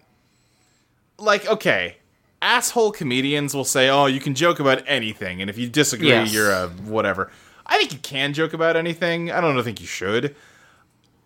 like 1.17 1.47
okay, 1.47 1.97
asshole 2.41 2.91
comedians 2.91 3.53
will 3.53 3.65
say, 3.65 3.89
"Oh, 3.89 4.05
you 4.05 4.19
can 4.19 4.35
joke 4.35 4.59
about 4.59 4.83
anything," 4.87 5.41
and 5.41 5.49
if 5.49 5.57
you 5.57 5.67
disagree, 5.69 6.09
Yes. 6.09 6.33
you're 6.33 6.51
a 6.51 6.67
whatever. 6.69 7.31
I 7.65 7.77
think 7.77 7.91
you 7.93 7.99
can 7.99 8.33
joke 8.33 8.53
about 8.53 8.75
anything. 8.75 9.31
I 9.31 9.41
don't 9.41 9.61
think 9.63 9.79
you 9.81 9.87
should. 9.87 10.35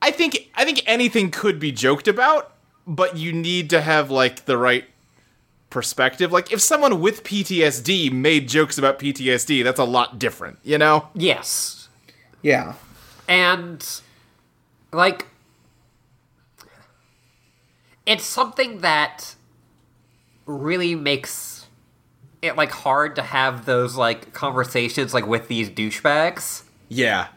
I 0.02 0.12
think 0.12 0.52
I 0.56 0.66
think 0.66 0.82
anything 0.86 1.32
could 1.32 1.60
be 1.60 1.72
joked 1.72 2.08
about, 2.08 2.54
but 2.86 3.16
you 3.18 3.32
need 3.32 3.70
to 3.70 3.82
have 3.82 4.12
like 4.12 4.46
the 4.46 4.58
right 4.58 4.86
perspective. 5.70 6.32
Like 6.32 6.52
if 6.52 6.62
someone 6.62 7.00
with 7.02 7.24
PTSD 7.24 8.12
made 8.12 8.48
jokes 8.50 8.78
about 8.78 9.00
PTSD, 9.00 9.64
that's 9.64 9.80
a 9.80 9.84
lot 9.86 10.20
different, 10.20 10.60
you 10.64 10.78
know? 10.78 11.08
Yes. 11.16 11.88
Yeah. 12.42 12.74
And 13.28 13.84
like 14.92 15.26
it's 18.06 18.26
something 18.26 18.80
that 18.82 19.33
really 20.46 20.96
makes 20.96 21.68
it 22.42 22.56
like 22.58 22.72
hard 22.72 23.16
to 23.16 23.22
have 23.22 23.66
those 23.66 23.96
like 23.96 24.34
conversations 24.34 25.14
like 25.14 25.26
with 25.26 25.48
these 25.48 25.70
douchebags 25.70 26.64
Yeah. 26.90 27.28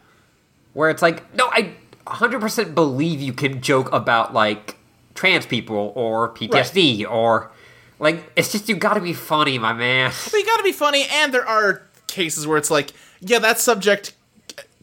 where 0.73 0.89
it's 0.89 1.01
like 1.01 1.33
no 1.33 1.47
I 1.47 1.73
100% 2.05 2.73
believe 2.75 3.19
you 3.21 3.33
can 3.33 3.61
joke 3.61 3.91
about 3.91 4.33
like 4.33 4.77
trans 5.15 5.45
people 5.45 5.91
or 5.95 6.29
PTSD 6.33 7.09
or 7.09 7.51
like 7.99 8.31
it's 8.35 8.51
just 8.51 8.69
you 8.69 8.75
got 8.75 8.93
to 8.93 9.01
be 9.01 9.13
funny 9.13 9.57
my 9.57 9.73
man. 9.73 10.11
But 10.25 10.33
you 10.33 10.45
gotta 10.45 10.63
be 10.63 10.71
funny, 10.71 11.05
and 11.11 11.33
there 11.33 11.47
are 11.47 11.81
cases 12.07 12.45
where 12.45 12.57
it's 12.57 12.69
like, 12.69 12.91
yeah, 13.19 13.39
that 13.39 13.59
subject 13.59 14.13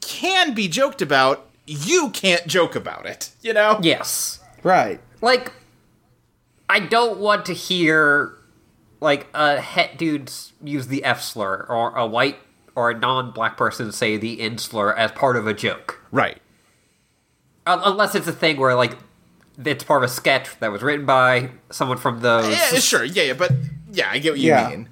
can 0.00 0.52
be 0.54 0.66
joked 0.68 1.00
about. 1.00 1.46
You 1.66 2.10
can't 2.10 2.46
joke 2.46 2.74
about 2.76 3.06
it, 3.06 3.30
you 3.40 3.52
know? 3.54 3.78
yes. 3.82 4.40
Right. 4.64 5.00
like 5.22 5.52
I 6.74 6.80
don't 6.80 7.20
want 7.20 7.46
to 7.46 7.52
hear 7.54 8.34
like 9.00 9.28
a 9.32 9.60
het 9.60 9.96
dude 9.96 10.32
use 10.60 10.88
the 10.88 11.04
F 11.04 11.22
slur 11.22 11.64
or 11.68 11.94
a 11.96 12.04
white 12.04 12.36
or 12.74 12.90
a 12.90 12.98
non-black 12.98 13.56
person 13.56 13.92
say 13.92 14.16
the 14.16 14.40
N 14.40 14.58
slur 14.58 14.92
as 14.92 15.12
part 15.12 15.36
of 15.36 15.46
a 15.46 15.54
joke. 15.54 16.02
Right. 16.10 16.42
Unless 17.64 18.16
it's 18.16 18.26
a 18.26 18.32
thing 18.32 18.56
where 18.56 18.74
like 18.74 18.98
it's 19.64 19.84
part 19.84 20.02
of 20.02 20.10
a 20.10 20.12
sketch 20.12 20.48
that 20.58 20.72
was 20.72 20.82
written 20.82 21.06
by 21.06 21.50
someone 21.70 21.96
from 21.96 22.18
those. 22.22 22.48
Yeah, 22.52 22.80
sure. 22.80 23.04
Yeah, 23.04 23.22
yeah, 23.22 23.32
but 23.34 23.52
yeah, 23.92 24.10
I 24.10 24.18
get 24.18 24.32
what 24.32 24.40
you 24.40 24.48
Yeah. 24.48 24.68
mean. 24.70 24.88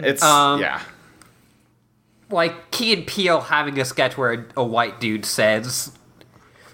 It's 0.00 0.20
Um, 0.20 0.60
yeah. 0.60 0.80
Like 2.28 2.72
Key 2.72 2.92
and 2.92 3.06
Peele 3.06 3.40
having 3.42 3.78
a 3.78 3.84
sketch 3.84 4.18
where 4.18 4.48
a 4.56 4.64
white 4.64 4.98
dude 5.00 5.24
says 5.24 5.92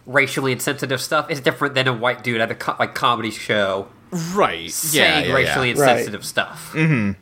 racially 0.07 0.53
insensitive 0.53 1.01
stuff 1.01 1.31
is 1.31 1.41
different 1.41 1.75
than 1.75 1.89
a 1.89 1.93
white 1.93 2.25
dude 2.25 2.41
at 2.41 2.51
a 2.51 2.55
co- 2.55 2.77
like 2.79 2.95
comedy 2.95 3.31
show 3.31 3.89
Right. 4.11 4.63
Yeah, 4.63 4.71
saying 4.71 5.29
yeah, 5.29 5.35
racially 5.35 5.69
yeah. 5.69 5.75
insensitive 5.75 6.25
stuff. 6.25 6.73
Mm-hmm. 6.75 7.13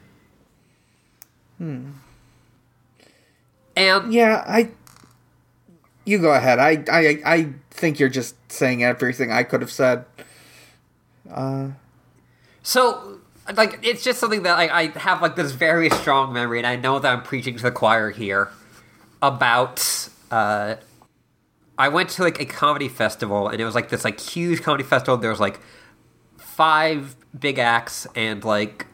Hmm. 1.58 1.90
And 3.76 4.12
Yeah, 4.12 4.44
I. 4.46 4.70
You 6.04 6.18
go 6.18 6.32
ahead. 6.32 6.58
I, 6.58 6.82
I, 6.90 7.20
I 7.26 7.52
think 7.70 8.00
you're 8.00 8.08
just 8.08 8.34
saying 8.50 8.82
everything 8.82 9.30
I 9.30 9.42
could 9.42 9.60
have 9.60 9.70
said. 9.70 10.06
Uh. 11.30 11.68
So, 12.62 13.18
like, 13.54 13.80
it's 13.82 14.02
just 14.02 14.18
something 14.18 14.42
that 14.44 14.58
I, 14.58 14.80
I 14.80 14.86
have 14.98 15.20
like 15.20 15.36
this 15.36 15.52
very 15.52 15.90
strong 15.90 16.32
memory, 16.32 16.58
and 16.58 16.66
I 16.66 16.76
know 16.76 16.98
that 16.98 17.12
I'm 17.12 17.22
preaching 17.22 17.56
to 17.56 17.62
the 17.62 17.70
choir 17.70 18.10
here 18.10 18.48
about. 19.20 20.08
Uh, 20.30 20.76
I 21.78 21.88
went 21.88 22.08
to 22.10 22.22
like 22.22 22.40
a 22.40 22.44
comedy 22.44 22.88
festival, 22.88 23.48
and 23.48 23.60
it 23.60 23.64
was 23.64 23.74
like 23.74 23.88
this 23.88 24.04
like 24.04 24.18
huge 24.20 24.62
comedy 24.62 24.82
festival. 24.84 25.16
There 25.16 25.30
was 25.30 25.40
like 25.40 25.60
five 26.36 27.14
big 27.38 27.58
acts, 27.58 28.06
and 28.16 28.42
like 28.44 28.86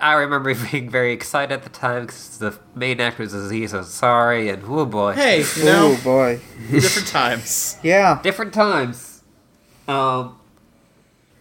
I 0.00 0.14
remember 0.14 0.54
being 0.70 0.88
very 0.88 1.12
excited 1.12 1.52
at 1.52 1.62
the 1.64 1.68
time 1.70 2.06
because 2.06 2.38
the 2.38 2.58
main 2.74 3.00
act 3.00 3.18
was 3.18 3.34
Aziz 3.34 3.72
Ansari, 3.72 4.52
and 4.52 4.62
oh 4.66 4.86
boy, 4.86 5.12
Hey, 5.14 5.44
you 5.56 5.64
know, 5.64 5.96
Oh 5.98 6.00
boy. 6.04 6.40
different 6.70 7.08
times. 7.08 7.78
Yeah. 7.82 8.20
different 8.22 8.54
times. 8.54 9.22
Um, 9.88 10.38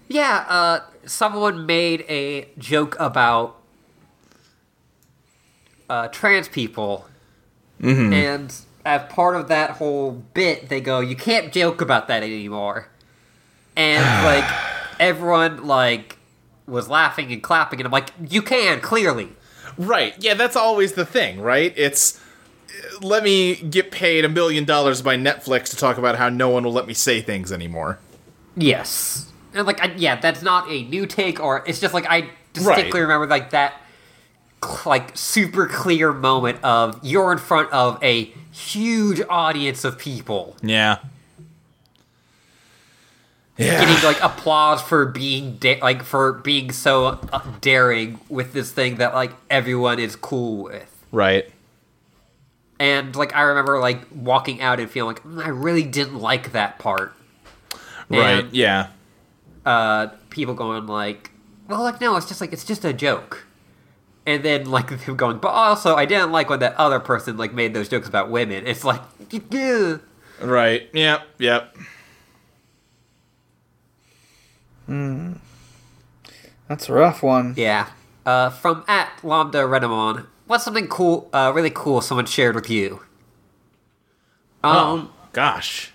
yeah, 0.08 0.46
uh, 0.48 0.80
someone 1.06 1.66
made 1.66 2.04
a 2.10 2.50
joke 2.58 2.96
about 3.00 3.60
uh, 5.90 6.08
trans 6.10 6.48
people, 6.48 7.06
and 7.80 8.54
as 8.86 9.02
part 9.12 9.36
of 9.36 9.48
that 9.50 9.72
whole 9.72 10.12
bit, 10.34 10.70
they 10.70 10.80
go, 10.80 11.00
"You 11.00 11.16
can't 11.16 11.52
joke 11.52 11.82
about 11.82 12.08
that 12.08 12.24
anymore," 12.24 12.88
and 13.76 14.04
like 14.26 14.46
everyone 15.00 15.66
like 15.66 16.18
was 16.68 16.88
laughing 16.90 17.32
and 17.32 17.42
clapping, 17.44 17.80
and 17.80 17.88
I'm 17.88 17.92
like, 17.92 18.12
"You 18.30 18.42
can 18.42 18.80
clearly." 18.82 19.30
Right. 19.78 20.14
Yeah, 20.20 20.36
that's 20.36 20.56
always 20.56 20.94
the 20.94 21.06
thing, 21.06 21.42
right? 21.42 21.74
It's 21.76 22.18
uh, 22.70 23.00
let 23.06 23.24
me 23.24 23.56
get 23.56 23.92
paid 23.92 24.24
a 24.24 24.30
million 24.30 24.64
dollars 24.64 25.02
by 25.02 25.18
Netflix 25.18 25.70
to 25.72 25.76
talk 25.76 25.98
about 25.98 26.16
how 26.18 26.30
no 26.30 26.50
one 26.50 26.64
will 26.64 26.72
let 26.72 26.88
me 26.88 26.94
say 26.94 27.22
things 27.22 27.52
anymore. 27.52 28.00
Yes. 28.56 29.32
And 29.54 29.66
like, 29.68 29.82
I, 29.82 29.94
yeah, 29.96 30.16
that's 30.20 30.42
not 30.42 30.70
a 30.70 30.84
new 30.84 31.06
take, 31.06 31.42
or 31.42 31.64
it's 31.68 31.80
just 31.82 31.94
like 31.94 32.06
I 32.10 32.30
distinctly 32.54 33.02
Right. 33.02 33.08
remember 33.08 33.28
like 33.28 33.50
that, 33.50 33.82
like 34.86 35.16
super 35.18 35.68
clear 35.68 36.12
moment 36.14 36.64
of 36.64 37.00
you're 37.04 37.32
in 37.32 37.38
front 37.38 37.72
of 37.72 38.02
a 38.04 38.34
huge 38.52 39.22
audience 39.30 39.84
of 39.84 39.98
people 40.00 40.56
Yeah. 40.62 40.98
Yeah. 43.58 43.80
getting 43.86 44.04
like 44.04 44.22
applause 44.22 44.82
for 44.82 45.06
being 45.06 45.56
da- 45.58 45.80
like 45.82 46.04
for 46.04 46.34
being 46.34 46.72
so 46.72 47.06
uh, 47.32 47.40
daring 47.62 48.20
with 48.28 48.52
this 48.54 48.72
thing 48.72 48.96
that 48.98 49.14
like 49.14 49.32
everyone 49.50 49.98
is 50.00 50.16
cool 50.16 50.64
with. 50.64 51.06
right. 51.12 51.50
And 52.78 53.16
like 53.16 53.34
I 53.34 53.44
remember 53.44 53.80
like 53.80 54.02
walking 54.14 54.60
out 54.62 54.82
and 54.82 54.90
feeling 54.92 55.16
like 55.16 55.24
"Mm, 55.24 55.46
I 55.46 55.48
really 55.50 55.84
didn't 55.84 56.20
like 56.20 56.52
that 56.52 56.78
part. 56.80 57.14
Right. 58.10 58.40
And- 58.44 58.54
Yeah. 58.54 58.88
uh, 59.66 60.08
people 60.30 60.54
going 60.54 60.86
like, 60.86 61.32
well, 61.70 61.82
like 61.84 62.02
no, 62.02 62.18
it's 62.18 62.28
just 62.28 62.42
like 62.42 62.52
it's 62.52 62.66
just 62.66 62.84
a 62.84 62.92
joke, 62.92 63.45
and 64.26 64.44
then 64.44 64.66
like 64.66 64.88
them 65.06 65.16
going, 65.16 65.38
but 65.38 65.50
also 65.50 65.96
I 65.96 66.06
didn't 66.06 66.32
like 66.32 66.50
when 66.50 66.60
that 66.60 66.76
other 66.76 67.00
person 67.00 67.38
like 67.38 67.54
made 67.54 67.74
those 67.74 67.90
jokes 67.90 68.08
about 68.08 68.30
women. 68.30 68.66
It's 68.68 68.84
like, 68.84 69.02
yeah. 69.52 69.98
Right. 70.42 70.90
Yep. 70.94 71.22
Yep. 71.40 71.76
That's 76.68 76.90
a 76.90 76.94
rough 76.94 77.24
one. 77.24 77.54
yeah. 77.58 77.90
Uh, 78.26 78.50
from 78.50 78.84
at 78.88 79.12
Lambda 79.24 79.60
Renamon, 79.60 80.26
what's 80.48 80.64
something 80.64 80.88
cool, 80.88 81.30
uh, 81.32 81.52
really 81.54 81.70
cool 81.70 82.02
someone 82.02 82.26
shared 82.26 82.56
with 82.56 82.72
you? 82.72 83.04
Um, 84.64 85.14
Gosh. 85.32 85.92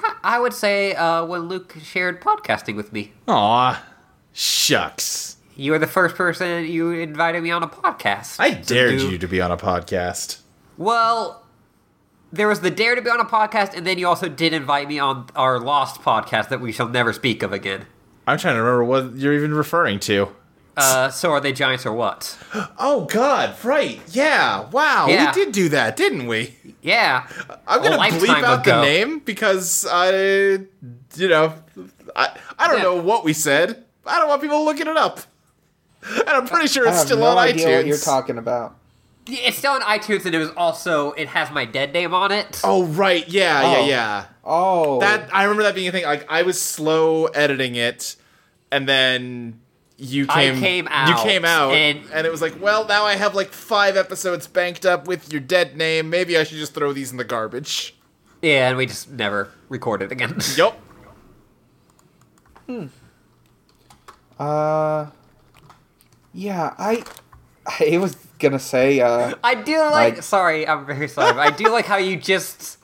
I, 0.00 0.16
I 0.24 0.38
would 0.40 0.52
say 0.52 0.94
uh, 0.94 1.24
when 1.24 1.42
Luke 1.42 1.76
shared 1.80 2.20
podcasting 2.20 2.74
with 2.74 2.92
me. 2.92 3.12
Aw. 3.28 3.84
Shucks. 4.32 5.27
You 5.60 5.72
were 5.72 5.78
the 5.80 5.88
first 5.88 6.14
person 6.14 6.66
you 6.66 6.92
invited 6.92 7.42
me 7.42 7.50
on 7.50 7.64
a 7.64 7.68
podcast. 7.68 8.36
I 8.38 8.50
dared 8.50 8.98
do- 9.00 9.10
you 9.10 9.18
to 9.18 9.26
be 9.26 9.40
on 9.40 9.50
a 9.50 9.56
podcast. 9.56 10.38
Well, 10.76 11.44
there 12.32 12.46
was 12.46 12.60
the 12.60 12.70
dare 12.70 12.94
to 12.94 13.02
be 13.02 13.10
on 13.10 13.18
a 13.18 13.24
podcast, 13.24 13.74
and 13.76 13.84
then 13.84 13.98
you 13.98 14.06
also 14.06 14.28
did 14.28 14.52
invite 14.52 14.86
me 14.86 15.00
on 15.00 15.26
our 15.34 15.58
Lost 15.58 16.00
podcast 16.00 16.48
that 16.50 16.60
we 16.60 16.70
shall 16.70 16.88
never 16.88 17.12
speak 17.12 17.42
of 17.42 17.52
again. 17.52 17.86
I'm 18.24 18.38
trying 18.38 18.54
to 18.54 18.60
remember 18.62 18.84
what 18.84 19.16
you're 19.16 19.34
even 19.34 19.52
referring 19.52 19.98
to. 20.00 20.28
Uh, 20.76 21.10
so 21.10 21.32
are 21.32 21.40
they 21.40 21.52
giants 21.52 21.84
or 21.84 21.92
what? 21.92 22.38
Oh 22.78 23.06
God! 23.06 23.56
Right? 23.64 24.00
Yeah. 24.12 24.68
Wow. 24.70 25.08
Yeah. 25.08 25.26
We 25.34 25.44
did 25.44 25.52
do 25.52 25.68
that, 25.70 25.96
didn't 25.96 26.28
we? 26.28 26.54
Yeah, 26.82 27.26
I'm 27.66 27.82
gonna 27.82 27.96
bleep 27.98 28.28
out 28.44 28.60
ago. 28.64 28.76
the 28.76 28.82
name 28.82 29.18
because 29.18 29.84
I, 29.90 30.10
you 31.16 31.28
know, 31.28 31.52
I 32.14 32.28
I 32.56 32.68
don't 32.68 32.76
Yeah. 32.76 32.82
know 32.84 32.94
what 33.02 33.24
we 33.24 33.32
said. 33.32 33.82
I 34.06 34.20
don't 34.20 34.28
want 34.28 34.40
people 34.40 34.64
looking 34.64 34.86
it 34.86 34.96
up, 34.96 35.18
and 36.02 36.28
I'm 36.28 36.46
pretty 36.46 36.68
sure 36.68 36.86
it's 36.86 37.00
still 37.00 37.18
no 37.18 37.26
on 37.26 37.38
idea 37.38 37.66
iTunes. 37.66 37.76
what 37.76 37.86
you're 37.86 37.96
talking 37.98 38.38
about. 38.38 38.76
it's 39.26 39.58
still 39.58 39.72
on 39.72 39.82
iTunes, 39.82 40.24
and 40.24 40.34
it 40.34 40.38
was 40.38 40.50
also 40.56 41.12
it 41.12 41.28
has 41.28 41.50
my 41.50 41.64
dead 41.64 41.92
name 41.92 42.14
on 42.14 42.32
it. 42.32 42.60
Oh 42.64 42.84
right, 42.86 43.26
yeah, 43.28 43.62
Oh. 43.64 43.72
yeah, 43.80 43.86
yeah. 43.86 44.24
Oh. 44.44 45.00
That 45.00 45.28
I 45.34 45.42
remember 45.44 45.64
that 45.64 45.74
being 45.74 45.88
a 45.88 45.92
thing. 45.92 46.04
Like 46.04 46.26
I 46.30 46.42
was 46.42 46.60
slow 46.60 47.26
editing 47.26 47.74
it, 47.74 48.16
and 48.70 48.88
then 48.88 49.60
you 49.98 50.26
I 50.28 50.44
came. 50.44 50.60
came 50.60 50.84
You 51.08 51.14
came 51.16 51.44
out, 51.44 51.72
and- 51.74 52.04
and, 52.12 52.24
it 52.26 52.30
was 52.30 52.40
like, 52.40 52.60
well, 52.62 52.86
now 52.86 53.04
I 53.04 53.16
have 53.16 53.34
like 53.34 53.52
five 53.52 53.96
episodes 53.96 54.46
banked 54.46 54.86
up 54.86 55.08
with 55.08 55.32
your 55.32 55.40
dead 55.40 55.76
name. 55.76 56.08
Maybe 56.08 56.38
I 56.38 56.44
should 56.44 56.58
just 56.58 56.72
throw 56.72 56.92
these 56.92 57.10
in 57.10 57.16
the 57.16 57.24
garbage. 57.24 57.94
Yeah, 58.40 58.68
and 58.68 58.76
we 58.76 58.86
just 58.86 59.10
never 59.10 59.48
recorded 59.68 60.12
again. 60.12 60.38
yep. 60.56 60.80
Hmm. 62.66 62.86
Uh. 64.38 65.06
Yeah, 66.38 66.72
I. 66.78 67.02
I 67.80 67.98
was 67.98 68.14
gonna 68.38 68.60
say. 68.60 69.00
Uh. 69.00 69.34
I 69.42 69.56
do 69.56 69.76
like. 69.80 70.14
Like- 70.14 70.22
sorry, 70.22 70.68
I'm 70.68 70.86
very 70.86 71.08
sorry. 71.08 71.32
but 71.32 71.40
I 71.40 71.50
do 71.50 71.68
like 71.68 71.84
how 71.86 71.96
you 71.96 72.16
just 72.16 72.78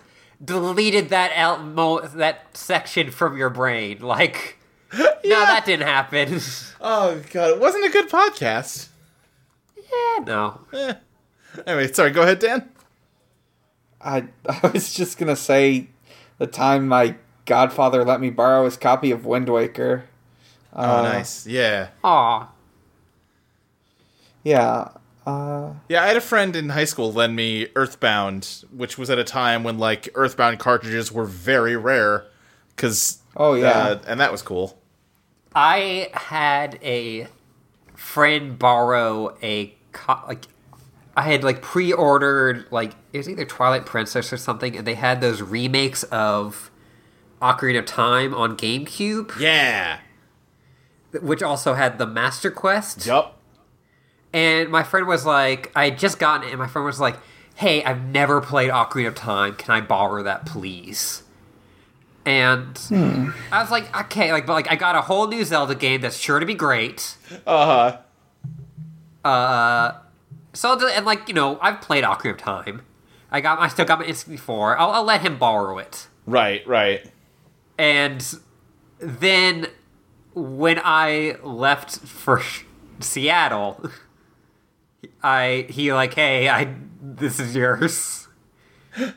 deleted 0.45 1.11
that 1.11 1.31
out 1.37 1.63
mo- 1.65 2.01
that 2.01 2.57
section 2.57 3.13
from 3.13 3.37
your 3.37 3.51
brain. 3.51 4.01
Like, 4.01 4.59
no, 4.93 5.07
that 5.25 5.65
didn't 5.65 5.87
happen. 5.87 6.41
Oh 6.87 7.19
god, 7.33 7.53
it 7.53 7.61
wasn't 7.61 7.87
a 7.87 7.89
good 7.89 8.11
podcast. 8.11 8.89
yeah, 9.77 10.23
no. 10.27 10.61
Anyway, 11.67 11.91
sorry. 11.91 12.11
Go 12.11 12.21
ahead, 12.21 12.41
Dan. 12.41 12.69
I 14.03 14.25
I 14.49 14.67
was 14.73 14.93
just 14.93 15.17
gonna 15.17 15.37
say 15.37 15.87
the 16.37 16.47
time 16.47 16.87
my 16.89 17.15
godfather 17.47 18.05
let 18.05 18.21
me 18.21 18.29
borrow 18.29 18.67
his 18.67 18.77
copy 18.77 19.13
of 19.13 19.25
Wind 19.25 19.49
Waker. 19.49 20.05
Oh, 20.75 21.03
nice. 21.05 21.47
Yeah. 21.47 21.89
Aw. 22.03 22.49
Yeah. 24.45 24.89
Uh, 25.27 25.73
Yeah, 25.89 26.03
I 26.03 26.07
had 26.07 26.17
a 26.17 26.21
friend 26.21 26.55
in 26.55 26.69
high 26.69 26.85
school 26.85 27.13
lend 27.13 27.35
me 27.35 27.69
Earthbound, 27.75 28.65
which 28.71 28.99
was 28.99 29.09
at 29.11 29.19
a 29.19 29.25
time 29.25 29.65
when 29.65 29.79
like 29.79 30.09
Earthbound 30.15 30.59
cartridges 30.59 31.11
were 31.11 31.25
very 31.25 31.77
rare. 31.77 32.27
Cause 32.77 33.19
Oh, 33.37 33.55
yeah. 33.55 33.71
uh, 33.71 33.99
and 34.07 34.21
that 34.21 34.31
was 34.31 34.43
cool. 34.43 34.79
I 35.55 36.11
had 36.13 36.79
a 36.83 37.27
friend 37.95 38.59
borrow 38.59 39.37
a 39.43 39.75
co- 39.93 40.21
like 40.29 40.45
I 41.17 41.23
had 41.23 41.43
like 41.45 41.63
pre-ordered 41.63 42.67
like 42.73 42.93
it 43.13 43.19
was 43.19 43.29
either 43.29 43.45
Twilight 43.45 43.87
Princess 43.87 44.33
or 44.33 44.37
something, 44.37 44.77
and 44.77 44.87
they 44.87 44.95
had 44.95 45.21
those 45.21 45.41
remakes 45.41 46.03
of 46.05 46.71
Ocarina 47.41 47.79
of 47.79 47.87
Time 47.87 48.35
on 48.35 48.57
GameCube, 48.57 49.39
Yeah. 49.39 50.01
which 51.23 51.43
also 51.43 51.75
had 51.75 51.99
the 51.99 52.07
Master 52.07 52.51
Quest. 52.51 53.07
Yup. 53.07 53.39
And 54.35 54.69
my 54.69 54.83
friend 54.83 55.07
was 55.07 55.25
like, 55.25 55.71
I 55.77 55.85
had 55.91 55.99
just 55.99 56.19
gotten 56.19 56.49
it, 56.49 56.51
and 56.51 56.59
my 56.59 56.67
friend 56.67 56.85
was 56.85 56.99
like, 56.99 57.17
"Hey, 57.55 57.85
I've 57.85 58.03
never 58.03 58.41
played 58.41 58.69
Ocarina 58.71 59.09
of 59.09 59.15
Time. 59.15 59.55
Can 59.55 59.73
I 59.73 59.81
borrow 59.81 60.25
that, 60.25 60.45
please?" 60.45 61.23
And 62.27 62.77
I 63.53 63.61
was 63.63 63.71
like, 63.71 63.97
"Okay, 63.97 64.33
like, 64.33 64.45
but 64.45 64.55
like, 64.55 64.71
I 64.71 64.75
got 64.75 64.97
a 64.97 65.03
whole 65.03 65.29
new 65.29 65.45
Zelda 65.45 65.77
game 65.77 66.01
that's 66.01 66.17
sure 66.19 66.41
to 66.41 66.47
be 66.47 66.55
great." 66.55 67.17
Uh 67.47 67.97
huh. 69.25 69.29
Uh, 69.29 69.93
so 70.53 70.85
and 70.89 71.07
like 71.07 71.29
you 71.29 71.35
know, 71.35 71.59
I've 71.63 71.81
played 71.81 72.03
Ocarina 72.03 72.33
of 72.33 72.39
Time. 72.39 72.83
I 73.31 73.41
got, 73.41 73.59
I 73.59 73.69
still 73.69 73.85
got 73.85 73.99
my 73.99 74.07
N64. 74.07 74.77
I'll, 74.79 74.91
I'll 74.91 75.05
let 75.05 75.21
him 75.21 75.39
borrow 75.39 75.79
it. 75.79 76.09
Right. 76.27 76.67
Right. 76.67 77.05
And 77.79 78.25
then 78.99 79.67
when 80.35 80.81
I 80.85 81.37
left 81.43 81.99
for 81.99 82.43
Seattle, 83.01 83.91
I 85.23 85.67
he 85.69 85.93
like, 85.93 86.15
hey, 86.15 86.49
I 86.49 86.75
this 87.01 87.39
is 87.41 87.55
yours. 87.55 88.29
I 88.97 89.13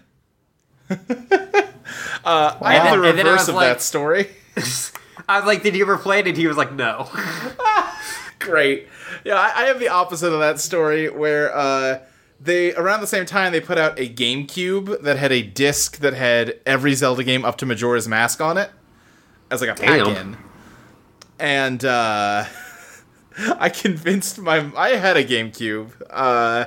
have 2.74 2.96
the 2.96 3.02
then- 3.02 3.10
and 3.10 3.18
then 3.18 3.28
I 3.28 3.32
reverse 3.32 3.48
of 3.48 3.56
like- 3.56 3.68
that 3.70 3.82
story. 3.82 4.28
I 5.30 5.40
was 5.40 5.46
like, 5.46 5.64
did 5.64 5.76
you 5.76 5.84
ever 5.84 5.98
play 5.98 6.20
it? 6.20 6.28
And 6.28 6.38
he 6.38 6.48
was 6.48 6.58
like, 6.58 6.74
no. 6.74 7.10
Great. 8.40 8.88
Yeah, 9.26 9.36
I, 9.36 9.64
I 9.64 9.66
have 9.66 9.80
the 9.80 9.90
opposite 9.90 10.32
of 10.32 10.40
that 10.40 10.60
story 10.60 11.10
where 11.10 11.54
uh, 11.56 12.00
they 12.40 12.74
around 12.76 13.02
the 13.02 13.08
same 13.08 13.26
time 13.26 13.52
they 13.52 13.60
put 13.60 13.78
out 13.78 14.00
a 14.00 14.08
GameCube 14.08 15.02
that 15.02 15.18
had 15.18 15.32
a 15.32 15.42
disc 15.42 15.98
that 15.98 16.14
had 16.14 16.60
every 16.66 16.94
Zelda 16.94 17.24
game 17.24 17.44
up 17.44 17.58
to 17.58 17.66
Majora's 17.66 18.08
Mask 18.08 18.40
on 18.40 18.58
it 18.58 18.70
as 19.52 19.60
like 19.60 19.70
a 19.70 19.76
pack-in. 19.76 20.38
And 21.40 21.84
uh, 21.84 22.46
I 23.60 23.70
convinced 23.70 24.40
my 24.40 24.72
I 24.76 24.90
had 24.96 25.18
a 25.18 25.24
GameCube. 25.24 25.92
Uh, 26.10 26.66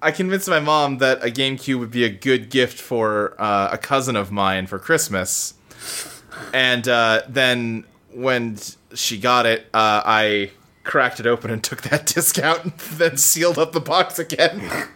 I 0.00 0.10
convinced 0.10 0.48
my 0.48 0.60
mom 0.60 0.98
that 0.98 1.22
a 1.22 1.30
GameCube 1.30 1.78
would 1.78 1.90
be 1.90 2.04
a 2.04 2.10
good 2.10 2.50
gift 2.50 2.80
for 2.80 3.40
uh, 3.40 3.68
a 3.72 3.78
cousin 3.78 4.16
of 4.16 4.32
mine 4.32 4.66
for 4.66 4.78
Christmas. 4.78 5.54
And 6.52 6.88
uh, 6.88 7.22
then 7.28 7.84
when 8.12 8.58
she 8.94 9.18
got 9.18 9.46
it, 9.46 9.66
uh, 9.72 10.02
I 10.04 10.50
cracked 10.84 11.20
it 11.20 11.26
open 11.26 11.50
and 11.50 11.62
took 11.62 11.82
that 11.82 12.06
disc 12.14 12.38
out 12.38 12.64
and 12.64 12.72
then 12.78 13.16
sealed 13.16 13.58
up 13.58 13.72
the 13.72 13.80
box 13.80 14.18
again. 14.18 14.88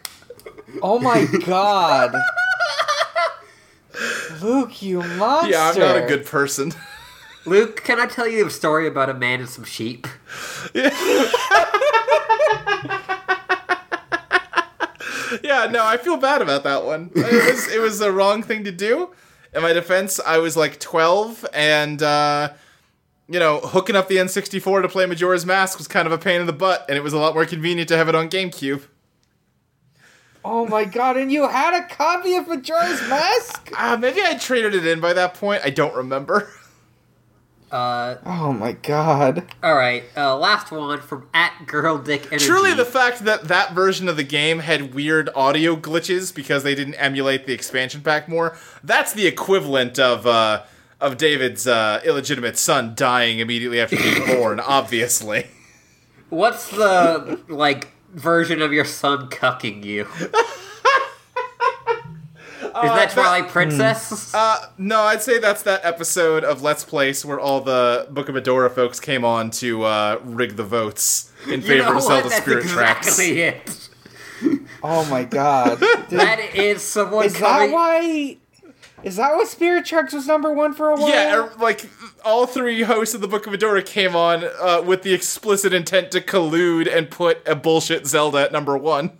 oh 0.82 0.98
my 0.98 1.26
god. 1.46 2.14
Luke, 4.42 4.82
you 4.82 5.02
monster. 5.02 5.52
yeah, 5.52 5.70
I'm 5.70 5.78
not 5.78 5.96
a 5.96 6.06
good 6.06 6.26
person. 6.26 6.72
Luke, 7.46 7.84
can 7.84 8.00
I 8.00 8.06
tell 8.06 8.26
you 8.26 8.46
a 8.46 8.50
story 8.50 8.88
about 8.88 9.08
a 9.08 9.14
man 9.14 9.40
and 9.40 9.48
some 9.48 9.64
sheep? 9.64 10.06
yeah, 10.74 10.90
yeah, 15.42 15.66
no, 15.70 15.84
I 15.84 15.96
feel 16.02 16.16
bad 16.16 16.42
about 16.42 16.64
that 16.64 16.84
one. 16.84 17.10
It 17.14 17.52
was 17.52 17.68
it 17.72 17.80
was 17.80 17.98
the 18.00 18.10
wrong 18.10 18.42
thing 18.42 18.64
to 18.64 18.72
do. 18.72 19.12
In 19.54 19.62
my 19.62 19.72
defense, 19.72 20.18
I 20.20 20.38
was 20.38 20.56
like 20.56 20.80
12 20.80 21.46
and 21.54 22.02
uh 22.02 22.52
you 23.28 23.40
know, 23.40 23.58
hooking 23.58 23.96
up 23.96 24.08
the 24.08 24.16
N64 24.16 24.82
to 24.82 24.88
play 24.88 25.04
Majora's 25.06 25.44
Mask 25.44 25.78
was 25.78 25.88
kind 25.88 26.06
of 26.06 26.12
a 26.12 26.18
pain 26.18 26.40
in 26.40 26.46
the 26.46 26.52
butt, 26.52 26.84
and 26.88 26.96
it 26.96 27.00
was 27.00 27.12
a 27.12 27.18
lot 27.18 27.34
more 27.34 27.44
convenient 27.44 27.88
to 27.88 27.96
have 27.96 28.08
it 28.08 28.14
on 28.14 28.30
GameCube. 28.30 28.82
Oh 30.44 30.64
my 30.66 30.84
god, 30.84 31.16
and 31.16 31.32
you 31.32 31.48
had 31.48 31.74
a 31.74 31.88
copy 31.92 32.36
of 32.36 32.46
Majora's 32.46 33.00
Mask? 33.08 33.68
Ah, 33.76 33.96
maybe 34.00 34.22
I 34.22 34.34
traded 34.36 34.76
it 34.76 34.86
in 34.86 35.00
by 35.00 35.12
that 35.12 35.34
point. 35.34 35.62
I 35.64 35.70
don't 35.70 35.94
remember. 35.94 36.48
Uh, 37.76 38.16
Oh 38.24 38.52
my 38.52 38.72
god. 38.72 39.44
all 39.62 39.74
right. 39.74 40.04
Uh, 40.16 40.36
last 40.38 40.70
one 40.70 41.00
from 41.00 41.28
at 41.34 41.66
Girl 41.66 41.98
Dick 41.98 42.26
Energy. 42.32 42.46
Truly, 42.46 42.72
the 42.74 42.84
fact 42.84 43.20
that 43.24 43.44
that 43.48 43.72
version 43.74 44.08
of 44.08 44.16
the 44.16 44.24
game 44.24 44.60
had 44.60 44.94
weird 44.94 45.28
audio 45.34 45.76
glitches 45.76 46.34
because 46.34 46.62
they 46.62 46.74
didn't 46.74 46.94
emulate 46.94 47.46
the 47.46 47.52
expansion 47.52 48.00
pack 48.00 48.28
more, 48.28 48.56
that's 48.82 49.12
the 49.12 49.26
equivalent 49.26 49.98
of 49.98 50.26
uh, 50.26 50.62
of 51.00 51.18
David's 51.18 51.66
uh, 51.66 52.00
illegitimate 52.04 52.56
son 52.56 52.94
dying 52.94 53.38
immediately 53.40 53.80
after 53.80 53.96
being 53.96 54.26
born. 54.38 54.58
Obviously, 54.60 55.46
What's 56.30 56.70
the 56.70 57.40
like 57.48 57.92
version 58.14 58.62
of 58.62 58.72
your 58.72 58.84
son 58.86 59.28
cucking 59.28 59.84
you? 59.84 60.06
Is 62.84 62.90
that 62.90 63.10
Twilight 63.10 63.48
Princess? 63.50 64.34
uh, 64.34 64.70
no, 64.78 65.00
I'd 65.02 65.22
say 65.22 65.38
that's 65.38 65.62
that 65.62 65.84
episode 65.84 66.44
of 66.44 66.62
Let's 66.62 66.84
Place 66.84 67.24
where 67.24 67.40
all 67.40 67.60
the 67.60 68.06
Book 68.10 68.28
of 68.28 68.34
Adora 68.34 68.70
folks 68.70 69.00
came 69.00 69.24
on 69.24 69.50
to 69.52 69.84
uh, 69.84 70.20
rig 70.24 70.56
the 70.56 70.64
votes 70.64 71.32
in 71.46 71.60
You 71.62 71.66
favor 71.66 71.82
know 71.84 71.88
of 71.90 71.94
what? 71.96 72.02
Zelda 72.04 72.28
That's 72.28 72.42
Spirit 72.42 72.66
Tracks. 72.66 73.06
exactly 73.18 73.40
it. 73.42 73.88
Oh 74.82 75.04
my 75.10 75.24
god. 75.24 75.80
Did- 75.80 75.96
That 76.10 76.54
is 76.54 76.82
someone 76.82 77.24
is 77.26 77.32
that 77.34 77.40
coming. 77.40 77.72
why 77.72 78.36
is 79.02 79.16
that 79.16 79.34
why 79.34 79.44
Spirit 79.44 79.84
Tracks 79.86 80.12
was 80.12 80.26
number 80.26 80.52
one 80.52 80.72
for 80.74 80.90
a 80.90 80.96
while? 80.96 81.08
Yeah, 81.08 81.36
er, 81.44 81.52
like 81.58 81.88
all 82.24 82.46
three 82.46 82.82
hosts 82.82 83.14
of 83.14 83.20
the 83.20 83.28
Book 83.28 83.46
of 83.46 83.52
Adora 83.52 83.84
came 83.84 84.14
on 84.16 84.44
uh, 84.60 84.82
with 84.84 85.02
the 85.02 85.14
explicit 85.14 85.72
intent 85.72 86.10
to 86.12 86.20
collude 86.20 86.92
and 86.94 87.10
put 87.10 87.46
a 87.46 87.54
bullshit 87.54 88.06
Zelda 88.06 88.38
at 88.38 88.52
number 88.52 88.76
one. 88.76 89.12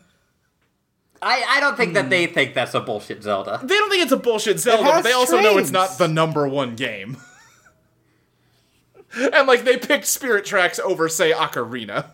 I, 1.27 1.44
I 1.57 1.61
don't 1.61 1.77
think 1.77 1.94
that 1.94 2.09
they 2.09 2.28
think 2.28 2.55
that's 2.55 2.73
a 2.74 2.81
bullshit 2.81 3.20
Zelda. 3.20 3.59
They 3.61 3.77
don't 3.77 3.90
think 3.90 4.05
it's 4.05 4.12
a 4.12 4.16
bullshit 4.16 4.61
Zelda, 4.61 4.85
but 4.85 5.03
they 5.03 5.11
also 5.11 5.40
know 5.40 5.59
it's 5.59 5.73
not 5.73 5.98
the 5.98 6.07
number 6.07 6.47
one 6.47 6.77
game. 6.77 7.16
and 9.35 9.48
like 9.48 9.65
they 9.65 9.77
picked 9.77 10.07
Spirit 10.07 10.44
Tracks 10.44 10.78
over, 10.78 11.09
say, 11.09 11.32
Ocarina. 11.32 12.11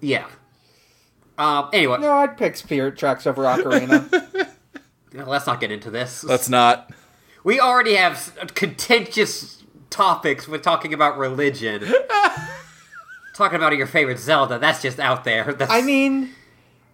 Yeah. 0.00 0.26
Um. 1.38 1.70
Anyway, 1.72 1.98
No, 1.98 2.12
I'd 2.12 2.36
pick 2.36 2.56
Spirit 2.56 2.98
Tracks 2.98 3.24
over 3.24 3.44
Ocarina. 3.44 4.48
let's 5.12 5.46
not 5.46 5.60
get 5.60 5.70
into 5.70 5.92
this. 5.92 6.24
Let's 6.24 6.48
not. 6.48 6.90
We 7.44 7.60
already 7.60 7.94
have 7.94 8.14
s- 8.14 8.32
contentious 8.54 9.62
topics 9.90 10.48
with 10.48 10.62
talking 10.62 10.92
about 10.92 11.18
religion. 11.18 11.84
talking 13.34 13.56
about 13.56 13.76
your 13.76 13.86
favorite 13.86 14.18
Zelda, 14.18 14.58
that's 14.58 14.82
just 14.82 14.98
out 14.98 15.22
there. 15.22 15.54
That's, 15.54 15.70
I 15.70 15.82
mean, 15.82 16.30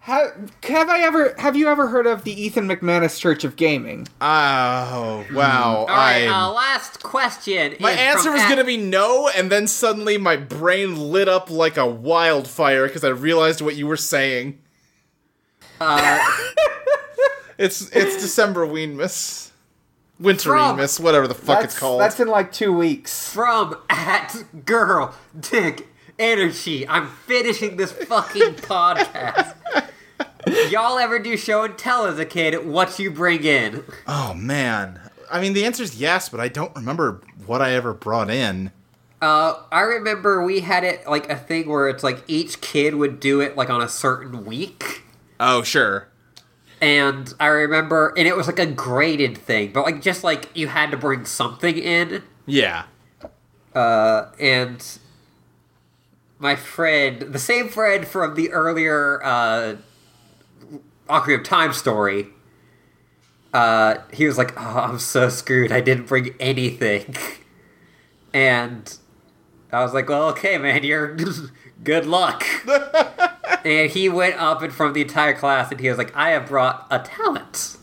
have, 0.07 0.51
have 0.63 0.89
I 0.89 1.01
ever 1.01 1.35
have 1.37 1.55
you 1.55 1.67
ever 1.67 1.87
heard 1.89 2.07
of 2.07 2.23
the 2.23 2.31
Ethan 2.31 2.67
McManus 2.67 3.19
Church 3.19 3.43
of 3.43 3.55
Gaming? 3.55 4.07
Oh 4.21 5.25
wow! 5.33 5.75
all 5.79 5.85
right. 5.87 6.25
Uh, 6.27 6.51
last 6.51 7.03
question. 7.03 7.75
my 7.79 7.91
is 7.91 7.97
answer 7.99 8.31
was 8.31 8.41
at- 8.41 8.49
gonna 8.49 8.63
be 8.63 8.77
no, 8.77 9.27
and 9.27 9.51
then 9.51 9.67
suddenly 9.67 10.17
my 10.17 10.35
brain 10.37 10.95
lit 11.11 11.27
up 11.27 11.49
like 11.49 11.75
a 11.77 11.85
wildfire 11.85 12.87
because 12.87 13.03
I 13.03 13.09
realized 13.09 13.61
what 13.61 13.75
you 13.75 13.85
were 13.87 13.97
saying. 13.97 14.59
Uh, 15.79 16.19
It's 17.59 17.89
it's 17.89 18.21
December 18.21 18.67
Weenmas, 18.67 19.49
Winter 20.19 20.49
From- 20.51 20.77
Weenmas, 20.77 20.99
whatever 20.99 21.27
the 21.27 21.33
fuck 21.33 21.63
it's 21.63 21.77
called. 21.77 21.99
that's 22.01 22.19
in 22.19 22.27
like 22.27 22.51
two 22.51 22.71
weeks. 22.71 23.33
from 23.33 23.75
at 23.89 24.43
girl 24.63 25.15
dick 25.39 25.87
energy. 26.19 26.87
I'm 26.87 27.07
finishing 27.07 27.77
this 27.77 27.91
fucking 27.91 28.53
podcast. 28.55 29.55
Y'all 30.69 30.97
ever 30.99 31.19
do 31.19 31.35
show 31.37 31.63
and 31.63 31.77
tell 31.77 32.05
as 32.05 32.19
a 32.19 32.25
kid 32.25 32.65
what 32.65 32.97
you 32.99 33.11
bring 33.11 33.43
in? 33.43 33.83
Oh 34.07 34.33
man. 34.33 34.99
I 35.31 35.41
mean 35.41 35.53
the 35.53 35.65
answer 35.65 35.83
is 35.83 35.99
yes, 35.99 36.29
but 36.29 36.39
I 36.39 36.47
don't 36.47 36.75
remember 36.75 37.21
what 37.45 37.61
I 37.61 37.71
ever 37.73 37.93
brought 37.93 38.29
in. 38.29 38.71
Uh, 39.21 39.61
I 39.71 39.81
remember 39.81 40.43
we 40.43 40.59
had 40.61 40.83
it 40.83 41.07
like 41.07 41.29
a 41.29 41.35
thing 41.35 41.67
where 41.69 41.89
it's 41.89 42.03
like 42.03 42.23
each 42.27 42.61
kid 42.61 42.95
would 42.95 43.19
do 43.19 43.41
it 43.41 43.57
like 43.57 43.69
on 43.69 43.81
a 43.81 43.89
certain 43.89 44.45
week. 44.45 45.03
Oh, 45.39 45.63
sure. 45.63 46.07
and 46.81 47.33
I 47.39 47.47
remember, 47.47 48.13
and 48.15 48.27
it 48.27 48.35
was 48.37 48.45
like 48.47 48.59
a 48.59 48.67
graded 48.67 49.35
thing, 49.37 49.71
but 49.73 49.83
like 49.85 50.01
just 50.03 50.23
like 50.23 50.49
you 50.55 50.67
had 50.67 50.91
to 50.91 50.97
bring 50.97 51.25
something 51.25 51.75
in, 51.77 52.21
Yeah. 52.45 52.83
uh, 53.73 54.27
and 54.39 54.85
my 56.39 56.55
friend, 56.55 57.21
the 57.33 57.39
same 57.39 57.67
friend 57.69 58.05
from 58.07 58.35
the 58.35 58.51
earlier 58.51 59.19
uh, 59.23 59.75
Ocarina 61.07 61.35
of 61.39 61.43
Time 61.43 61.73
story, 61.73 62.27
uh, 63.53 63.95
he 64.13 64.25
was 64.27 64.37
like, 64.37 64.53
"Oh, 64.59 64.79
I'm 64.79 64.99
so 64.99 65.29
screwed. 65.29 65.71
I 65.71 65.81
didn't 65.81 66.07
bring 66.07 66.35
anything," 66.39 67.15
and 68.33 68.97
I 69.71 69.83
was 69.83 69.93
like, 69.93 70.09
"Well, 70.09 70.29
okay, 70.29 70.57
man, 70.57 70.83
you're 70.83 71.15
good 71.83 72.05
luck." 72.05 72.43
and 73.65 73.89
he 73.91 74.09
went 74.09 74.35
up 74.35 74.61
in 74.63 74.71
front 74.71 74.89
of 74.89 74.93
the 74.95 75.01
entire 75.01 75.33
class, 75.33 75.71
and 75.71 75.79
he 75.79 75.89
was 75.89 75.97
like, 75.97 76.15
"I 76.15 76.29
have 76.31 76.47
brought 76.47 76.87
a 76.91 76.99
talent." 76.99 77.77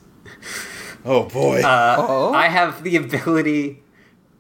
Oh 1.05 1.25
boy. 1.25 1.61
Uh, 1.61 1.97
Oh. 1.99 2.33
I 2.33 2.49
have 2.49 2.83
the 2.83 2.97
ability 2.97 3.83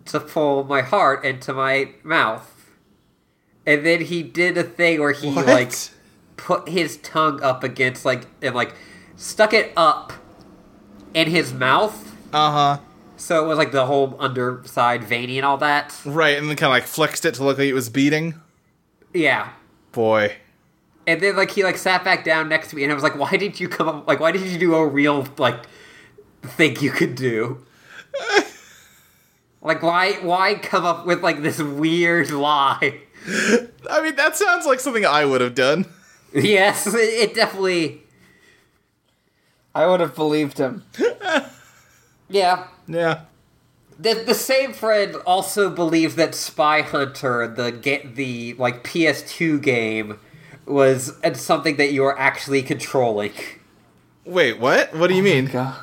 to 0.06 0.18
pull 0.20 0.64
my 0.64 0.80
heart 0.80 1.24
into 1.24 1.52
my 1.52 1.90
mouth. 2.02 2.50
And 3.66 3.84
then 3.84 4.00
he 4.02 4.22
did 4.22 4.56
a 4.56 4.62
thing 4.62 5.00
where 5.00 5.12
he 5.12 5.30
What? 5.32 5.46
like 5.46 5.72
put 6.36 6.68
his 6.68 6.96
tongue 6.98 7.42
up 7.42 7.64
against 7.64 8.04
like 8.04 8.26
and 8.42 8.54
like 8.54 8.74
stuck 9.16 9.52
it 9.52 9.72
up 9.76 10.12
in 11.12 11.28
his 11.28 11.52
mouth. 11.52 12.14
Uh 12.32 12.50
huh. 12.50 12.78
So 13.16 13.44
it 13.44 13.48
was 13.48 13.58
like 13.58 13.72
the 13.72 13.86
whole 13.86 14.16
underside 14.18 15.04
veiny 15.04 15.38
and 15.38 15.46
all 15.46 15.56
that. 15.58 15.98
Right, 16.04 16.36
and 16.36 16.48
then 16.48 16.56
kind 16.56 16.68
of 16.68 16.72
like 16.72 16.84
flexed 16.84 17.24
it 17.24 17.34
to 17.34 17.44
look 17.44 17.58
like 17.58 17.68
it 17.68 17.74
was 17.74 17.88
beating. 17.88 18.34
Yeah. 19.12 19.50
Boy. 19.92 20.36
And 21.06 21.20
then 21.20 21.36
like 21.36 21.50
he 21.50 21.62
like 21.62 21.76
sat 21.76 22.02
back 22.04 22.24
down 22.24 22.48
next 22.48 22.68
to 22.68 22.76
me 22.76 22.82
and 22.82 22.90
I 22.90 22.94
was 22.94 23.04
like, 23.04 23.16
why 23.16 23.36
did 23.36 23.60
you 23.60 23.68
come 23.68 23.88
up 23.88 24.08
like 24.08 24.20
why 24.20 24.32
did 24.32 24.42
you 24.42 24.58
do 24.58 24.74
a 24.74 24.86
real 24.86 25.26
like 25.38 25.64
thing 26.42 26.76
you 26.80 26.90
could 26.90 27.14
do? 27.14 27.64
like 29.62 29.82
why 29.82 30.14
why 30.14 30.54
come 30.56 30.84
up 30.84 31.06
with 31.06 31.22
like 31.22 31.42
this 31.42 31.62
weird 31.62 32.30
lie? 32.30 33.00
I 33.88 34.02
mean, 34.02 34.16
that 34.16 34.36
sounds 34.36 34.66
like 34.66 34.80
something 34.80 35.06
I 35.06 35.24
would 35.24 35.40
have 35.40 35.54
done. 35.54 35.86
Yes, 36.34 36.86
it, 36.94 36.98
it 36.98 37.34
definitely 37.34 38.02
I 39.74 39.86
would 39.86 40.00
have 40.00 40.14
believed 40.14 40.58
him. 40.58 40.84
Yeah. 42.28 42.68
Yeah. 42.86 43.22
The, 43.98 44.14
the 44.14 44.34
same 44.34 44.72
friend 44.72 45.16
also 45.26 45.70
believed 45.70 46.16
that 46.16 46.34
Spy 46.34 46.82
Hunter, 46.82 47.46
the 47.48 47.70
get 47.70 48.16
the 48.16 48.54
like 48.54 48.84
PS2 48.84 49.60
game, 49.62 50.18
was 50.66 51.12
something 51.34 51.76
that 51.76 51.92
you 51.92 52.02
were 52.02 52.18
actually 52.18 52.62
controlling. 52.62 53.32
Wait, 54.24 54.58
what? 54.58 54.94
What 54.94 55.08
do 55.08 55.14
you 55.14 55.20
oh 55.20 55.24
mean? 55.24 55.46
God. 55.46 55.76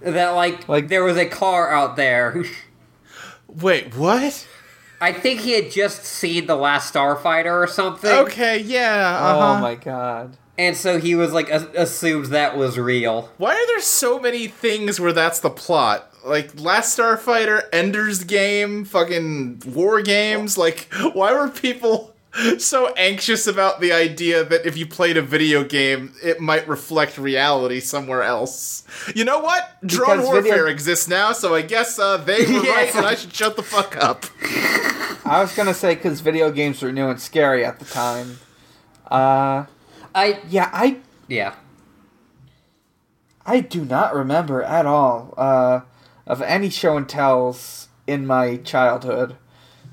That 0.00 0.30
like, 0.30 0.68
Like- 0.68 0.88
there 0.88 1.04
was 1.04 1.16
a 1.16 1.26
car 1.26 1.72
out 1.72 1.96
there. 1.96 2.44
Wait, 3.48 3.96
what? 3.96 4.46
I 5.00 5.12
think 5.12 5.40
he 5.40 5.52
had 5.52 5.70
just 5.70 6.04
seen 6.04 6.46
the 6.46 6.56
last 6.56 6.92
Starfighter 6.92 7.52
or 7.52 7.66
something, 7.66 8.10
Okay, 8.10 8.58
yeah. 8.60 9.18
Uh-huh. 9.20 9.56
Oh 9.58 9.60
my 9.60 9.74
god. 9.76 10.36
and 10.58 10.76
so 10.76 10.98
he 10.98 11.14
was 11.14 11.32
like 11.32 11.48
a- 11.50 11.70
assumed 11.76 12.26
that 12.26 12.56
was 12.56 12.78
real. 12.78 13.30
Why 13.38 13.54
are 13.54 13.66
there 13.68 13.80
so 13.80 14.18
many 14.18 14.48
things 14.48 14.98
where 15.00 15.12
that's 15.12 15.38
the 15.40 15.50
plot? 15.50 16.04
Like 16.24 16.60
Last 16.60 16.98
Starfighter, 16.98 17.62
Ender's 17.72 18.24
Game, 18.24 18.84
fucking 18.84 19.62
War 19.66 20.02
Games. 20.02 20.58
Like, 20.58 20.88
why 21.12 21.32
were 21.32 21.48
people 21.48 22.12
so 22.58 22.92
anxious 22.94 23.46
about 23.46 23.80
the 23.80 23.92
idea 23.92 24.44
that 24.44 24.66
if 24.66 24.76
you 24.76 24.86
played 24.86 25.16
a 25.16 25.22
video 25.22 25.64
game, 25.64 26.14
it 26.22 26.40
might 26.40 26.68
reflect 26.68 27.16
reality 27.18 27.80
somewhere 27.80 28.22
else? 28.22 28.84
You 29.14 29.24
know 29.24 29.38
what? 29.40 29.76
Drone 29.84 30.18
Because 30.18 30.26
warfare 30.26 30.42
video- 30.42 30.66
exists 30.66 31.08
now, 31.08 31.32
so 31.32 31.54
I 31.54 31.62
guess 31.62 31.98
uh, 31.98 32.18
they 32.18 32.44
were 32.46 32.52
Yeah. 32.64 32.70
right, 32.74 32.94
and 32.94 33.06
I 33.06 33.14
should 33.14 33.32
shut 33.32 33.56
the 33.56 33.62
fuck 33.62 33.96
up. 33.96 34.26
I 35.24 35.40
was 35.42 35.54
gonna 35.54 35.74
say 35.74 35.94
because 35.94 36.20
video 36.20 36.50
games 36.50 36.82
were 36.82 36.92
new 36.92 37.08
and 37.08 37.20
scary 37.20 37.64
at 37.64 37.78
the 37.78 37.84
time. 37.84 38.38
Uh, 39.10 39.64
I 40.14 40.40
yeah, 40.48 40.70
I 40.72 40.98
yeah. 41.28 41.54
I 43.44 43.60
do 43.60 43.84
not 43.84 44.14
remember 44.14 44.62
at 44.62 44.84
all 44.86 45.34
uh, 45.36 45.80
of 46.26 46.42
any 46.42 46.68
show 46.70 46.96
and 46.96 47.08
tells 47.08 47.88
in 48.06 48.26
my 48.26 48.56
childhood. 48.58 49.36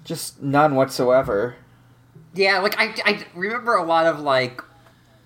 Just 0.03 0.41
none 0.41 0.75
whatsoever. 0.75 1.55
Yeah, 2.35 2.59
like 2.59 2.75
I, 2.77 2.93
I 3.05 3.25
remember 3.33 3.75
a 3.75 3.83
lot 3.83 4.05
of 4.05 4.19
like 4.19 4.61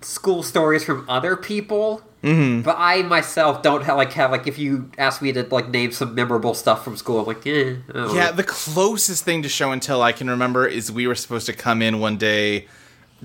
school 0.02 0.44
stories 0.44 0.84
from 0.84 1.10
other 1.10 1.36
people, 1.36 2.02
mm-hmm. 2.24 2.62
but 2.62 2.76
I 2.78 3.02
myself 3.02 3.62
don't 3.62 3.84
have 3.84 3.98
like 3.98 4.14
have 4.14 4.32
like 4.32 4.48
if 4.48 4.58
you 4.58 4.92
ask 4.98 5.22
me 5.22 5.32
to 5.34 5.44
like 5.44 5.70
name 5.70 5.92
some 5.92 6.16
memorable 6.16 6.54
stuff 6.54 6.84
from 6.84 6.96
school, 6.98 7.20
I'm 7.20 7.26
like, 7.26 7.46
eh, 7.48 7.76
Yeah, 7.94 8.32
the 8.32 8.44
closest 8.44 9.26
thing 9.26 9.42
to 9.42 9.50
show 9.50 9.72
and 9.72 9.82
tell 9.82 10.02
I 10.02 10.12
can 10.12 10.30
remember 10.30 10.68
is 10.68 10.92
we 10.92 11.08
were 11.08 11.16
supposed 11.16 11.48
to 11.48 11.54
come 11.54 11.82
in 11.82 12.00
one 12.00 12.18
day 12.18 12.68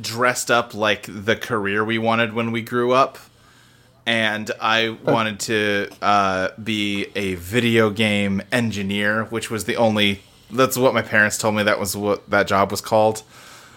dressed 0.01 0.51
up 0.51 0.75
like 0.75 1.07
the 1.09 1.37
career 1.37 1.85
we 1.85 1.99
wanted 1.99 2.33
when 2.33 2.53
we 2.53 2.63
grew 2.63 2.93
up. 2.93 3.19
And 4.07 4.51
I 4.61 4.91
wanted 5.05 5.41
to 5.41 5.89
uh, 6.03 6.49
be 6.63 7.07
a 7.15 7.35
video 7.37 7.91
game 7.91 8.43
engineer, 8.51 9.25
which 9.25 9.51
was 9.51 9.65
the 9.65 9.77
only. 9.77 10.23
That's 10.51 10.77
what 10.77 10.95
my 10.95 11.03
parents 11.03 11.39
told 11.39 11.55
me 11.55 11.63
that 11.65 11.81
was 11.81 11.97
what 11.97 12.29
that 12.31 12.47
job 12.47 12.71
was 12.71 12.81
called. 12.81 13.23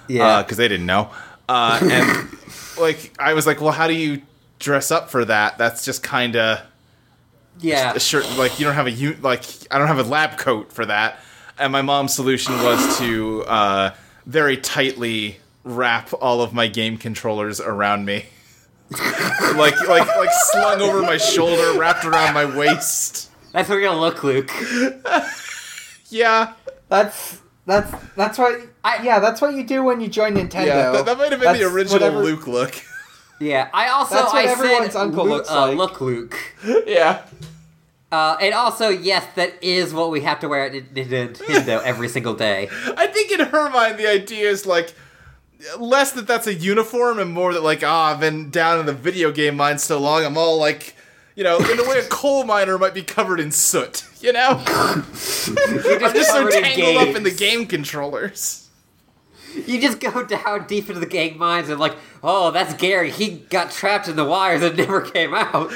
Yeah. 0.07 0.41
Because 0.41 0.57
they 0.57 0.67
didn't 0.67 0.85
know. 0.85 1.09
Uh, 1.47 1.79
and, 1.81 2.29
like, 2.79 3.13
I 3.19 3.33
was 3.33 3.45
like, 3.45 3.61
well, 3.61 3.71
how 3.71 3.87
do 3.87 3.93
you 3.93 4.21
dress 4.59 4.91
up 4.91 5.09
for 5.09 5.25
that? 5.25 5.57
That's 5.57 5.85
just 5.85 6.03
kind 6.03 6.35
of 6.35 6.61
yeah. 7.59 7.93
a 7.93 7.99
shirt 7.99 8.25
like 8.37 8.59
you 8.59 8.65
don't 8.65 8.75
have 8.75 8.87
a 8.87 8.91
u- 8.91 9.17
like 9.21 9.43
I 9.71 9.77
don't 9.77 9.87
have 9.87 9.99
a 9.99 10.03
lab 10.03 10.37
coat 10.37 10.71
for 10.71 10.85
that. 10.85 11.19
And 11.59 11.71
my 11.71 11.81
mom's 11.81 12.13
solution 12.13 12.55
was 12.61 12.97
to 12.99 13.43
uh, 13.45 13.95
very 14.25 14.57
tightly 14.57 15.37
wrap 15.63 16.13
all 16.21 16.41
of 16.41 16.53
my 16.53 16.67
game 16.67 16.97
controllers 16.97 17.59
around 17.59 18.05
me. 18.05 18.25
like 19.55 19.75
like 19.87 20.07
like 20.07 20.29
slung 20.31 20.81
over 20.81 21.01
my 21.01 21.17
shoulder, 21.17 21.77
wrapped 21.77 22.05
around 22.05 22.33
my 22.33 22.45
waist. 22.45 23.29
That's 23.51 23.67
what 23.67 23.75
you're 23.75 23.83
gonna 23.83 23.99
look, 23.99 24.23
Luke. 24.23 24.51
Yeah. 26.09 26.53
That's 26.89 27.41
that's 27.67 27.91
that's 28.15 28.37
what. 28.39 28.59
I- 28.83 29.03
yeah, 29.03 29.19
that's 29.19 29.41
what 29.41 29.53
you 29.53 29.63
do 29.63 29.83
when 29.83 30.01
you 30.01 30.07
join 30.07 30.33
Nintendo. 30.35 30.65
Yeah, 30.65 30.91
that, 30.91 31.05
that 31.05 31.17
might 31.17 31.31
have 31.31 31.41
been 31.41 31.53
the 31.53 31.65
original 31.65 31.99
whatever- 31.99 32.23
Luke 32.23 32.47
look. 32.47 32.73
Yeah, 33.39 33.69
I 33.71 33.89
also 33.89 34.15
That's 34.15 34.33
what 34.33 34.45
I 34.45 34.49
everyone's 34.49 34.93
said 34.93 35.01
uncle 35.01 35.25
Lu- 35.25 35.29
looks 35.29 35.51
uh, 35.51 35.67
like. 35.67 35.77
Look, 35.77 36.01
Luke. 36.01 36.35
yeah. 36.87 37.21
Uh, 38.11 38.37
and 38.41 38.53
also, 38.53 38.89
yes, 38.89 39.27
that 39.35 39.61
is 39.61 39.93
what 39.93 40.09
we 40.09 40.21
have 40.21 40.39
to 40.39 40.47
wear 40.47 40.65
at 40.65 40.71
Nintendo 40.71 41.81
every 41.83 42.07
single 42.07 42.33
day. 42.33 42.69
I 42.95 43.05
think 43.05 43.31
in 43.31 43.41
her 43.41 43.69
mind 43.69 43.99
the 43.99 44.07
idea 44.09 44.49
is 44.49 44.65
like 44.65 44.95
less 45.77 46.13
that 46.13 46.25
that's 46.25 46.47
a 46.47 46.53
uniform 46.53 47.19
and 47.19 47.31
more 47.31 47.53
that 47.53 47.63
like 47.63 47.83
ah 47.83 48.13
I've 48.13 48.19
been 48.19 48.49
down 48.49 48.79
in 48.79 48.85
the 48.85 48.93
video 48.93 49.31
game 49.31 49.57
mine 49.57 49.77
so 49.79 49.99
long 49.99 50.23
I'm 50.23 50.37
all 50.37 50.57
like 50.57 50.95
you 51.37 51.43
know 51.43 51.57
in 51.57 51.77
the 51.77 51.85
way 51.85 51.99
a 51.99 52.03
coal 52.09 52.43
miner 52.43 52.77
might 52.77 52.93
be 52.93 53.03
covered 53.03 53.39
in 53.39 53.51
soot 53.51 54.03
you 54.19 54.33
know 54.33 54.61
I'm 54.67 55.03
just 56.13 56.29
so 56.31 56.49
tangled 56.49 56.97
up 56.97 57.15
in 57.15 57.23
the 57.23 57.33
game 57.33 57.65
controllers 57.65 58.67
You 59.65 59.81
just 59.81 59.99
go 59.99 60.23
down 60.23 60.67
deep 60.67 60.87
into 60.87 60.99
the 60.99 61.07
gang 61.07 61.37
mines 61.37 61.69
and 61.69 61.79
like, 61.79 61.95
oh, 62.21 62.51
that's 62.51 62.73
Gary. 62.75 63.09
He 63.09 63.29
got 63.49 63.71
trapped 63.71 64.07
in 64.07 64.15
the 64.15 64.25
wires 64.25 64.61
and 64.61 64.77
never 64.77 65.01
came 65.01 65.33
out. 65.33 65.71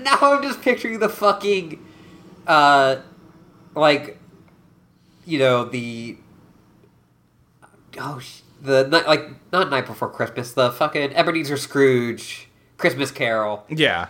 now 0.00 0.18
I'm 0.20 0.42
just 0.42 0.60
picturing 0.60 0.98
the 0.98 1.08
fucking, 1.08 1.82
uh, 2.46 2.96
like, 3.74 4.18
you 5.24 5.38
know 5.38 5.64
the, 5.64 6.18
oh, 7.96 8.20
the 8.60 8.84
like 9.06 9.30
not 9.52 9.70
night 9.70 9.86
before 9.86 10.10
Christmas, 10.10 10.52
the 10.52 10.70
fucking 10.70 11.14
Ebenezer 11.14 11.56
Scrooge 11.56 12.48
Christmas 12.82 13.10
Carol. 13.10 13.64
yeah 13.70 14.08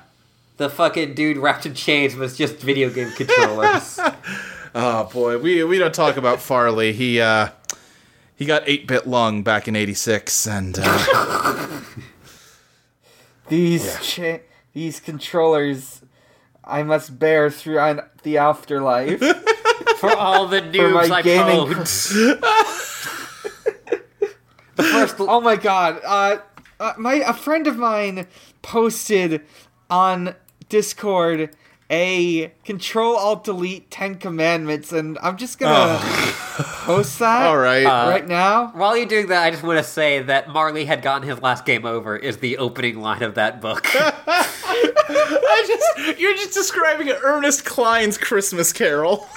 The 0.56 0.68
fucking 0.68 1.14
dude 1.14 1.36
wrapped 1.36 1.64
in 1.66 1.74
chains 1.74 2.16
was 2.16 2.36
just 2.36 2.56
video 2.56 2.90
game 2.90 3.12
controllers. 3.12 4.00
oh 4.74 5.04
boy 5.12 5.38
we 5.38 5.62
we 5.62 5.78
don't 5.78 5.94
talk 5.94 6.16
about 6.16 6.40
Farley 6.40 6.92
he 6.92 7.20
uh 7.20 7.50
he 8.34 8.44
got 8.46 8.64
8-bit 8.66 9.06
lung 9.06 9.42
back 9.44 9.68
in 9.68 9.76
86 9.76 10.46
and 10.48 10.76
uh, 10.82 11.80
These 13.48 13.98
cha- 14.00 14.38
these 14.72 14.98
controllers, 15.00 16.00
I 16.64 16.82
must 16.82 17.18
bear 17.18 17.50
through 17.50 17.78
on 17.78 18.00
the 18.22 18.38
afterlife. 18.38 19.20
for 19.98 20.16
all 20.16 20.48
the 20.48 20.60
for 20.62 20.66
noobs 20.68 21.10
I 21.10 21.20
gaming. 21.22 21.66
pwned. 21.68 22.40
the 24.76 24.82
first 24.82 25.16
oh 25.18 25.40
my 25.42 25.56
god! 25.56 26.00
Uh, 26.04 26.38
uh, 26.82 26.92
my 26.98 27.14
a 27.14 27.32
friend 27.32 27.66
of 27.66 27.78
mine 27.78 28.26
posted 28.60 29.42
on 29.88 30.34
Discord 30.68 31.54
a 31.90 32.52
Control 32.64 33.16
Alt 33.16 33.44
Delete 33.44 33.90
Ten 33.90 34.16
Commandments, 34.16 34.92
and 34.92 35.18
I'm 35.22 35.36
just 35.36 35.58
gonna 35.58 35.98
post 36.84 37.18
that. 37.18 37.46
All 37.46 37.58
right. 37.58 37.84
right 37.84 38.26
now. 38.26 38.68
While 38.68 38.96
you're 38.96 39.06
doing 39.06 39.26
that, 39.28 39.44
I 39.44 39.50
just 39.50 39.62
want 39.62 39.78
to 39.78 39.84
say 39.84 40.22
that 40.22 40.48
Marley 40.48 40.86
had 40.86 41.02
gotten 41.02 41.28
his 41.28 41.40
last 41.42 41.66
game 41.66 41.84
over 41.84 42.16
is 42.16 42.38
the 42.38 42.56
opening 42.58 43.00
line 43.00 43.22
of 43.22 43.34
that 43.34 43.60
book. 43.60 43.86
I 43.94 45.64
just 45.66 46.18
you're 46.18 46.34
just 46.34 46.54
describing 46.54 47.10
Ernest 47.10 47.66
Cline's 47.66 48.16
Christmas 48.16 48.72
Carol. 48.72 49.28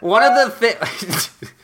One 0.00 0.22
of 0.22 0.34
the 0.34 0.50
things. 0.50 1.30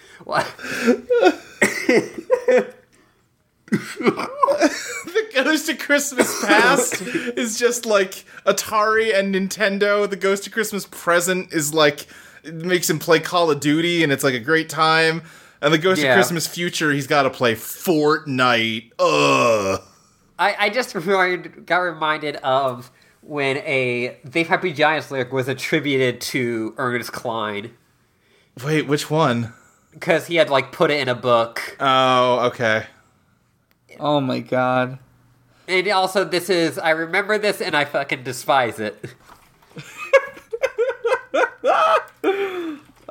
the 3.70 5.28
Ghost 5.34 5.68
of 5.68 5.78
Christmas 5.78 6.44
Past 6.44 7.02
is 7.02 7.58
just 7.58 7.86
like 7.86 8.24
Atari 8.46 9.16
and 9.18 9.34
Nintendo. 9.34 10.08
The 10.08 10.16
Ghost 10.16 10.46
of 10.46 10.52
Christmas 10.52 10.86
Present 10.90 11.52
is 11.52 11.72
like 11.74 12.06
it 12.44 12.54
makes 12.54 12.90
him 12.90 12.98
play 12.98 13.20
Call 13.20 13.50
of 13.50 13.60
Duty, 13.60 14.02
and 14.02 14.12
it's 14.12 14.24
like 14.24 14.34
a 14.34 14.40
great 14.40 14.68
time. 14.68 15.22
And 15.60 15.72
the 15.72 15.78
Ghost 15.78 16.02
Yeah. 16.02 16.10
of 16.12 16.16
Christmas 16.16 16.46
Future, 16.46 16.90
he's 16.92 17.06
got 17.06 17.22
to 17.22 17.30
play 17.30 17.54
Fortnite. 17.54 18.90
Ugh. 18.98 19.80
I, 20.38 20.56
I 20.58 20.70
just 20.70 20.94
remind, 20.96 21.66
got 21.66 21.78
reminded 21.78 22.36
of 22.36 22.90
when 23.20 23.58
a 23.58 24.18
They 24.24 24.42
Happy 24.42 24.72
Giants 24.72 25.10
lyric 25.12 25.32
was 25.32 25.46
attributed 25.46 26.20
to 26.22 26.74
Ernest 26.76 27.12
Cline 27.12 27.70
Wait, 28.62 28.86
which 28.86 29.08
one? 29.10 29.54
Because 29.92 30.26
he 30.26 30.36
had 30.36 30.50
like 30.50 30.72
put 30.72 30.90
it 30.90 31.00
in 31.00 31.08
a 31.08 31.14
book. 31.14 31.76
Oh, 31.80 32.46
okay. 32.46 32.86
Oh 34.00 34.20
my 34.20 34.40
god. 34.40 34.98
And 35.68 35.88
also, 35.88 36.24
this 36.24 36.50
is 36.50 36.78
I 36.78 36.90
remember 36.90 37.38
this 37.38 37.60
and 37.60 37.76
I 37.76 37.84
fucking 37.84 38.24
despise 38.24 38.80
it. 38.80 39.02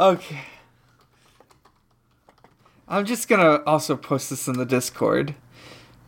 Okay. 0.02 0.42
I'm 2.88 3.06
just 3.06 3.28
gonna 3.28 3.62
also 3.68 3.96
post 3.96 4.32
this 4.32 4.48
in 4.48 4.58
the 4.58 4.66
Discord. 4.66 5.36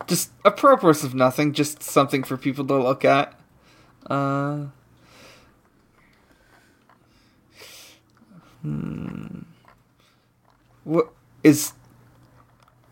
Just 0.07 0.31
a 0.43 0.49
purpose 0.49 1.03
of 1.03 1.13
nothing, 1.13 1.53
just 1.53 1.83
something 1.83 2.23
for 2.23 2.35
people 2.35 2.65
to 2.65 2.75
look 2.75 3.05
at. 3.05 3.39
Uh. 4.09 4.65
Hmm. 8.63 9.41
What 10.83 11.09
is. 11.43 11.73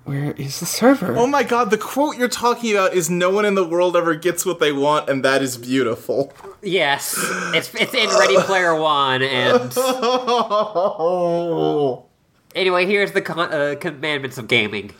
Where 0.04 0.32
is 0.32 0.60
the 0.60 0.66
server? 0.66 1.16
Oh 1.16 1.28
my 1.28 1.44
god, 1.44 1.70
the 1.70 1.78
quote 1.78 2.18
you're 2.18 2.28
talking 2.28 2.72
about 2.72 2.94
is 2.94 3.10
no 3.10 3.30
one 3.30 3.46
in 3.46 3.54
the 3.54 3.64
world 3.64 3.96
ever 3.96 4.16
gets 4.16 4.46
what 4.46 4.60
they 4.60 4.72
want, 4.72 5.10
and 5.10 5.24
that 5.24 5.44
is 5.44 5.58
beautiful. 5.58 6.34
Yes, 6.64 7.16
it's 7.54 7.74
it's 7.76 7.94
in 7.94 8.10
Ready 8.10 8.38
Player 8.38 8.76
One, 8.76 9.22
and 9.22 9.62
anyway, 12.56 12.88
here's 12.88 13.12
the 13.12 13.22
con- 13.22 13.54
uh, 13.54 13.76
commandments 13.80 14.40
of 14.40 14.48
gaming. 14.48 14.92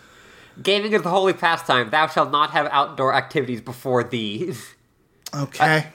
Gaming 0.62 0.94
is 0.94 1.02
the 1.02 1.10
holy 1.10 1.34
pastime. 1.34 1.90
Thou 1.90 2.08
shalt 2.08 2.32
not 2.32 2.52
have 2.52 2.68
outdoor 2.72 3.16
activities 3.16 3.62
before 3.62 4.04
thee. 4.04 4.54
Okay. 5.34 5.88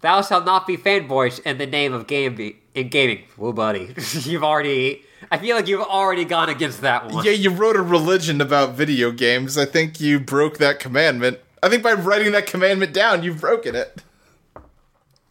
Thou 0.00 0.22
shalt 0.22 0.44
not 0.44 0.66
be 0.66 0.76
fanboyish 0.76 1.40
in 1.44 1.58
the 1.58 1.66
name 1.66 1.92
of 1.92 2.06
game 2.06 2.56
in 2.74 2.88
gaming. 2.88 3.24
Whoa, 3.36 3.52
buddy, 3.52 3.94
you've 4.12 4.44
already. 4.44 5.02
I 5.30 5.38
feel 5.38 5.56
like 5.56 5.68
you've 5.68 5.80
already 5.82 6.24
gone 6.24 6.48
against 6.48 6.80
that 6.82 7.10
one. 7.10 7.24
yeah, 7.24 7.32
you 7.32 7.50
wrote 7.50 7.76
a 7.76 7.82
religion 7.82 8.40
about 8.40 8.74
video 8.74 9.10
games. 9.10 9.58
I 9.58 9.64
think 9.64 10.00
you 10.00 10.20
broke 10.20 10.58
that 10.58 10.78
commandment. 10.80 11.38
I 11.62 11.68
think 11.68 11.82
by 11.82 11.92
writing 11.92 12.32
that 12.32 12.46
commandment 12.46 12.92
down, 12.92 13.22
you've 13.22 13.40
broken 13.40 13.74
it. 13.74 14.02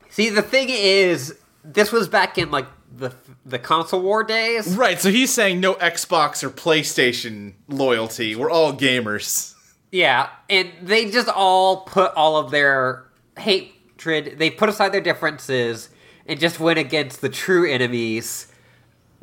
See, 0.10 0.30
the 0.30 0.42
thing 0.42 0.68
is, 0.70 1.38
this 1.64 1.92
was 1.92 2.08
back 2.08 2.38
in 2.38 2.52
like 2.52 2.66
the 2.96 3.14
the 3.46 3.60
console 3.60 4.02
war 4.02 4.24
days. 4.24 4.76
Right, 4.76 5.00
so 5.00 5.10
he's 5.10 5.34
saying 5.34 5.60
no 5.60 5.76
Xbox 5.76 6.44
or 6.44 6.50
PlayStation 6.50 7.54
loyalty. 7.68 8.36
We're 8.36 8.50
all 8.50 8.74
gamers. 8.74 9.54
Yeah, 9.92 10.30
and 10.50 10.72
they 10.82 11.10
just 11.10 11.30
all 11.30 11.82
put 11.82 12.14
all 12.16 12.38
of 12.38 12.52
their 12.52 13.06
hatred, 13.38 14.38
they 14.38 14.50
put 14.50 14.70
aside 14.70 14.92
their 14.92 15.02
differences 15.02 15.90
and 16.26 16.40
just 16.40 16.60
went 16.60 16.78
against 16.78 17.22
the 17.22 17.30
true 17.30 17.70
enemies, 17.70 18.52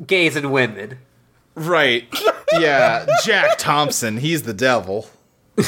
gays 0.05 0.35
and 0.35 0.51
women. 0.51 0.97
Right. 1.55 2.07
Yeah, 2.59 3.05
Jack 3.23 3.57
Thompson, 3.57 4.17
he's 4.17 4.43
the 4.43 4.53
devil. 4.53 5.09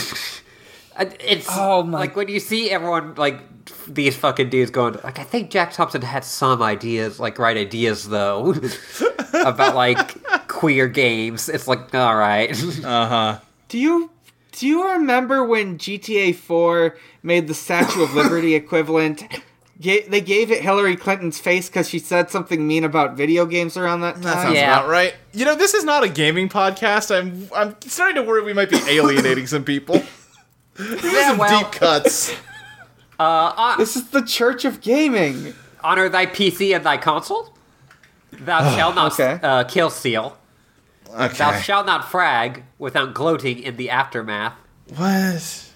It's 1.00 1.46
Oh 1.52 1.84
my- 1.84 2.00
like 2.00 2.16
when 2.16 2.28
you 2.28 2.40
see 2.40 2.72
everyone 2.72 3.14
like 3.16 3.40
these 3.86 4.16
fucking 4.16 4.50
dudes 4.50 4.72
going 4.72 4.96
like 5.04 5.20
I 5.20 5.24
think 5.24 5.52
Jack 5.52 5.72
Thompson 5.74 6.02
had 6.02 6.24
some 6.26 6.64
ideas, 6.64 7.20
like 7.20 7.38
right 7.38 7.56
ideas 7.56 8.10
though, 8.10 8.56
about 9.34 9.76
like 9.76 10.48
queer 10.48 10.88
games. 10.88 11.50
It's 11.50 11.68
like 11.68 11.94
all 11.94 12.16
right. 12.16 12.50
Uh 12.84 13.08
huh. 13.08 13.40
Do 13.68 13.78
you 13.78 14.10
do 14.54 14.66
you 14.68 14.90
remember 14.90 15.44
when 15.44 15.78
GTA 15.78 16.34
4 16.34 16.98
made 17.22 17.48
the 17.48 17.54
Statue 17.54 18.02
of 18.02 18.16
Liberty 18.16 18.56
equivalent? 18.56 19.24
Ga- 19.80 20.08
they 20.08 20.22
gave 20.22 20.52
it 20.52 20.62
Hillary 20.62 20.96
Clinton's 20.96 21.40
face 21.40 21.70
because 21.70 21.88
she 21.88 22.00
said 22.00 22.32
something 22.32 22.68
mean 22.68 22.84
about 22.84 23.16
video 23.16 23.46
games 23.46 23.78
around 23.78 24.02
that 24.02 24.16
time. 24.16 24.24
That 24.24 24.42
sounds 24.42 24.56
Yeah. 24.56 24.80
about 24.80 24.90
right. 24.90 25.14
You 25.34 25.46
know, 25.46 25.56
this 25.56 25.74
is 25.74 25.84
not 25.84 26.04
a 26.04 26.10
gaming 26.10 26.50
podcast. 26.50 27.16
I'm 27.16 27.48
I'm 27.56 27.76
starting 27.82 28.16
to 28.16 28.24
worry 28.24 28.42
we 28.44 28.54
might 28.54 28.70
be 28.70 28.80
alienating 28.88 29.46
some 29.46 29.64
people. 29.64 29.96
yeah, 30.80 31.30
some 31.30 31.38
well, 31.38 31.60
deep 31.64 31.72
cuts. 31.72 32.36
Uh, 33.20 33.52
uh, 33.58 33.78
this 33.78 33.96
is 33.96 34.10
the 34.12 34.22
Church 34.22 34.64
of 34.64 34.80
Gaming. 34.80 35.56
honor 35.84 36.08
thy 36.08 36.28
PC 36.28 36.76
and 36.76 36.86
thy 36.86 36.98
console. 36.98 37.52
Thou 38.32 38.60
ah, 38.60 38.76
shalt 38.76 38.94
not 38.94 39.14
okay. 39.14 39.40
uh, 39.42 39.64
kill 39.64 39.90
seal. 39.90 40.38
Okay. 41.10 41.36
Thou 41.36 41.60
shalt 41.60 41.88
not 41.88 42.12
frag 42.12 42.64
without 42.78 43.16
gloating 43.16 43.58
in 43.58 43.76
the 43.76 43.90
aftermath. 43.90 44.54
What? 44.96 45.67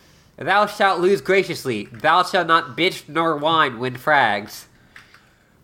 Thou 0.41 0.65
shalt 0.65 0.99
lose 0.99 1.21
graciously. 1.21 1.85
Thou 1.91 2.23
shalt 2.23 2.47
not 2.47 2.75
bitch 2.75 3.07
nor 3.07 3.37
whine 3.37 3.77
when 3.77 3.95
frags. 3.95 4.65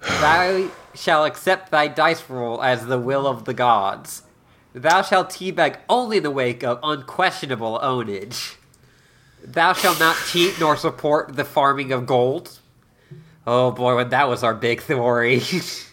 Thou 0.02 0.70
shalt 0.94 1.28
accept 1.28 1.72
thy 1.72 1.88
dice 1.88 2.30
roll 2.30 2.62
as 2.62 2.86
the 2.86 3.00
will 3.00 3.26
of 3.26 3.46
the 3.46 3.56
gods. 3.56 4.22
Thou 4.76 5.02
shalt 5.02 5.32
teabag 5.32 5.78
only 5.90 6.18
in 6.18 6.24
the 6.24 6.30
wake 6.30 6.64
of 6.64 6.80
unquestionable 6.84 7.80
ownage. 7.82 8.56
Thou 9.44 9.74
shalt 9.74 10.00
not 10.00 10.16
cheat 10.28 10.60
nor 10.60 10.78
support 10.78 11.36
the 11.36 11.46
farming 11.46 11.92
of 11.92 12.06
gold. 12.06 12.60
Oh 13.48 13.72
boy, 13.72 14.04
that 14.04 14.30
was 14.30 14.44
our 14.44 14.54
big 14.54 14.88
worry. 14.88 15.42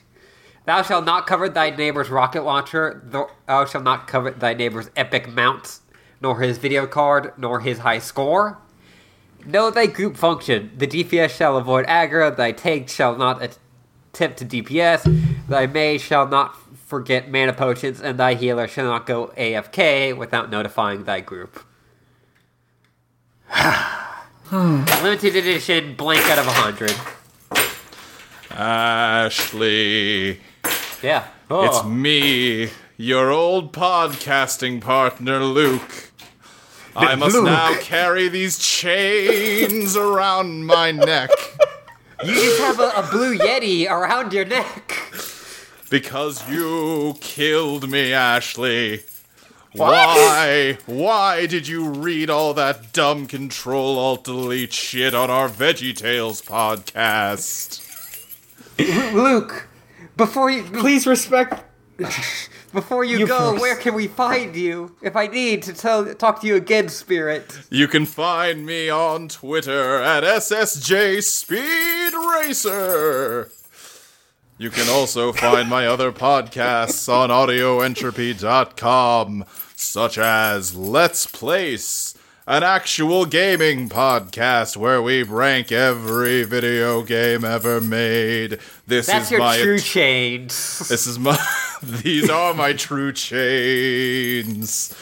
Thou 0.67 0.83
shalt 0.83 1.07
not 1.07 1.27
covet 1.27 1.55
thy 1.55 1.71
neighbor's 1.71 2.11
rocket 2.11 2.43
launcher. 2.43 3.03
Thou 3.47 3.65
shalt 3.65 3.85
not 3.85 4.07
covet 4.07 4.41
thy 4.41 4.53
neighbor's 4.53 4.91
epic 4.95 5.33
mounts, 5.33 5.81
nor 6.21 6.41
his 6.41 6.59
video 6.59 6.87
card, 6.87 7.33
nor 7.39 7.61
his 7.61 7.79
high 7.79 7.99
score. 7.99 8.59
Know 9.47 9.71
thy 9.71 9.87
group 9.87 10.17
function. 10.17 10.71
The 10.77 10.87
DPS 10.87 11.31
shall 11.31 11.57
avoid 11.57 11.87
aggro. 11.87 12.35
Thy 12.35 12.53
tank 12.53 12.89
shall 12.89 13.17
not 13.17 13.43
attempt 13.43 14.39
to 14.39 14.45
DPS. 14.45 15.47
Thy 15.49 15.67
mage 15.67 16.01
shall 16.01 16.27
not 16.27 16.57
forget 16.87 17.31
mana 17.31 17.53
potions, 17.53 18.01
and 18.01 18.19
thy 18.19 18.35
healer 18.35 18.69
shall 18.69 18.87
not 18.87 19.07
go 19.07 19.33
AFK 19.37 20.17
without 20.17 20.51
notifying 20.51 21.05
thy 21.05 21.21
group. 21.21 21.65
Limited 24.53 25.37
edition, 25.37 25.95
blank 25.95 26.25
out 26.31 26.39
of 26.39 26.47
a 26.47 26.53
hundred. 26.53 26.95
Ashley. 28.51 30.41
Yeah. 31.03 31.27
Oh. 31.51 31.65
It's 31.67 31.85
me, 31.85 32.71
your 32.97 33.31
old 33.31 33.73
podcasting 33.73 34.81
partner, 34.81 35.41
Luke. 35.41 36.13
I 36.97 37.15
must 37.17 37.35
Luke. 37.35 37.45
now 37.47 37.75
carry 37.81 38.29
these 38.29 38.59
chains 38.59 39.97
around 39.97 40.67
my 40.67 40.91
neck 40.93 41.31
You 42.25 42.35
just 42.35 42.61
have 42.61 42.81
a, 42.81 42.91
a 42.97 43.09
blue 43.11 43.37
yeti 43.37 43.91
around 43.91 44.33
your 44.33 44.45
neck. 44.45 44.97
because 45.91 46.49
you 46.49 47.17
killed 47.21 47.91
me, 47.91 48.13
Ashley. 48.13 49.03
Why? 49.73 50.79
Why 50.87 51.47
did 51.47 51.67
you 51.67 51.89
read 51.89 52.31
all 52.31 52.55
that 52.55 52.93
dumb 52.93 53.27
Control 53.27 53.99
Alt 53.99 54.23
Delete 54.25 54.73
shit 54.73 55.15
on 55.15 55.31
our 55.31 55.49
Veggie 55.49 55.97
Tales 55.97 56.41
podcast? 56.41 57.81
Luke, 58.79 59.67
before 60.17 60.49
you 60.51 60.63
Please 60.63 61.07
respect. 61.09 61.65
Before 62.75 63.05
you, 63.05 63.21
You 63.21 63.27
go, 63.27 63.53
first. 63.53 63.63
where 63.63 63.77
can 63.77 63.95
we 63.95 64.07
find 64.09 64.55
you? 64.55 64.95
If 65.01 65.17
I 65.17 65.29
need 65.29 65.63
to 65.63 65.73
tell 65.73 66.15
talk 66.15 66.43
to 66.43 66.47
you 66.47 66.57
again, 66.57 66.91
Spirit. 66.91 67.59
You 67.71 67.89
can 67.89 68.05
find 68.05 68.67
me 68.67 68.91
on 68.91 69.29
Twitter 69.29 70.03
at 70.03 70.25
SSJ 70.25 71.23
Speed 71.23 72.13
Racer. 72.13 73.49
You 74.59 74.71
can 74.71 74.89
also 74.89 75.33
find 75.33 75.69
my 75.69 75.87
other 75.87 76.13
podcasts 76.13 77.09
on 77.09 77.31
audioentropy.com, 77.31 79.45
such 79.75 80.19
as 80.19 80.75
Let's 80.77 81.27
Place 81.27 82.15
an 82.47 82.63
actual 82.63 83.25
gaming 83.25 83.89
podcast 83.89 84.77
where 84.77 85.01
we 85.01 85.23
rank 85.23 85.73
every 85.73 86.45
video 86.45 87.03
game 87.03 87.43
ever 87.43 87.81
made. 87.81 88.59
This 88.87 89.07
That's 89.07 89.27
is 89.27 89.31
your 89.31 89.41
my 89.41 89.59
true 89.59 89.79
chains. 89.79 90.87
this 90.89 91.07
is 91.07 91.19
my 91.19 91.39
these 92.03 92.31
are 92.31 92.55
my 92.55 92.73
true 92.73 93.13
chains. 93.13 94.95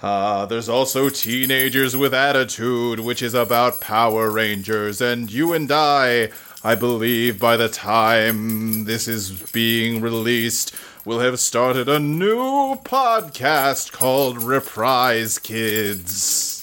Uh, 0.00 0.46
there's 0.46 0.68
also 0.68 1.08
Teenagers 1.08 1.96
with 1.96 2.14
Attitude, 2.14 3.00
which 3.00 3.22
is 3.22 3.34
about 3.34 3.80
Power 3.80 4.30
Rangers, 4.30 5.00
and 5.00 5.30
you 5.30 5.52
and 5.52 5.70
I, 5.70 6.30
I 6.62 6.74
believe 6.74 7.40
by 7.40 7.56
the 7.56 7.68
time 7.68 8.84
this 8.84 9.08
is 9.08 9.30
being 9.52 10.00
released, 10.00 10.74
will 11.04 11.20
have 11.20 11.40
started 11.40 11.88
a 11.88 11.98
new 11.98 12.76
podcast 12.84 13.92
called 13.92 14.42
Reprise 14.42 15.38
Kids. 15.38 16.58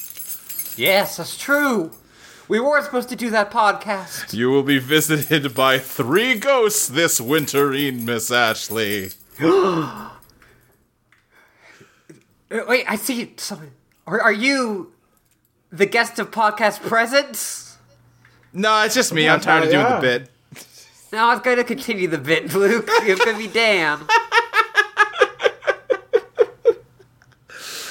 Yes, 0.78 1.18
that's 1.18 1.38
true. 1.38 1.92
We 2.50 2.60
weren't 2.60 2.84
supposed 2.84 3.10
to 3.10 3.16
do 3.16 3.30
that 3.30 3.52
podcast. 3.52 4.34
You 4.34 4.50
will 4.50 4.64
be 4.64 4.80
visited 4.80 5.54
by 5.54 5.78
three 5.78 6.34
ghosts 6.36 6.88
this 6.88 7.20
winterine, 7.22 8.04
Miss 8.06 8.32
Ashley. 8.32 9.12
Wait, 12.50 12.86
I 12.90 12.96
see 12.96 13.34
something. 13.38 13.72
Are, 14.08 14.20
are 14.20 14.32
you 14.34 14.92
the 15.72 15.86
guest 15.86 16.18
of 16.18 16.32
podcast 16.32 16.82
presence? 16.82 17.78
No, 18.52 18.82
it's 18.82 18.96
just 18.96 19.14
me. 19.14 19.30
I'm 19.30 19.40
tired 19.40 19.66
of 19.66 19.70
doing 19.70 19.84
the 19.84 19.90
Yeah. 19.92 20.00
bit. 20.00 20.30
No, 21.14 21.26
I 21.26 21.34
was 21.34 21.42
going 21.42 21.58
to 21.58 21.64
continue 21.64 22.08
the 22.08 22.18
bit, 22.18 22.52
Luke. 22.56 22.86
It's 22.88 23.24
going 23.24 23.38
to 23.38 23.48
be 23.48 23.52
Dan. 23.54 24.00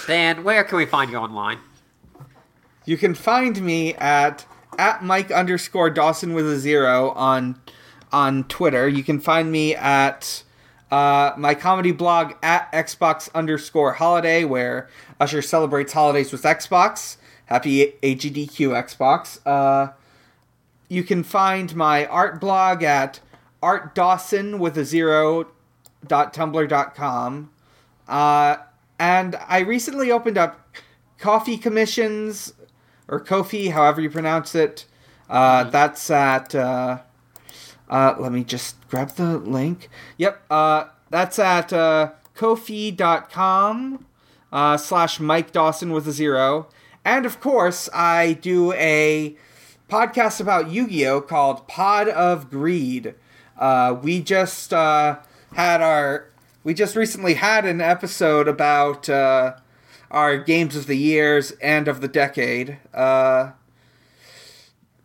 Dan, 0.08 0.42
where 0.42 0.64
can 0.64 0.78
we 0.78 0.86
find 0.86 1.10
you 1.12 1.18
online? 1.18 1.58
You 2.86 2.96
can 2.96 3.14
find 3.14 3.60
me 3.60 3.94
at 3.94 4.46
at 4.78 5.04
Mike 5.04 5.30
underscore 5.30 5.90
Dawson 5.90 6.32
with 6.32 6.48
a 6.48 6.56
zero 6.56 7.10
on 7.10 7.60
on 8.10 8.44
Twitter. 8.44 8.88
You 8.88 9.04
can 9.04 9.20
find 9.20 9.52
me 9.52 9.74
at 9.74 10.42
uh, 10.90 11.32
my 11.36 11.54
comedy 11.54 11.92
blog 11.92 12.32
at 12.42 12.72
Xbox 12.72 13.28
underscore 13.34 13.94
holiday, 13.94 14.44
where 14.44 14.88
Usher 15.20 15.42
celebrates 15.42 15.92
holidays 15.92 16.32
with 16.32 16.42
Xbox. 16.42 17.18
Happy 17.46 17.94
AGDQ 18.02 18.70
Xbox. 18.70 19.40
Uh, 19.44 19.92
you 20.88 21.02
can 21.02 21.22
find 21.22 21.76
my 21.76 22.06
art 22.06 22.40
blog 22.40 22.82
at 22.82 23.20
Art 23.62 23.94
Dawson 23.94 24.58
with 24.58 24.78
a 24.78 24.84
zero 24.84 25.48
dot 26.06 26.32
com. 26.94 27.50
Uh, 28.06 28.56
and 28.98 29.36
I 29.48 29.58
recently 29.58 30.10
opened 30.10 30.38
up 30.38 30.66
coffee 31.18 31.58
commissions 31.58 32.54
or 33.08 33.20
Kofi, 33.20 33.72
however 33.72 34.00
you 34.00 34.10
pronounce 34.10 34.54
it. 34.54 34.84
Uh, 35.28 35.64
That's 35.64 36.10
at. 36.10 36.54
Uh, 36.54 36.98
uh, 37.88 38.14
let 38.18 38.32
me 38.32 38.44
just 38.44 38.86
grab 38.88 39.10
the 39.12 39.38
link. 39.38 39.88
Yep. 40.18 40.42
Uh, 40.50 40.84
that's 41.10 41.38
at 41.38 41.72
uh, 41.72 42.10
kofi.com 42.36 44.04
uh, 44.52 44.76
slash 44.76 45.20
Mike 45.20 45.52
Dawson 45.52 45.92
with 45.92 46.06
a 46.06 46.12
zero. 46.12 46.68
And 47.04 47.24
of 47.24 47.40
course, 47.40 47.88
I 47.94 48.34
do 48.34 48.72
a 48.74 49.36
podcast 49.88 50.40
about 50.40 50.70
Yu 50.70 50.86
Gi 50.88 51.06
Oh! 51.06 51.20
called 51.22 51.66
Pod 51.66 52.08
of 52.08 52.50
Greed. 52.50 53.14
Uh, 53.58 53.96
we 54.02 54.20
just 54.20 54.72
uh, 54.74 55.18
had 55.54 55.80
our. 55.80 56.28
We 56.64 56.74
just 56.74 56.94
recently 56.96 57.34
had 57.34 57.64
an 57.64 57.80
episode 57.80 58.48
about 58.48 59.08
uh, 59.08 59.54
our 60.10 60.38
games 60.38 60.76
of 60.76 60.86
the 60.86 60.96
years 60.96 61.52
and 61.62 61.88
of 61.88 62.00
the 62.00 62.08
decade. 62.08 62.78
Uh, 62.94 63.52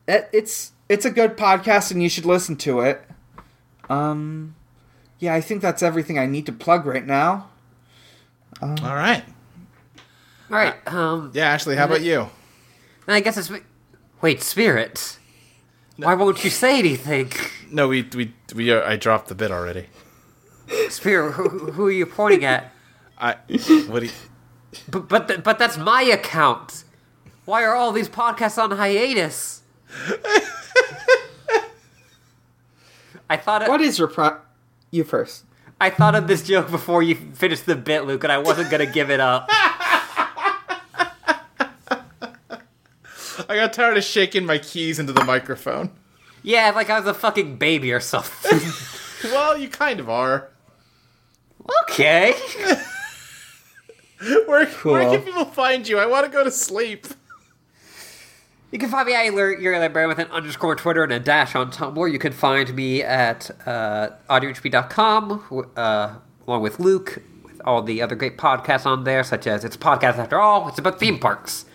it, 0.08 0.30
it's 0.34 0.72
it's 0.90 1.06
a 1.06 1.12
good 1.12 1.38
podcast, 1.38 1.92
and 1.92 2.02
you 2.02 2.10
should 2.10 2.26
listen 2.26 2.56
to 2.58 2.82
it. 2.82 3.02
Um, 3.90 4.56
yeah, 5.20 5.34
I 5.34 5.42
think 5.42 5.62
that's 5.62 5.82
everything 5.84 6.18
I 6.20 6.26
need 6.26 6.46
to 6.46 6.52
plug 6.52 6.86
right 6.86 7.06
now. 7.06 7.50
All 8.62 8.70
right. 8.78 9.24
All 10.50 10.58
right. 10.58 10.76
Um, 10.88 11.32
Yeah, 11.34 11.50
Ashley, 11.50 11.76
how 11.76 11.86
about 11.86 12.02
you? 12.02 12.30
I 13.08 13.20
guess 13.20 13.38
it's. 13.38 13.52
Wait, 14.22 14.42
Spirit. 14.42 15.18
Why 15.98 16.14
won't 16.16 16.44
you 16.44 16.50
say 16.50 16.80
anything? 16.80 17.32
No, 17.70 17.88
we 17.88 18.04
we 18.16 18.34
we. 18.56 18.72
Uh, 18.72 18.88
I 18.88 18.96
dropped 18.96 19.28
the 19.28 19.36
bit 19.36 19.52
already. 19.52 19.88
Spirit, 20.90 21.34
who, 21.34 21.72
who 21.72 21.88
are 21.88 21.92
you 21.92 22.06
pointing 22.06 22.46
at? 22.46 22.72
I. 23.18 23.34
What 23.88 24.00
do 24.02 24.06
you? 24.06 24.12
But 24.90 25.08
but 25.08 25.28
th- 25.28 25.44
but 25.44 25.60
that's 25.60 25.78
my 25.78 26.02
account. 26.04 26.84
Why 27.46 27.64
are 27.64 27.76
all 27.76 27.92
these 27.92 28.10
podcasts 28.10 28.62
on 28.62 28.72
hiatus? 28.72 29.62
I 33.30 33.38
thought 33.38 33.64
it, 33.64 33.70
What 33.70 33.82
is 33.82 34.00
your 34.00 34.08
pro? 34.08 34.38
You 34.92 35.04
first. 35.04 35.44
I 35.82 35.90
thought 35.90 36.16
of 36.16 36.28
this 36.28 36.44
joke 36.44 36.70
before 36.72 37.04
you 37.04 37.16
finished 37.16 37.66
the 37.66 37.76
bit, 37.76 38.06
Luke, 38.06 38.24
and 38.24 38.32
I 38.32 38.38
wasn't 38.38 38.70
gonna 38.72 38.86
give 38.86 39.10
it 39.10 39.20
up. 39.20 39.48
I 43.50 43.56
got 43.56 43.74
tired 43.74 43.98
of 43.98 44.04
shaking 44.04 44.46
my 44.46 44.58
keys 44.58 45.00
into 45.00 45.12
the 45.14 45.24
microphone. 45.26 45.92
Yeah, 46.44 46.72
like 46.76 46.90
I 46.90 47.00
was 47.00 47.08
a 47.08 47.14
fucking 47.14 47.58
baby 47.58 47.92
or 47.92 48.00
something. 48.00 48.60
Well, 49.24 49.58
you 49.58 49.70
kind 49.70 50.02
of 50.02 50.10
are. 50.10 50.50
okay. 51.84 52.34
Where, 54.46 54.66
where 54.66 55.10
can 55.10 55.22
people 55.22 55.46
find 55.46 55.88
you? 55.88 56.00
I 56.00 56.06
want 56.06 56.26
to 56.26 56.32
go 56.32 56.44
to 56.44 56.52
sleep. 56.52 57.08
You 58.72 58.80
can 58.80 58.90
find 58.90 59.06
me 59.06 59.14
at 59.14 59.32
librarian 59.32 60.08
with 60.08 60.18
an 60.18 60.32
underscore 60.32 60.76
Twitter 60.76 61.04
and 61.04 61.14
a 61.14 61.20
dash 61.20 61.56
on 61.56 61.72
Tumblr. 61.72 62.12
You 62.12 62.18
can 62.18 62.34
find 62.34 62.74
me 62.76 63.04
at 63.04 63.52
uh, 63.68 64.10
audiohp.com, 64.30 65.70
uh, 65.78 66.16
along 66.48 66.62
with 66.64 66.80
Luke, 66.80 67.22
with 67.44 67.62
all 67.66 67.84
the 67.84 68.02
other 68.02 68.16
great 68.16 68.38
podcasts 68.38 68.88
on 68.88 69.04
there, 69.04 69.24
such 69.24 69.46
as 69.46 69.64
It's 69.64 69.76
a 69.76 69.80
Podcast 69.80 70.18
After 70.18 70.40
All, 70.40 70.68
it's 70.68 70.80
about 70.80 71.00
theme 71.00 71.20
parks. 71.20 71.66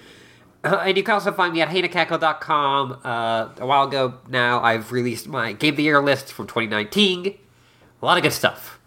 Uh, 0.64 0.82
and 0.84 0.96
you 0.96 1.04
can 1.04 1.14
also 1.14 1.30
find 1.30 1.52
me 1.52 1.62
at 1.62 1.68
hanakackle.com. 1.68 3.00
Uh, 3.04 3.48
a 3.58 3.66
while 3.66 3.86
ago 3.86 4.14
now, 4.28 4.60
I've 4.60 4.90
released 4.90 5.28
my 5.28 5.52
Game 5.52 5.74
of 5.74 5.76
the 5.76 5.84
Year 5.84 6.02
list 6.02 6.32
from 6.32 6.48
2019. 6.48 7.38
A 8.00 8.04
lot 8.04 8.16
of 8.16 8.24
good 8.24 8.32
stuff. 8.32 8.77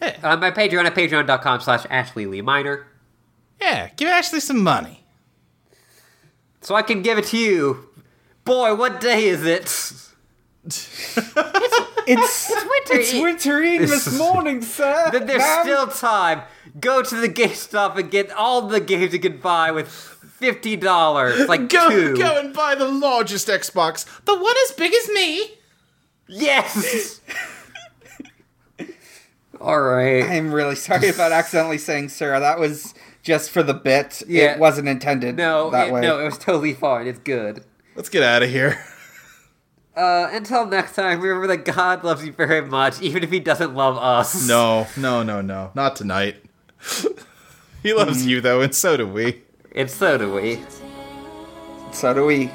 Hey. 0.00 0.16
Uh, 0.22 0.36
my 0.36 0.50
Patreon 0.50 0.84
at 0.84 0.94
patreon.com 0.94 1.60
slash 1.60 1.86
Ashley 1.90 2.26
Lee 2.26 2.42
Minor. 2.42 2.86
Yeah, 3.60 3.88
give 3.96 4.08
Ashley 4.08 4.40
some 4.40 4.62
money. 4.62 5.04
So 6.60 6.74
I 6.74 6.82
can 6.82 7.02
give 7.02 7.18
it 7.18 7.26
to 7.26 7.36
you. 7.38 7.88
Boy, 8.44 8.74
what 8.74 9.00
day 9.00 9.24
is 9.26 9.44
it? 9.44 9.62
It's 10.66 11.06
winter. 12.06 12.94
it's 12.94 13.12
wintering 13.14 13.80
this 13.82 14.16
morning, 14.18 14.62
sir. 14.62 15.10
Then 15.12 15.26
there's 15.26 15.40
Ma'am. 15.42 15.62
still 15.64 15.86
time. 15.88 16.42
Go 16.80 17.02
to 17.02 17.16
the 17.16 17.28
GameStop 17.28 17.96
and 17.98 18.10
get 18.10 18.30
all 18.32 18.62
the 18.62 18.80
games 18.80 19.12
you 19.12 19.18
can 19.20 19.38
buy 19.38 19.70
with 19.70 19.88
fifty 19.88 20.76
dollars, 20.76 21.48
like 21.48 21.68
Go, 21.68 21.88
two. 21.90 22.16
go 22.16 22.38
and 22.40 22.52
buy 22.54 22.74
the 22.74 22.88
largest 22.88 23.48
Xbox, 23.48 24.04
the 24.24 24.34
one 24.34 24.54
as 24.64 24.72
big 24.72 24.92
as 24.92 25.08
me. 25.10 25.50
Yes. 26.28 27.20
all 29.64 29.80
right. 29.80 30.22
I'm 30.24 30.52
really 30.52 30.76
sorry 30.76 31.08
about 31.08 31.32
accidentally 31.40 31.78
saying 31.78 32.10
sir. 32.10 32.38
That 32.38 32.58
was 32.60 32.94
just 33.22 33.50
for 33.50 33.62
the 33.62 33.74
bit. 33.74 34.22
Yeah. 34.28 34.52
It 34.52 34.58
wasn't 34.58 34.88
intended 34.88 35.36
No, 35.36 35.70
that 35.70 35.88
it, 35.88 35.92
way. 35.92 36.00
no, 36.02 36.20
it 36.20 36.24
was 36.24 36.38
totally 36.38 36.74
fine. 36.74 37.06
It's 37.06 37.18
good. 37.18 37.64
Let's 37.96 38.08
get 38.08 38.22
out 38.22 38.42
of 38.42 38.50
here. 38.50 38.78
Uh, 39.96 40.28
until 40.32 40.66
next 40.66 40.96
time, 40.96 41.20
remember 41.20 41.46
that 41.46 41.64
God 41.64 42.02
loves 42.02 42.26
you 42.26 42.32
very 42.32 42.60
much, 42.60 43.00
even 43.00 43.22
if 43.22 43.30
He 43.30 43.38
doesn't 43.38 43.76
love 43.76 43.96
us. 43.96 44.48
No, 44.48 44.88
no, 44.96 45.22
no, 45.22 45.40
no, 45.40 45.70
not 45.76 45.94
tonight. 45.94 46.34
he 47.84 47.94
loves 47.94 48.26
you 48.26 48.40
though, 48.40 48.60
and 48.60 48.74
so 48.74 48.96
do 48.96 49.06
we. 49.06 49.42
and 49.72 49.88
so 49.88 50.18
do 50.18 50.34
we. 50.34 50.58
So 51.92 52.12
do 52.12 52.26
we. 52.26 52.50